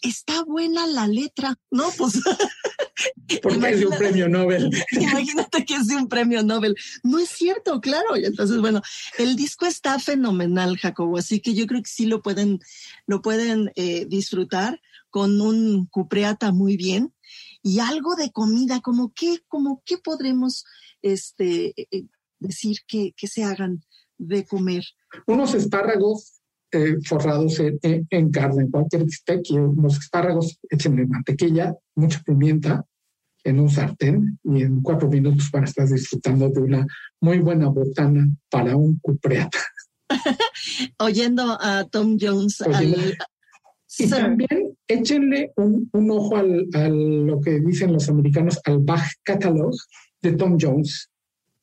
está 0.00 0.44
buena 0.44 0.86
la 0.86 1.08
letra. 1.08 1.58
No, 1.72 1.90
pues. 1.98 2.20
Porque 3.42 3.70
es 3.70 3.80
de 3.80 3.86
un 3.86 3.98
premio 3.98 4.28
Nobel. 4.28 4.70
Imagínate 4.92 5.64
que 5.64 5.74
es 5.74 5.88
de 5.88 5.96
un 5.96 6.08
premio 6.08 6.44
Nobel. 6.44 6.76
No 7.02 7.18
es 7.18 7.30
cierto, 7.30 7.80
claro. 7.80 8.16
Y 8.16 8.26
entonces, 8.26 8.60
bueno, 8.60 8.80
el 9.18 9.34
disco 9.34 9.66
está 9.66 9.98
fenomenal, 9.98 10.78
Jacobo, 10.78 11.18
así 11.18 11.40
que 11.40 11.54
yo 11.54 11.66
creo 11.66 11.82
que 11.82 11.90
sí 11.90 12.06
lo 12.06 12.22
pueden, 12.22 12.60
lo 13.08 13.22
pueden 13.22 13.72
eh, 13.74 14.06
disfrutar 14.06 14.80
con 15.10 15.40
un 15.40 15.86
cupreata 15.86 16.52
muy 16.52 16.76
bien 16.76 17.12
y 17.60 17.80
algo 17.80 18.14
de 18.14 18.30
comida, 18.30 18.80
como 18.80 19.12
qué, 19.14 19.40
como 19.48 19.82
qué 19.84 19.98
podremos 19.98 20.64
este, 21.02 21.74
eh, 21.76 22.06
decir 22.38 22.78
que, 22.86 23.12
que 23.16 23.26
se 23.26 23.44
hagan 23.44 23.82
de 24.18 24.44
comer. 24.44 24.84
Unos 25.26 25.54
espárragos 25.54 26.40
eh, 26.72 26.96
forrados 27.04 27.60
en, 27.60 28.06
en, 28.10 28.30
carne, 28.30 28.62
en 28.64 28.70
cualquier 28.70 29.04
bistec, 29.04 29.40
y 29.50 29.56
los 29.56 29.98
espárragos, 29.98 30.58
échenle 30.68 31.06
mantequilla, 31.06 31.74
mucha 31.94 32.20
pimienta 32.22 32.84
en 33.44 33.60
un 33.60 33.70
sartén 33.70 34.38
y 34.44 34.62
en 34.62 34.82
cuatro 34.82 35.08
minutos 35.08 35.48
para 35.50 35.64
estar 35.64 35.88
disfrutando 35.88 36.50
de 36.50 36.60
una 36.60 36.86
muy 37.20 37.38
buena 37.38 37.68
botana 37.68 38.28
para 38.50 38.76
un 38.76 38.98
cupreata. 39.00 39.58
Oyendo 40.98 41.56
a 41.60 41.84
Tom 41.84 42.18
Jones. 42.20 42.62
y 43.98 44.08
también 44.10 44.76
échenle 44.86 45.52
un, 45.56 45.88
un 45.92 46.10
ojo 46.10 46.36
al, 46.36 46.66
a 46.74 46.88
lo 46.88 47.40
que 47.40 47.60
dicen 47.60 47.92
los 47.92 48.08
americanos 48.08 48.60
al 48.64 48.78
Bach 48.80 49.08
Catalog 49.22 49.74
de 50.22 50.32
Tom 50.32 50.56
Jones. 50.60 51.10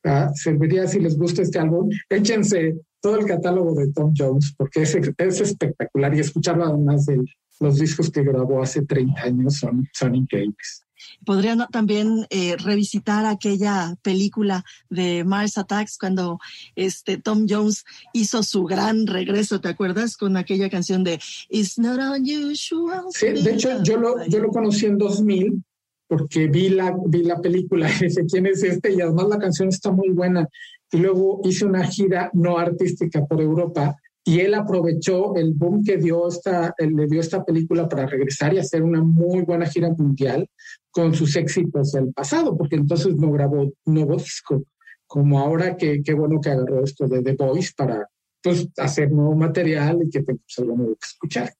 ¿Ah? 0.04 0.30
Serviría 0.34 0.86
si 0.86 1.00
les 1.00 1.18
gusta 1.18 1.42
este 1.42 1.58
álbum, 1.58 1.90
échense 2.08 2.76
todo 3.00 3.18
el 3.18 3.26
catálogo 3.26 3.74
de 3.74 3.92
Tom 3.92 4.12
Jones, 4.16 4.54
porque 4.56 4.82
es, 4.82 4.94
es 4.94 5.40
espectacular 5.40 6.14
y 6.14 6.20
escucharlo 6.20 6.64
además 6.64 7.06
de 7.06 7.24
los 7.60 7.78
discos 7.78 8.10
que 8.10 8.22
grabó 8.22 8.62
hace 8.62 8.82
30 8.82 9.20
años 9.22 9.56
son, 9.56 9.88
son 9.92 10.14
increíbles. 10.14 10.82
Podrían 11.24 11.66
también 11.70 12.26
eh, 12.30 12.56
revisitar 12.56 13.26
aquella 13.26 13.94
película 14.02 14.64
de 14.88 15.24
Mars 15.24 15.58
Attacks 15.58 15.98
cuando 15.98 16.38
este 16.74 17.18
Tom 17.18 17.46
Jones 17.48 17.84
hizo 18.12 18.42
su 18.42 18.64
gran 18.64 19.06
regreso, 19.06 19.60
¿te 19.60 19.68
acuerdas? 19.68 20.16
Con 20.16 20.36
aquella 20.36 20.70
canción 20.70 21.04
de 21.04 21.20
It's 21.48 21.78
Not 21.78 22.00
Unusual. 22.00 23.04
Sí, 23.10 23.26
de 23.26 23.52
hecho 23.52 23.82
yo 23.82 23.98
lo, 23.98 24.26
yo 24.26 24.40
lo 24.40 24.48
conocí 24.48 24.86
en 24.86 24.98
2000 24.98 25.62
porque 26.08 26.46
vi 26.48 26.68
la, 26.68 26.96
vi 27.06 27.22
la 27.22 27.40
película 27.40 27.88
y 27.88 28.04
dije, 28.04 28.26
¿quién 28.30 28.46
es 28.46 28.62
este? 28.62 28.92
Y 28.92 29.00
además 29.00 29.28
la 29.28 29.38
canción 29.38 29.68
está 29.68 29.90
muy 29.90 30.10
buena 30.10 30.48
y 30.92 30.98
luego 30.98 31.40
hice 31.44 31.66
una 31.66 31.84
gira 31.84 32.30
no 32.32 32.58
artística 32.58 33.24
por 33.24 33.40
Europa 33.40 33.96
y 34.28 34.40
él 34.40 34.54
aprovechó 34.54 35.36
el 35.36 35.54
boom 35.54 35.84
que 35.84 35.98
dio 35.98 36.26
esta, 36.26 36.74
le 36.78 37.06
dio 37.06 37.20
esta 37.20 37.44
película 37.44 37.88
para 37.88 38.06
regresar 38.06 38.52
y 38.52 38.58
hacer 38.58 38.82
una 38.82 39.00
muy 39.00 39.42
buena 39.42 39.66
gira 39.66 39.90
mundial 39.96 40.48
con 40.90 41.14
sus 41.14 41.36
éxitos 41.36 41.92
del 41.92 42.12
pasado, 42.12 42.56
porque 42.56 42.74
entonces 42.74 43.14
no 43.14 43.30
grabó 43.30 43.72
nuevo 43.84 44.16
disco, 44.16 44.64
como 45.06 45.38
ahora 45.38 45.76
que 45.76 46.02
qué 46.02 46.12
bueno 46.14 46.40
que 46.40 46.50
agarró 46.50 46.82
esto 46.82 47.06
de 47.06 47.22
The 47.22 47.34
Voice 47.34 47.72
para 47.76 48.08
pues, 48.42 48.68
hacer 48.78 49.12
nuevo 49.12 49.36
material 49.36 50.00
y 50.02 50.10
que 50.10 50.24
tenga 50.24 50.40
algo 50.58 50.76
nuevo 50.76 50.94
que 50.94 51.06
escuchar. 51.06 51.54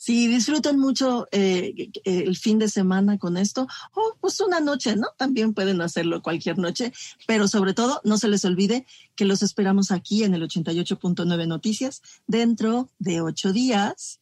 Si 0.00 0.28
disfrutan 0.28 0.78
mucho 0.78 1.28
eh, 1.30 1.90
el 2.04 2.34
fin 2.34 2.58
de 2.58 2.70
semana 2.70 3.18
con 3.18 3.36
esto, 3.36 3.68
o 3.92 4.16
pues 4.18 4.40
una 4.40 4.58
noche, 4.58 4.96
¿no? 4.96 5.08
También 5.18 5.52
pueden 5.52 5.82
hacerlo 5.82 6.22
cualquier 6.22 6.56
noche, 6.56 6.94
pero 7.26 7.46
sobre 7.48 7.74
todo 7.74 8.00
no 8.02 8.16
se 8.16 8.28
les 8.28 8.46
olvide 8.46 8.86
que 9.14 9.26
los 9.26 9.42
esperamos 9.42 9.90
aquí 9.90 10.24
en 10.24 10.32
el 10.32 10.40
88.9 10.48 11.46
Noticias 11.46 12.00
dentro 12.26 12.88
de 12.98 13.20
ocho 13.20 13.52
días 13.52 14.20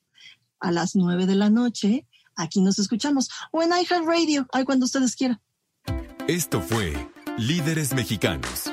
a 0.58 0.72
las 0.72 0.96
nueve 0.96 1.26
de 1.26 1.36
la 1.36 1.48
noche. 1.48 2.06
Aquí 2.34 2.60
nos 2.60 2.80
escuchamos 2.80 3.30
o 3.52 3.62
en 3.62 3.70
iHeartRadio, 3.70 4.48
ahí 4.52 4.64
cuando 4.64 4.84
ustedes 4.84 5.14
quieran. 5.14 5.40
Esto 6.26 6.60
fue 6.60 6.92
Líderes 7.36 7.94
Mexicanos 7.94 8.72